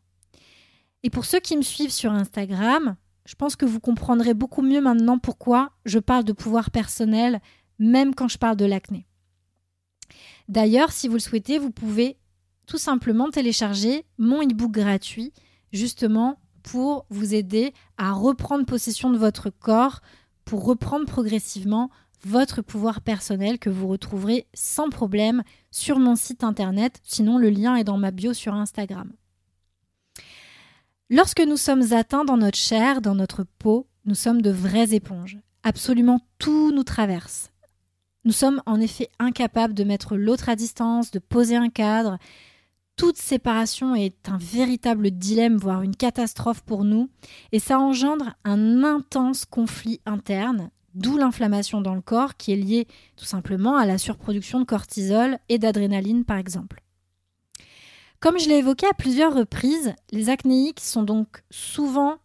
Et 1.03 1.11
pour 1.11 1.25
ceux 1.25 1.41
qui 1.41 1.57
me 1.57 1.63
suivent 1.63 1.93
sur 1.93 2.13
Instagram, 2.13 2.97
je 3.25 3.35
pense 3.35 3.57
que 3.57 3.65
vous 3.65 3.81
comprendrez 3.81 4.35
beaucoup 4.35 4.63
mieux 4.63 4.81
maintenant 4.81 5.19
pourquoi 5.19 5.71
je 5.85 5.99
parle 5.99 6.25
de 6.25 6.33
pouvoir 6.33 6.71
personnel, 6.71 7.41
même 7.79 8.15
quand 8.15 8.29
je 8.29 8.39
parle 8.39 8.57
de 8.57 8.65
l'acné. 8.65 9.07
D'ailleurs, 10.49 10.93
si 10.93 11.09
vous 11.09 11.15
le 11.15 11.21
souhaitez, 11.21 11.59
vous 11.59 11.71
pouvez 11.71 12.19
tout 12.67 12.79
simplement 12.79 13.31
télécharger 13.31 14.05
mon 14.19 14.43
e-book 14.43 14.73
gratuit, 14.73 15.33
justement 15.73 16.39
pour 16.63 17.07
vous 17.11 17.35
aider 17.35 17.73
à 17.99 18.13
reprendre 18.13 18.65
possession 18.65 19.11
de 19.11 19.19
votre 19.19 19.51
corps, 19.51 20.01
pour 20.45 20.65
reprendre 20.65 21.07
progressivement 21.07 21.91
votre 22.25 22.63
pouvoir 22.63 23.01
personnel 23.01 23.59
que 23.59 23.71
vous 23.71 23.89
retrouverez 23.89 24.47
sans 24.55 24.91
problème 24.91 25.43
sur 25.71 25.99
mon 25.99 26.15
site 26.15 26.45
internet. 26.45 27.01
Sinon, 27.03 27.39
le 27.39 27.51
lien 27.51 27.75
est 27.77 27.85
dans 27.85 27.99
ma 27.99 28.11
bio 28.11 28.33
sur 28.33 28.55
Instagram. 28.55 29.13
Lorsque 31.11 31.41
nous 31.41 31.57
sommes 31.57 31.93
atteints 31.93 32.25
dans 32.25 32.37
notre 32.37 32.59
chair, 32.59 33.03
dans 33.03 33.15
notre 33.15 33.45
peau, 33.59 33.89
nous 34.05 34.15
sommes 34.15 34.41
de 34.41 34.51
vraies 34.51 34.95
éponges. 34.95 35.39
Absolument 35.63 36.21
tout 36.39 36.73
nous 36.73 36.85
traverse. 36.85 37.52
Nous 38.25 38.33
sommes 38.33 38.63
en 38.67 38.81
effet 38.81 39.09
incapables 39.19 39.75
de 39.75 39.85
mettre 39.85 40.17
l'autre 40.17 40.49
à 40.49 40.57
distance, 40.57 41.11
de 41.11 41.19
poser 41.19 41.57
un 41.57 41.71
cadre. 41.71 42.19
Toute 42.97 43.17
séparation 43.17 43.95
est 43.97 44.29
un 44.29 44.39
véritable 44.39 45.11
dilemme, 45.11 45.57
voire 45.57 45.83
une 45.83 45.97
catastrophe 45.97 46.63
pour 46.63 46.85
nous, 46.85 47.11
et 47.51 47.59
ça 47.59 47.81
engendre 47.81 48.35
un 48.45 48.85
intense 48.85 49.45
conflit 49.45 50.01
interne, 50.07 50.71
d'où 50.95 51.17
l'inflammation 51.17 51.81
dans 51.81 51.95
le 51.95 52.01
corps 52.01 52.37
qui 52.37 52.53
est 52.53 52.57
liée 52.57 52.87
tout 53.17 53.25
simplement 53.25 53.77
à 53.77 53.87
la 53.87 53.99
surproduction 53.99 54.61
de 54.61 54.67
cortisol 54.67 55.39
et 55.49 55.59
d'adrénaline 55.59 56.25
par 56.25 56.37
exemple. 56.37 56.83
Comme 58.21 58.39
je 58.39 58.49
l'ai 58.49 58.59
évoqué 58.59 58.87
à 58.87 58.95
plusieurs 58.95 59.35
reprises, 59.35 59.95
les 60.13 60.29
acnéiques 60.29 60.79
sont 60.79 61.03
donc 61.03 61.43
souvent 61.51 62.19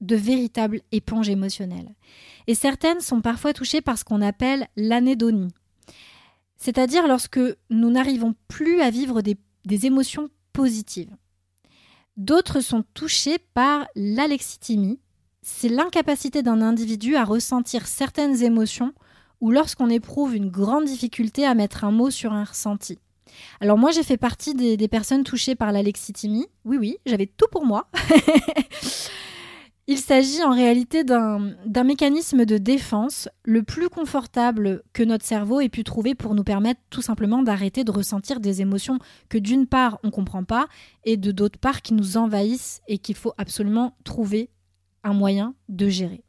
de 0.00 0.16
véritables 0.16 0.80
éponges 0.90 1.28
émotionnelles. 1.28 1.94
Et 2.46 2.54
certaines 2.54 3.00
sont 3.00 3.20
parfois 3.20 3.52
touchées 3.52 3.80
par 3.80 3.98
ce 3.98 4.04
qu'on 4.04 4.22
appelle 4.22 4.68
l'anédonie. 4.76 5.52
C'est-à-dire 6.56 7.06
lorsque 7.06 7.40
nous 7.70 7.90
n'arrivons 7.90 8.34
plus 8.48 8.80
à 8.80 8.90
vivre 8.90 9.22
des, 9.22 9.36
émotions 9.86 10.30
positives. 10.52 11.14
D'autres 12.16 12.60
sont 12.60 12.84
touchées 12.94 13.38
par 13.38 13.86
l'alexithymie, 13.96 15.00
c'est 15.42 15.68
l'incapacité 15.68 16.42
d'un 16.42 16.62
individu 16.62 17.16
à 17.16 17.24
ressentir 17.24 17.86
certaines 17.86 18.42
émotions 18.42 18.94
ou 19.40 19.50
lorsqu'on 19.50 19.90
éprouve 19.90 20.34
une 20.34 20.48
grande 20.48 20.84
difficulté 20.84 21.44
à 21.44 21.54
mettre 21.54 21.84
un 21.84 21.90
mot 21.90 22.10
sur 22.10 22.32
un 22.32 22.44
ressenti. 22.44 22.98
Alors 23.60 23.76
moi 23.76 23.90
j'ai 23.90 24.04
fait 24.04 24.16
partie 24.16 24.54
des, 24.54 24.76
des 24.76 24.88
personnes 24.88 25.24
touchées 25.24 25.56
par 25.56 25.72
l'alexithymie. 25.72 26.46
Oui 26.64 26.78
oui, 26.78 26.96
j'avais 27.04 27.26
tout 27.26 27.48
pour 27.50 27.66
moi. 27.66 27.90
Il 29.86 29.98
s'agit 29.98 30.42
en 30.42 30.52
réalité 30.52 31.04
d'un 31.04 31.84
mécanisme 31.84 32.46
de 32.46 32.56
défense 32.56 33.28
le 33.44 33.62
plus 33.62 33.90
confortable 33.90 34.82
que 34.94 35.02
notre 35.02 35.26
cerveau 35.26 35.60
ait 35.60 35.68
pu 35.68 35.84
trouver 35.84 36.14
pour 36.14 36.34
nous 36.34 36.44
permettre 36.44 36.80
tout 36.88 37.02
simplement 37.02 37.42
d'arrêter 37.42 37.84
de 37.84 37.90
ressentir 37.90 38.40
des 38.40 38.62
émotions 38.62 38.98
que 39.28 39.36
d'une 39.36 39.66
part 39.66 39.98
on 40.02 40.06
ne 40.06 40.12
comprend 40.12 40.42
pas 40.42 40.68
et 41.04 41.18
de 41.18 41.32
d'autre 41.32 41.58
part 41.58 41.82
qui 41.82 41.92
nous 41.92 42.16
envahissent 42.16 42.80
et 42.88 42.96
qu'il 42.96 43.14
faut 43.14 43.34
absolument 43.36 43.94
trouver 44.04 44.48
un 45.02 45.12
moyen 45.12 45.54
de 45.68 45.88
gérer. 45.90 46.24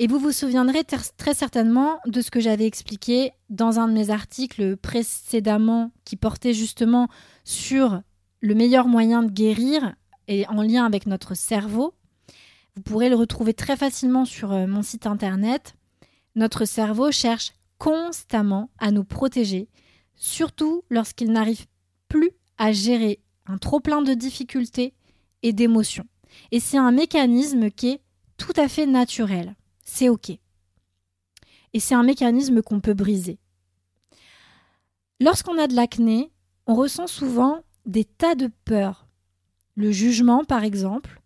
Et 0.00 0.08
vous 0.08 0.18
vous 0.18 0.32
souviendrez 0.32 0.82
très 0.84 1.34
certainement 1.34 2.00
de 2.06 2.20
ce 2.20 2.32
que 2.32 2.40
j'avais 2.40 2.66
expliqué 2.66 3.30
dans 3.48 3.78
un 3.78 3.86
de 3.86 3.92
mes 3.92 4.10
articles 4.10 4.76
précédemment 4.76 5.92
qui 6.04 6.16
portait 6.16 6.52
justement 6.52 7.06
sur 7.44 8.02
le 8.40 8.54
meilleur 8.56 8.88
moyen 8.88 9.22
de 9.22 9.30
guérir 9.30 9.94
et 10.28 10.46
en 10.48 10.62
lien 10.62 10.84
avec 10.84 11.06
notre 11.06 11.34
cerveau. 11.34 11.94
Vous 12.74 12.82
pourrez 12.82 13.08
le 13.08 13.16
retrouver 13.16 13.54
très 13.54 13.76
facilement 13.76 14.24
sur 14.24 14.52
euh, 14.52 14.66
mon 14.66 14.82
site 14.82 15.06
internet. 15.06 15.76
Notre 16.34 16.64
cerveau 16.64 17.10
cherche 17.10 17.52
constamment 17.78 18.70
à 18.78 18.90
nous 18.90 19.04
protéger, 19.04 19.68
surtout 20.14 20.82
lorsqu'il 20.90 21.32
n'arrive 21.32 21.66
plus 22.08 22.30
à 22.58 22.72
gérer 22.72 23.20
un 23.46 23.58
trop-plein 23.58 24.02
de 24.02 24.14
difficultés 24.14 24.94
et 25.42 25.52
d'émotions. 25.52 26.06
Et 26.50 26.60
c'est 26.60 26.78
un 26.78 26.92
mécanisme 26.92 27.70
qui 27.70 27.90
est 27.90 28.00
tout 28.36 28.52
à 28.56 28.68
fait 28.68 28.86
naturel. 28.86 29.54
C'est 29.82 30.08
OK. 30.08 30.30
Et 31.72 31.80
c'est 31.80 31.94
un 31.94 32.02
mécanisme 32.02 32.62
qu'on 32.62 32.80
peut 32.80 32.94
briser. 32.94 33.38
Lorsqu'on 35.20 35.58
a 35.58 35.66
de 35.66 35.74
l'acné, 35.74 36.30
on 36.66 36.74
ressent 36.74 37.06
souvent 37.06 37.62
des 37.86 38.04
tas 38.04 38.34
de 38.34 38.50
peurs. 38.64 39.05
Le 39.76 39.92
jugement, 39.92 40.44
par 40.44 40.64
exemple. 40.64 41.20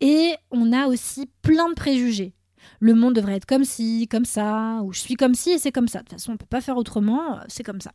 Et 0.00 0.34
on 0.50 0.72
a 0.72 0.88
aussi 0.88 1.30
plein 1.42 1.68
de 1.68 1.74
préjugés. 1.74 2.34
Le 2.80 2.94
monde 2.94 3.14
devrait 3.14 3.36
être 3.36 3.46
comme 3.46 3.64
ci, 3.64 4.08
comme 4.10 4.24
ça, 4.24 4.80
ou 4.82 4.92
je 4.92 5.00
suis 5.00 5.14
comme 5.14 5.34
ci 5.34 5.50
et 5.50 5.58
c'est 5.58 5.72
comme 5.72 5.88
ça. 5.88 6.00
De 6.00 6.04
toute 6.04 6.12
façon, 6.12 6.30
on 6.30 6.34
ne 6.34 6.38
peut 6.38 6.46
pas 6.46 6.60
faire 6.60 6.76
autrement, 6.76 7.38
c'est 7.48 7.62
comme 7.62 7.80
ça. 7.80 7.92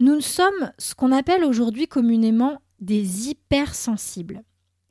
Nous 0.00 0.20
sommes 0.20 0.72
ce 0.78 0.94
qu'on 0.94 1.12
appelle 1.12 1.44
aujourd'hui 1.44 1.86
communément 1.86 2.60
des 2.80 3.30
hypersensibles. 3.30 4.42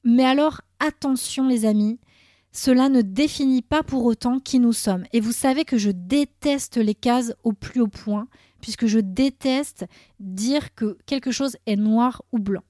Mais 0.03 0.25
alors 0.25 0.61
attention 0.79 1.47
les 1.47 1.65
amis, 1.65 1.99
cela 2.51 2.89
ne 2.89 3.01
définit 3.01 3.61
pas 3.61 3.83
pour 3.83 4.05
autant 4.05 4.39
qui 4.39 4.59
nous 4.59 4.73
sommes. 4.73 5.05
Et 5.11 5.19
vous 5.19 5.31
savez 5.31 5.65
que 5.65 5.77
je 5.77 5.91
déteste 5.91 6.77
les 6.77 6.95
cases 6.95 7.33
au 7.43 7.53
plus 7.53 7.81
haut 7.81 7.87
point, 7.87 8.27
puisque 8.61 8.85
je 8.85 8.99
déteste 8.99 9.85
dire 10.19 10.73
que 10.73 10.97
quelque 11.05 11.31
chose 11.31 11.57
est 11.65 11.75
noir 11.75 12.23
ou 12.31 12.39
blanc. 12.39 12.63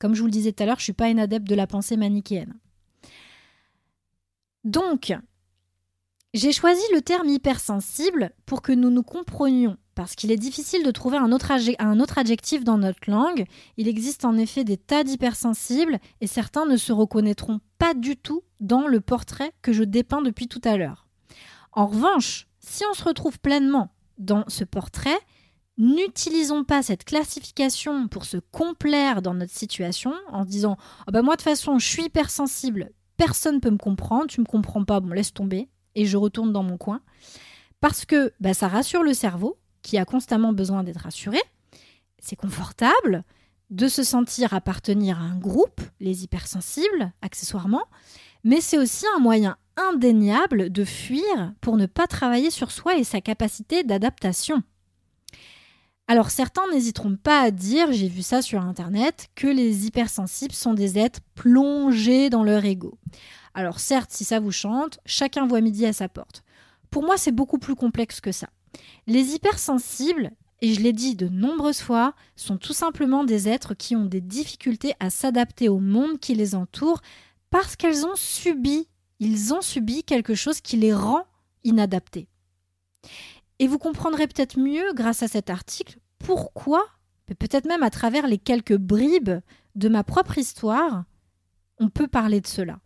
Comme 0.00 0.14
je 0.14 0.20
vous 0.20 0.26
le 0.26 0.32
disais 0.32 0.50
tout 0.52 0.64
à 0.64 0.66
l'heure, 0.66 0.78
je 0.78 0.82
ne 0.82 0.84
suis 0.84 0.92
pas 0.92 1.08
une 1.08 1.20
adepte 1.20 1.46
de 1.46 1.54
la 1.54 1.68
pensée 1.68 1.96
manichéenne. 1.96 2.58
Donc, 4.64 5.14
j'ai 6.34 6.52
choisi 6.52 6.82
le 6.92 7.02
terme 7.02 7.28
hypersensible 7.28 8.32
pour 8.46 8.62
que 8.62 8.72
nous 8.72 8.90
nous 8.90 9.02
comprenions 9.02 9.76
parce 9.94 10.14
qu'il 10.14 10.30
est 10.30 10.38
difficile 10.38 10.82
de 10.82 10.90
trouver 10.90 11.18
un 11.18 11.30
autre, 11.30 11.52
un 11.78 12.00
autre, 12.00 12.16
adjectif 12.16 12.64
dans 12.64 12.78
notre 12.78 13.10
langue. 13.10 13.44
Il 13.76 13.86
existe 13.86 14.24
en 14.24 14.38
effet 14.38 14.64
des 14.64 14.78
tas 14.78 15.04
d'hypersensibles 15.04 15.98
et 16.22 16.26
certains 16.26 16.64
ne 16.64 16.78
se 16.78 16.92
reconnaîtront 16.92 17.60
pas 17.76 17.92
du 17.92 18.16
tout 18.16 18.42
dans 18.60 18.86
le 18.86 19.00
portrait 19.00 19.52
que 19.60 19.74
je 19.74 19.84
dépeins 19.84 20.22
depuis 20.22 20.48
tout 20.48 20.60
à 20.64 20.78
l'heure. 20.78 21.06
En 21.72 21.86
revanche, 21.86 22.48
si 22.60 22.84
on 22.90 22.94
se 22.94 23.04
retrouve 23.04 23.38
pleinement 23.40 23.92
dans 24.16 24.44
ce 24.48 24.64
portrait, 24.64 25.18
n'utilisons 25.80 26.62
pas 26.62 26.82
cette 26.82 27.04
classification 27.04 28.06
pour 28.06 28.26
se 28.26 28.36
complaire 28.36 29.22
dans 29.22 29.34
notre 29.34 29.54
situation 29.54 30.12
en 30.30 30.44
disant 30.44 30.76
oh 31.08 31.10
bah 31.10 31.22
moi 31.22 31.34
de 31.34 31.40
toute 31.40 31.48
façon 31.48 31.78
je 31.78 31.86
suis 31.86 32.04
hypersensible, 32.04 32.90
personne 33.16 33.56
ne 33.56 33.60
peut 33.60 33.70
me 33.70 33.78
comprendre, 33.78 34.26
tu 34.26 34.40
me 34.40 34.46
comprends 34.46 34.84
pas, 34.84 35.00
bon 35.00 35.10
laisse 35.10 35.32
tomber 35.32 35.68
et 35.94 36.04
je 36.04 36.18
retourne 36.18 36.52
dans 36.52 36.62
mon 36.62 36.76
coin 36.76 37.00
parce 37.80 38.04
que 38.04 38.32
bah, 38.40 38.52
ça 38.52 38.68
rassure 38.68 39.02
le 39.02 39.14
cerveau 39.14 39.58
qui 39.80 39.96
a 39.96 40.04
constamment 40.04 40.52
besoin 40.52 40.84
d'être 40.84 41.00
rassuré. 41.00 41.40
C'est 42.18 42.36
confortable 42.36 43.24
de 43.70 43.88
se 43.88 44.02
sentir 44.02 44.52
appartenir 44.52 45.18
à 45.18 45.24
un 45.24 45.38
groupe, 45.38 45.80
les 45.98 46.24
hypersensibles, 46.24 47.12
accessoirement, 47.22 47.84
mais 48.44 48.60
c'est 48.60 48.78
aussi 48.78 49.06
un 49.16 49.20
moyen 49.20 49.56
indéniable 49.76 50.70
de 50.70 50.84
fuir 50.84 51.54
pour 51.62 51.78
ne 51.78 51.86
pas 51.86 52.06
travailler 52.06 52.50
sur 52.50 52.70
soi 52.70 52.96
et 52.96 53.04
sa 53.04 53.22
capacité 53.22 53.82
d'adaptation. 53.82 54.62
Alors 56.10 56.32
certains 56.32 56.66
n'hésiteront 56.72 57.14
pas 57.14 57.40
à 57.40 57.52
dire, 57.52 57.92
j'ai 57.92 58.08
vu 58.08 58.22
ça 58.22 58.42
sur 58.42 58.60
Internet, 58.60 59.28
que 59.36 59.46
les 59.46 59.86
hypersensibles 59.86 60.52
sont 60.52 60.74
des 60.74 60.98
êtres 60.98 61.20
plongés 61.36 62.30
dans 62.30 62.42
leur 62.42 62.64
ego. 62.64 62.98
Alors 63.54 63.78
certes, 63.78 64.10
si 64.10 64.24
ça 64.24 64.40
vous 64.40 64.50
chante, 64.50 64.98
chacun 65.06 65.46
voit 65.46 65.60
midi 65.60 65.86
à 65.86 65.92
sa 65.92 66.08
porte. 66.08 66.42
Pour 66.90 67.04
moi, 67.04 67.16
c'est 67.16 67.30
beaucoup 67.30 67.58
plus 67.60 67.76
complexe 67.76 68.20
que 68.20 68.32
ça. 68.32 68.48
Les 69.06 69.36
hypersensibles, 69.36 70.32
et 70.60 70.74
je 70.74 70.80
l'ai 70.80 70.92
dit 70.92 71.14
de 71.14 71.28
nombreuses 71.28 71.78
fois, 71.78 72.14
sont 72.34 72.56
tout 72.56 72.72
simplement 72.72 73.22
des 73.22 73.48
êtres 73.48 73.74
qui 73.74 73.94
ont 73.94 74.06
des 74.06 74.20
difficultés 74.20 74.94
à 74.98 75.10
s'adapter 75.10 75.68
au 75.68 75.78
monde 75.78 76.18
qui 76.18 76.34
les 76.34 76.56
entoure 76.56 77.02
parce 77.50 77.76
qu'elles 77.76 78.04
ont 78.04 78.16
subi, 78.16 78.88
ils 79.20 79.54
ont 79.54 79.62
subi 79.62 80.02
quelque 80.02 80.34
chose 80.34 80.60
qui 80.60 80.76
les 80.76 80.92
rend 80.92 81.22
inadaptés. 81.62 82.26
Et 83.60 83.68
vous 83.68 83.78
comprendrez 83.78 84.26
peut-être 84.26 84.58
mieux, 84.58 84.94
grâce 84.94 85.22
à 85.22 85.28
cet 85.28 85.50
article, 85.50 85.98
pourquoi, 86.18 86.82
peut-être 87.26 87.66
même 87.66 87.82
à 87.82 87.90
travers 87.90 88.26
les 88.26 88.38
quelques 88.38 88.76
bribes 88.76 89.38
de 89.74 89.88
ma 89.90 90.02
propre 90.02 90.38
histoire, 90.38 91.04
on 91.78 91.90
peut 91.90 92.08
parler 92.08 92.40
de 92.40 92.46
cela. 92.46 92.80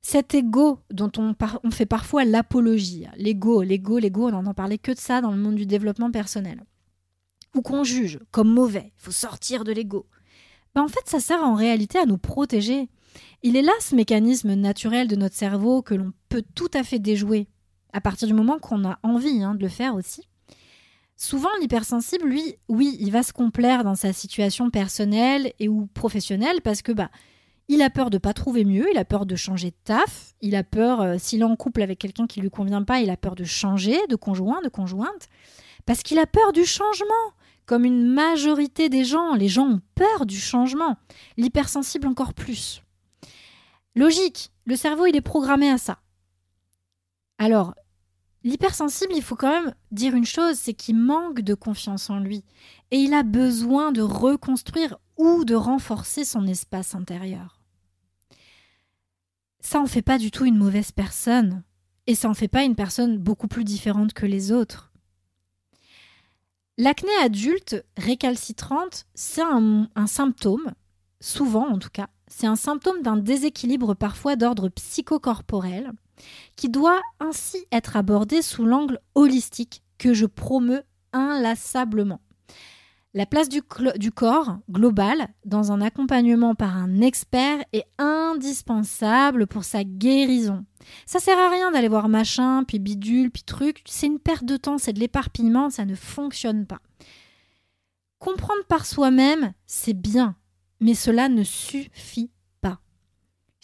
Cet 0.00 0.34
ego 0.34 0.78
dont 0.92 1.10
on, 1.18 1.34
fait 1.72 1.86
parfois 1.86 2.24
l'apologie, 2.24 3.06
l'ego, 3.16 3.62
l'ego, 3.62 3.98
l'ego, 3.98 4.28
on 4.28 4.30
n'entend 4.30 4.54
parler 4.54 4.78
que 4.78 4.92
de 4.92 4.98
ça 4.98 5.20
dans 5.20 5.32
le 5.32 5.38
monde 5.38 5.56
du 5.56 5.66
développement 5.66 6.12
personnel, 6.12 6.62
ou 7.56 7.62
qu'on 7.62 7.82
juge 7.82 8.20
comme 8.30 8.48
mauvais, 8.48 8.92
il 8.96 9.02
faut 9.02 9.10
sortir 9.10 9.64
de 9.64 9.72
l'ego. 9.72 10.06
Ben 10.76 10.82
en 10.82 10.88
fait, 10.88 11.06
ça 11.06 11.18
sert 11.18 11.42
en 11.42 11.56
réalité 11.56 11.98
à 11.98 12.06
nous 12.06 12.16
protéger. 12.16 12.88
Il 13.42 13.56
est 13.56 13.62
là 13.62 13.72
ce 13.80 13.96
mécanisme 13.96 14.54
naturel 14.54 15.08
de 15.08 15.16
notre 15.16 15.34
cerveau 15.34 15.82
que 15.82 15.94
l'on 15.94 16.12
peut 16.28 16.44
tout 16.54 16.70
à 16.74 16.84
fait 16.84 17.00
déjouer, 17.00 17.48
à 17.92 18.00
partir 18.00 18.28
du 18.28 18.34
moment 18.34 18.58
qu'on 18.58 18.84
a 18.84 18.98
envie 19.02 19.42
hein, 19.42 19.54
de 19.54 19.62
le 19.62 19.68
faire 19.68 19.94
aussi. 19.94 20.28
Souvent, 21.16 21.50
l'hypersensible, 21.60 22.26
lui, 22.26 22.56
oui, 22.68 22.96
il 22.98 23.12
va 23.12 23.22
se 23.22 23.32
complaire 23.32 23.84
dans 23.84 23.94
sa 23.94 24.12
situation 24.12 24.70
personnelle 24.70 25.52
et 25.60 25.68
ou 25.68 25.86
professionnelle 25.94 26.60
parce 26.62 26.82
que 26.82 26.90
bah, 26.90 27.10
il 27.68 27.82
a 27.82 27.90
peur 27.90 28.10
de 28.10 28.18
pas 28.18 28.32
trouver 28.32 28.64
mieux, 28.64 28.86
il 28.92 28.98
a 28.98 29.04
peur 29.04 29.24
de 29.24 29.36
changer 29.36 29.70
de 29.70 29.76
taf, 29.84 30.34
il 30.40 30.56
a 30.56 30.64
peur, 30.64 31.00
euh, 31.00 31.16
s'il 31.18 31.40
est 31.40 31.44
en 31.44 31.56
couple 31.56 31.82
avec 31.82 31.98
quelqu'un 31.98 32.26
qui 32.26 32.40
lui 32.40 32.50
convient 32.50 32.82
pas, 32.82 33.00
il 33.00 33.10
a 33.10 33.16
peur 33.16 33.34
de 33.34 33.44
changer 33.44 33.98
de 34.08 34.16
conjoint, 34.16 34.60
de 34.62 34.68
conjointe, 34.68 35.28
parce 35.86 36.02
qu'il 36.02 36.18
a 36.18 36.26
peur 36.26 36.52
du 36.52 36.64
changement. 36.64 37.32
Comme 37.64 37.84
une 37.84 38.04
majorité 38.04 38.88
des 38.88 39.04
gens, 39.04 39.34
les 39.34 39.46
gens 39.46 39.68
ont 39.68 39.80
peur 39.94 40.26
du 40.26 40.38
changement. 40.38 40.96
L'hypersensible 41.36 42.08
encore 42.08 42.34
plus. 42.34 42.82
Logique, 43.94 44.50
le 44.64 44.74
cerveau 44.74 45.06
il 45.06 45.14
est 45.14 45.20
programmé 45.20 45.70
à 45.70 45.78
ça. 45.78 45.98
Alors, 47.38 47.74
l'hypersensible, 48.44 49.12
il 49.14 49.22
faut 49.22 49.36
quand 49.36 49.50
même 49.50 49.74
dire 49.90 50.14
une 50.14 50.24
chose, 50.24 50.56
c'est 50.56 50.74
qu'il 50.74 50.96
manque 50.96 51.40
de 51.40 51.54
confiance 51.54 52.10
en 52.10 52.18
lui 52.18 52.44
et 52.90 52.98
il 52.98 53.14
a 53.14 53.22
besoin 53.22 53.92
de 53.92 54.02
reconstruire 54.02 54.98
ou 55.16 55.44
de 55.44 55.54
renforcer 55.54 56.24
son 56.24 56.46
espace 56.46 56.94
intérieur. 56.94 57.60
Ça 59.60 59.80
en 59.80 59.86
fait 59.86 60.02
pas 60.02 60.18
du 60.18 60.30
tout 60.30 60.44
une 60.44 60.58
mauvaise 60.58 60.92
personne 60.92 61.62
et 62.06 62.14
ça 62.14 62.28
en 62.28 62.34
fait 62.34 62.48
pas 62.48 62.64
une 62.64 62.74
personne 62.74 63.18
beaucoup 63.18 63.48
plus 63.48 63.64
différente 63.64 64.12
que 64.12 64.26
les 64.26 64.50
autres. 64.50 64.92
L'acné 66.78 67.12
adulte 67.22 67.84
récalcitrante, 67.96 69.06
c'est 69.14 69.42
un, 69.42 69.88
un 69.94 70.06
symptôme, 70.06 70.72
souvent 71.20 71.68
en 71.68 71.78
tout 71.78 71.90
cas, 71.92 72.08
c'est 72.26 72.46
un 72.46 72.56
symptôme 72.56 73.02
d'un 73.02 73.16
déséquilibre 73.16 73.94
parfois 73.94 74.36
d'ordre 74.36 74.68
psychocorporel 74.70 75.92
qui 76.56 76.68
doit 76.68 77.00
ainsi 77.20 77.58
être 77.72 77.96
abordé 77.96 78.42
sous 78.42 78.64
l'angle 78.64 79.00
holistique 79.14 79.82
que 79.98 80.14
je 80.14 80.26
promeux 80.26 80.82
inlassablement. 81.12 82.20
La 83.14 83.26
place 83.26 83.50
du, 83.50 83.60
corps 84.10 84.56
global 84.70 85.28
dans 85.44 85.70
un 85.70 85.82
accompagnement 85.82 86.54
par 86.54 86.78
un 86.78 87.02
expert 87.02 87.62
est 87.74 87.84
indispensable 87.98 89.46
pour 89.46 89.64
sa 89.64 89.84
guérison. 89.84 90.64
Ça 91.04 91.18
sert 91.18 91.38
à 91.38 91.50
rien 91.50 91.70
d'aller 91.70 91.88
voir 91.88 92.08
machin, 92.08 92.64
puis 92.64 92.78
bidule, 92.78 93.30
puis 93.30 93.42
truc. 93.42 93.82
C'est 93.84 94.06
une 94.06 94.18
perte 94.18 94.46
de 94.46 94.56
temps, 94.56 94.78
c'est 94.78 94.94
de 94.94 95.00
l'éparpillement, 95.00 95.68
ça 95.68 95.84
ne 95.84 95.94
fonctionne 95.94 96.64
pas. 96.64 96.80
Comprendre 98.18 98.64
par 98.66 98.86
soi-même, 98.86 99.52
c'est 99.66 99.92
bien, 100.00 100.36
mais 100.80 100.94
cela 100.94 101.28
ne 101.28 101.42
suffit 101.42 102.30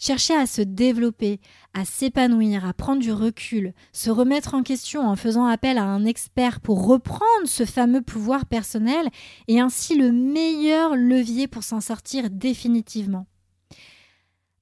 Chercher 0.01 0.33
à 0.33 0.47
se 0.47 0.61
développer, 0.61 1.41
à 1.73 1.83
s'épanouir, 1.83 2.65
à 2.65 2.73
prendre 2.73 3.01
du 3.01 3.11
recul, 3.11 3.73
se 3.91 4.09
remettre 4.09 4.53
en 4.53 4.63
question 4.63 5.01
en 5.01 5.17
faisant 5.17 5.45
appel 5.45 5.77
à 5.77 5.83
un 5.83 6.05
expert 6.05 6.61
pour 6.61 6.87
reprendre 6.87 7.45
ce 7.45 7.65
fameux 7.65 8.01
pouvoir 8.01 8.45
personnel 8.45 9.09
est 9.49 9.59
ainsi 9.59 9.97
le 9.97 10.13
meilleur 10.13 10.95
levier 10.95 11.49
pour 11.49 11.63
s'en 11.63 11.81
sortir 11.81 12.29
définitivement. 12.29 13.27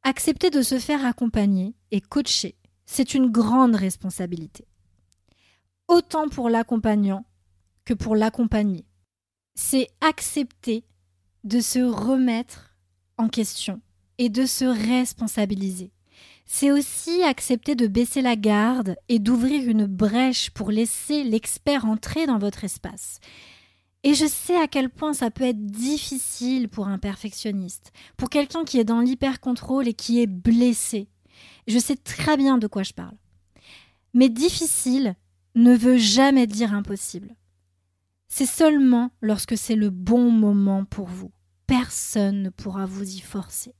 Accepter 0.02 0.50
de 0.50 0.64
se 0.64 0.80
faire 0.80 1.06
accompagner 1.06 1.76
et 1.92 2.02
coacher, 2.02 2.56
c'est 2.88 3.14
une 3.14 3.30
grande 3.30 3.76
responsabilité. 3.76 4.66
Autant 5.88 6.30
pour 6.30 6.50
l'accompagnant 6.50 7.26
que 7.86 7.94
pour 7.94 8.16
l'accompagner. 8.16 8.88
C'est 9.54 9.88
accepter 10.02 10.84
de 11.44 11.60
se 11.60 11.80
remettre 11.80 12.76
en 13.18 13.30
question 13.30 13.82
et 14.18 14.30
de 14.30 14.46
se 14.46 14.66
responsabiliser. 14.66 15.92
C'est 16.46 16.72
aussi 16.72 17.24
accepter 17.24 17.76
de 17.76 17.88
baisser 17.88 18.22
la 18.22 18.36
garde 18.36 18.96
et 19.10 19.20
d'ouvrir 19.20 19.70
une 19.70 19.86
brèche 19.86 20.50
pour 20.52 20.72
laisser 20.72 21.24
l'expert 21.24 21.86
entrer 21.86 22.26
dans 22.26 22.40
votre 22.40 22.64
espace. 22.64 23.20
Et 24.04 24.14
je 24.14 24.26
sais 24.26 24.56
à 24.56 24.68
quel 24.68 24.90
point 24.90 25.14
ça 25.14 25.30
peut 25.30 25.44
être 25.44 25.66
difficile 25.66 26.70
pour 26.70 26.88
un 26.88 26.98
perfectionniste, 26.98 27.92
pour 28.16 28.30
quelqu'un 28.30 28.64
qui 28.64 28.80
est 28.80 28.86
dans 28.86 29.02
l'hyper-contrôle 29.02 29.88
et 29.90 29.94
qui 29.94 30.22
est 30.22 30.28
blessé. 30.28 31.10
Je 31.68 31.80
sais 31.80 31.98
très 31.98 32.38
bien 32.38 32.58
de 32.58 32.68
quoi 32.68 32.84
je 32.84 32.94
parle. 32.94 33.18
Mais 34.14 34.30
difficile 34.30 35.16
ne 35.56 35.76
veut 35.76 35.98
jamais 35.98 36.48
dire 36.48 36.74
impossible. 36.74 37.36
C'est 38.30 38.46
seulement 38.46 39.12
lorsque 39.22 39.58
c'est 39.58 39.76
le 39.76 39.90
bon 39.90 40.32
moment 40.32 40.86
pour 40.86 41.08
vous. 41.08 41.32
Personne 41.66 42.44
ne 42.44 42.50
pourra 42.50 42.86
vous 42.86 43.16
y 43.16 43.20
forcer. 43.20 43.74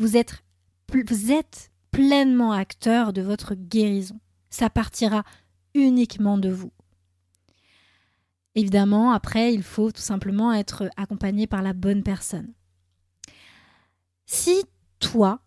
Vous 0.00 0.16
êtes, 0.16 1.70
pleinement 1.90 2.52
acteur 2.52 3.12
de 3.12 3.20
votre 3.20 3.54
guérison. 3.54 4.18
Ça 4.48 4.70
partira 4.70 5.24
uniquement 5.74 6.38
de 6.38 6.48
vous. 6.48 6.72
Évidemment, 8.54 9.12
après, 9.12 9.52
il 9.52 9.62
faut 9.62 9.92
tout 9.92 10.00
simplement 10.00 10.54
être 10.54 10.88
accompagné 10.96 11.46
par 11.46 11.60
la 11.60 11.74
bonne 11.74 12.02
personne. 12.02 12.54
Si 14.24 14.64
toi, 15.00 15.42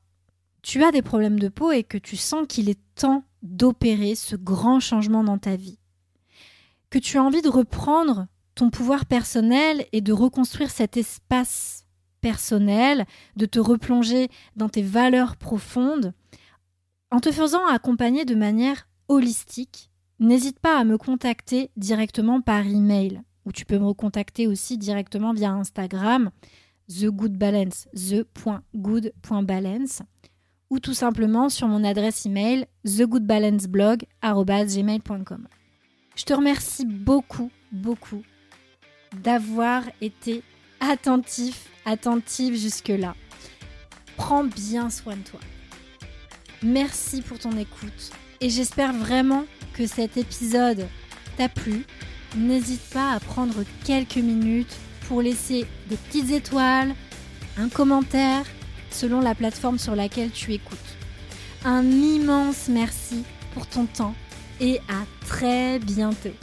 tu 0.61 0.83
as 0.83 0.91
des 0.91 1.01
problèmes 1.01 1.39
de 1.39 1.49
peau 1.49 1.71
et 1.71 1.83
que 1.83 1.97
tu 1.97 2.15
sens 2.15 2.45
qu'il 2.47 2.69
est 2.69 2.79
temps 2.93 3.23
d'opérer 3.41 4.13
ce 4.13 4.35
grand 4.35 4.79
changement 4.79 5.23
dans 5.23 5.39
ta 5.39 5.55
vie, 5.55 5.79
que 6.91 6.99
tu 6.99 7.17
as 7.17 7.23
envie 7.23 7.41
de 7.41 7.49
reprendre 7.49 8.27
ton 8.53 8.69
pouvoir 8.69 9.07
personnel 9.07 9.87
et 9.93 10.01
de 10.01 10.13
reconstruire 10.13 10.69
cet 10.69 10.95
espace 10.95 11.82
personnel, 12.23 13.05
de 13.35 13.45
te 13.45 13.59
replonger 13.59 14.29
dans 14.55 14.69
tes 14.69 14.81
valeurs 14.81 15.35
profondes, 15.35 16.13
en 17.11 17.19
te 17.19 17.33
faisant 17.33 17.67
accompagner 17.67 18.23
de 18.23 18.33
manière 18.33 18.87
holistique, 19.09 19.91
n'hésite 20.19 20.59
pas 20.59 20.79
à 20.79 20.85
me 20.85 20.97
contacter 20.97 21.69
directement 21.75 22.39
par 22.41 22.65
email 22.65 23.21
ou 23.45 23.51
tu 23.51 23.65
peux 23.65 23.77
me 23.77 23.85
recontacter 23.85 24.47
aussi 24.47 24.77
directement 24.77 25.33
via 25.33 25.51
Instagram 25.51 26.31
the 26.87 27.07
good 27.07 27.37
balance 27.37 27.89
the.good.balance 27.93 30.01
ou 30.69 30.79
tout 30.79 30.93
simplement 30.93 31.49
sur 31.49 31.67
mon 31.67 31.83
adresse 31.83 32.25
email 32.25 32.67
thegoodbalanceblog@gmail.com. 32.85 35.47
Je 36.15 36.23
te 36.23 36.33
remercie 36.33 36.85
beaucoup 36.85 37.51
beaucoup 37.73 38.23
d'avoir 39.21 39.83
été 39.99 40.41
attentif 40.89 41.67
attentive 41.85 42.55
jusque-là. 42.55 43.15
Prends 44.15 44.43
bien 44.43 44.89
soin 44.89 45.15
de 45.15 45.23
toi. 45.23 45.39
Merci 46.61 47.21
pour 47.21 47.39
ton 47.39 47.51
écoute 47.57 48.11
et 48.39 48.49
j'espère 48.49 48.93
vraiment 48.93 49.45
que 49.73 49.85
cet 49.85 50.17
épisode 50.17 50.87
t'a 51.37 51.49
plu. 51.49 51.85
N'hésite 52.35 52.81
pas 52.91 53.11
à 53.11 53.19
prendre 53.19 53.63
quelques 53.85 54.17
minutes 54.17 54.75
pour 55.07 55.21
laisser 55.21 55.65
des 55.89 55.97
petites 55.97 56.31
étoiles, 56.31 56.95
un 57.57 57.69
commentaire 57.69 58.45
selon 58.91 59.19
la 59.19 59.35
plateforme 59.35 59.77
sur 59.77 59.95
laquelle 59.95 60.31
tu 60.31 60.53
écoutes. 60.53 60.77
Un 61.65 61.83
immense 61.83 62.67
merci 62.69 63.23
pour 63.53 63.67
ton 63.67 63.85
temps 63.85 64.15
et 64.59 64.79
à 64.89 65.05
très 65.27 65.79
bientôt. 65.79 66.33